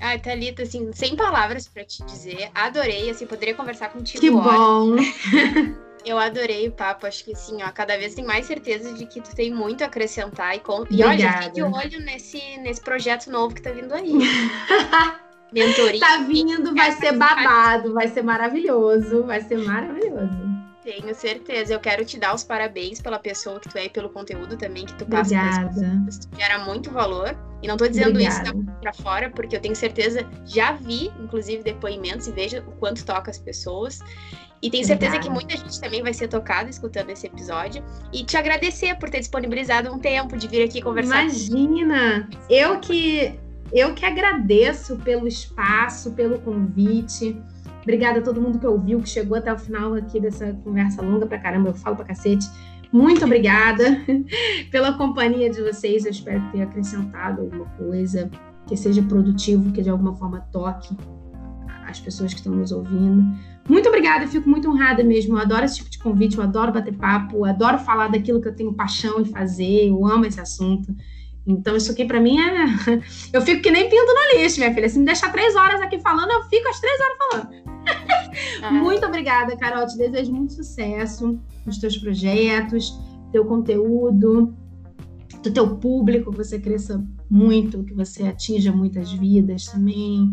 Ai, 0.00 0.18
Thalita, 0.20 0.62
assim, 0.62 0.90
sem 0.92 1.16
palavras 1.16 1.68
para 1.68 1.84
te 1.84 2.04
dizer. 2.04 2.50
Adorei, 2.54 3.10
assim, 3.10 3.26
poderia 3.26 3.54
conversar 3.54 3.90
contigo 3.90 4.20
Que 4.20 4.30
bom! 4.30 4.96
Eu 6.04 6.18
adorei 6.18 6.66
o 6.66 6.72
papo, 6.72 7.06
acho 7.06 7.22
que 7.22 7.32
assim, 7.32 7.62
ó, 7.62 7.70
cada 7.70 7.96
vez 7.98 8.14
tem 8.14 8.24
mais 8.24 8.46
certeza 8.46 8.92
de 8.94 9.04
que 9.04 9.20
tu 9.20 9.34
tem 9.34 9.52
muito 9.52 9.84
a 9.84 9.86
acrescentar 9.86 10.56
e, 10.56 10.60
com... 10.60 10.86
e 10.90 11.04
olha, 11.04 11.42
fique 11.42 11.56
de 11.56 11.62
olho 11.62 12.00
nesse, 12.00 12.40
nesse 12.58 12.80
projeto 12.80 13.30
novo 13.30 13.54
que 13.54 13.60
tá 13.60 13.70
vindo 13.70 13.92
aí. 13.92 14.10
Mentoria. 15.52 16.00
Tá 16.00 16.18
vindo, 16.18 16.74
vai 16.74 16.92
ser 16.92 17.12
babado, 17.16 17.92
vai 17.92 18.08
ser 18.08 18.22
maravilhoso, 18.22 19.24
vai 19.24 19.42
ser 19.42 19.58
maravilhoso. 19.58 20.49
Tenho 20.90 21.14
certeza. 21.14 21.72
Eu 21.72 21.78
quero 21.78 22.04
te 22.04 22.18
dar 22.18 22.34
os 22.34 22.42
parabéns 22.42 23.00
pela 23.00 23.18
pessoa 23.18 23.60
que 23.60 23.68
tu 23.68 23.78
é 23.78 23.84
e 23.84 23.88
pelo 23.88 24.08
conteúdo 24.08 24.56
também 24.56 24.84
que 24.84 24.94
tu 24.94 25.06
passa 25.06 25.38
as 25.40 25.58
pessoas. 25.68 26.28
Gera 26.36 26.64
muito 26.64 26.90
valor. 26.90 27.38
E 27.62 27.68
não 27.68 27.76
tô 27.76 27.86
dizendo 27.86 28.10
Obrigada. 28.10 28.48
isso 28.48 28.64
para 28.80 28.92
fora, 28.94 29.30
porque 29.30 29.54
eu 29.54 29.60
tenho 29.60 29.76
certeza, 29.76 30.26
já 30.44 30.72
vi, 30.72 31.12
inclusive, 31.20 31.62
depoimentos 31.62 32.26
e 32.26 32.32
vejo 32.32 32.58
o 32.58 32.72
quanto 32.72 33.04
toca 33.04 33.30
as 33.30 33.38
pessoas. 33.38 34.00
E 34.60 34.68
tenho 34.68 34.84
certeza 34.84 35.16
Obrigada. 35.16 35.38
que 35.38 35.46
muita 35.46 35.56
gente 35.56 35.80
também 35.80 36.02
vai 36.02 36.12
ser 36.12 36.26
tocada 36.26 36.68
escutando 36.68 37.10
esse 37.10 37.26
episódio. 37.26 37.84
E 38.12 38.24
te 38.24 38.36
agradecer 38.36 38.98
por 38.98 39.08
ter 39.08 39.20
disponibilizado 39.20 39.92
um 39.92 39.98
tempo 39.98 40.36
de 40.36 40.48
vir 40.48 40.64
aqui 40.64 40.82
conversar. 40.82 41.22
Imagina! 41.22 42.28
Eu 42.48 42.80
que 42.80 43.38
eu 43.72 43.94
que 43.94 44.04
agradeço 44.04 44.96
pelo 44.96 45.28
espaço, 45.28 46.10
pelo 46.12 46.40
convite. 46.40 47.40
Obrigada 47.82 48.18
a 48.18 48.22
todo 48.22 48.40
mundo 48.40 48.58
que 48.58 48.66
ouviu, 48.66 49.00
que 49.00 49.08
chegou 49.08 49.36
até 49.36 49.52
o 49.52 49.58
final 49.58 49.94
aqui 49.94 50.20
dessa 50.20 50.52
conversa 50.64 51.02
longa 51.02 51.26
pra 51.26 51.38
caramba, 51.38 51.70
eu 51.70 51.74
falo 51.74 51.96
pra 51.96 52.04
cacete. 52.04 52.46
Muito 52.92 53.24
obrigada 53.24 53.84
pela 54.70 54.94
companhia 54.94 55.48
de 55.48 55.62
vocês. 55.62 56.04
Eu 56.04 56.10
espero 56.10 56.42
ter 56.50 56.62
acrescentado 56.62 57.42
alguma 57.42 57.66
coisa, 57.76 58.30
que 58.66 58.76
seja 58.76 59.02
produtivo, 59.02 59.72
que 59.72 59.82
de 59.82 59.90
alguma 59.90 60.14
forma 60.16 60.40
toque 60.52 60.96
as 61.86 62.00
pessoas 62.00 62.32
que 62.32 62.40
estão 62.40 62.54
nos 62.54 62.72
ouvindo. 62.72 63.24
Muito 63.68 63.88
obrigada, 63.88 64.26
fico 64.26 64.48
muito 64.48 64.68
honrada 64.70 65.02
mesmo. 65.02 65.36
Eu 65.36 65.40
adoro 65.40 65.64
esse 65.64 65.76
tipo 65.76 65.90
de 65.90 65.98
convite, 65.98 66.36
eu 66.36 66.42
adoro 66.42 66.72
bater 66.72 66.94
papo, 66.96 67.36
eu 67.36 67.44
adoro 67.44 67.78
falar 67.78 68.08
daquilo 68.08 68.40
que 68.40 68.48
eu 68.48 68.54
tenho 68.54 68.72
paixão 68.72 69.20
em 69.20 69.24
fazer, 69.24 69.88
eu 69.88 70.06
amo 70.06 70.24
esse 70.24 70.40
assunto. 70.40 70.94
Então, 71.46 71.76
isso 71.76 71.90
aqui 71.90 72.04
para 72.04 72.20
mim 72.20 72.38
é. 72.38 72.66
Eu 73.32 73.40
fico 73.40 73.62
que 73.62 73.70
nem 73.70 73.88
pinto 73.88 74.12
no 74.12 74.38
lixo, 74.38 74.60
minha 74.60 74.72
filha. 74.72 74.88
Se 74.88 74.98
me 74.98 75.06
deixar 75.06 75.32
três 75.32 75.56
horas 75.56 75.80
aqui 75.80 75.98
falando, 76.00 76.30
eu 76.30 76.42
fico 76.44 76.68
as 76.68 76.78
três 76.78 77.00
horas 77.00 77.16
falando. 77.18 77.69
Ah. 78.62 78.70
Muito 78.70 79.04
obrigada, 79.06 79.56
Carol. 79.56 79.86
Te 79.86 79.96
desejo 79.96 80.32
muito 80.32 80.52
sucesso 80.52 81.38
nos 81.64 81.78
teus 81.78 81.96
projetos, 81.96 82.98
teu 83.32 83.44
conteúdo, 83.44 84.54
do 85.42 85.50
teu 85.52 85.76
público, 85.76 86.30
que 86.30 86.36
você 86.36 86.58
cresça 86.58 87.04
muito, 87.28 87.84
que 87.84 87.94
você 87.94 88.24
atinja 88.24 88.72
muitas 88.72 89.12
vidas 89.12 89.66
também 89.66 90.30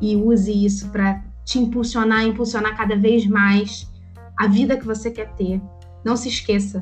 e 0.00 0.16
use 0.16 0.52
isso 0.64 0.88
para 0.90 1.22
te 1.44 1.58
impulsionar, 1.58 2.24
impulsionar 2.24 2.76
cada 2.76 2.96
vez 2.96 3.26
mais 3.26 3.90
a 4.38 4.46
vida 4.46 4.76
que 4.76 4.86
você 4.86 5.10
quer 5.10 5.34
ter. 5.34 5.60
Não 6.04 6.16
se 6.16 6.28
esqueça, 6.28 6.80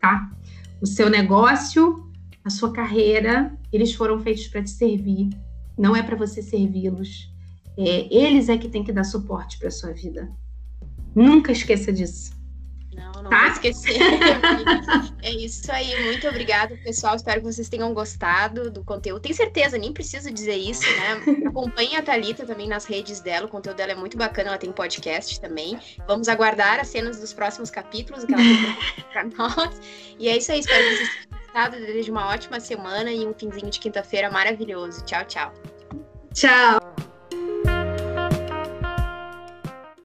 tá? 0.00 0.30
O 0.80 0.86
seu 0.86 1.10
negócio 1.10 2.10
a 2.44 2.50
sua 2.50 2.72
carreira, 2.72 3.56
eles 3.72 3.94
foram 3.94 4.18
feitos 4.18 4.48
para 4.48 4.62
te 4.62 4.70
servir, 4.70 5.30
não 5.78 5.94
é 5.94 6.02
para 6.02 6.16
você 6.16 6.42
servi-los. 6.42 7.31
É, 7.78 8.14
eles 8.14 8.48
é 8.48 8.56
que 8.56 8.68
tem 8.68 8.84
que 8.84 8.92
dar 8.92 9.04
suporte 9.04 9.58
para 9.58 9.70
sua 9.70 9.92
vida. 9.92 10.30
Nunca 11.14 11.52
esqueça 11.52 11.92
disso. 11.92 12.32
Não, 12.94 13.22
não 13.22 13.30
tá? 13.30 13.40
vou 13.40 13.52
esquecer. 13.52 13.96
é 15.22 15.30
isso 15.30 15.70
aí. 15.72 16.04
Muito 16.04 16.28
obrigada, 16.28 16.76
pessoal. 16.84 17.16
Espero 17.16 17.40
que 17.40 17.46
vocês 17.46 17.68
tenham 17.68 17.92
gostado 17.94 18.70
do 18.70 18.84
conteúdo. 18.84 19.20
Tenho 19.20 19.34
certeza, 19.34 19.78
nem 19.78 19.92
preciso 19.92 20.30
dizer 20.30 20.56
isso, 20.56 20.82
né? 20.82 21.46
Acompanhe 21.46 21.96
a 21.96 22.02
Thalita 22.02 22.44
também 22.44 22.68
nas 22.68 22.84
redes 22.84 23.20
dela. 23.20 23.46
O 23.46 23.48
conteúdo 23.48 23.76
dela 23.76 23.92
é 23.92 23.94
muito 23.94 24.16
bacana. 24.16 24.50
Ela 24.50 24.58
tem 24.58 24.72
podcast 24.72 25.40
também. 25.40 25.78
Vamos 26.06 26.28
aguardar 26.28 26.80
as 26.80 26.88
cenas 26.88 27.18
dos 27.18 27.32
próximos 27.32 27.70
capítulos 27.70 28.24
que 28.24 28.34
ela 28.34 28.42
tem 28.42 29.04
para 29.10 29.24
nós. 29.24 29.80
E 30.18 30.28
é 30.28 30.36
isso 30.36 30.52
aí. 30.52 30.60
Espero 30.60 30.82
que 30.88 30.96
vocês 30.96 31.32
Desejo 31.70 32.12
uma 32.12 32.28
ótima 32.28 32.58
semana 32.60 33.12
e 33.12 33.26
um 33.26 33.34
finzinho 33.34 33.70
de 33.70 33.78
quinta-feira 33.78 34.30
maravilhoso. 34.30 35.04
Tchau, 35.04 35.24
tchau. 35.26 35.52
Tchau. 36.32 37.11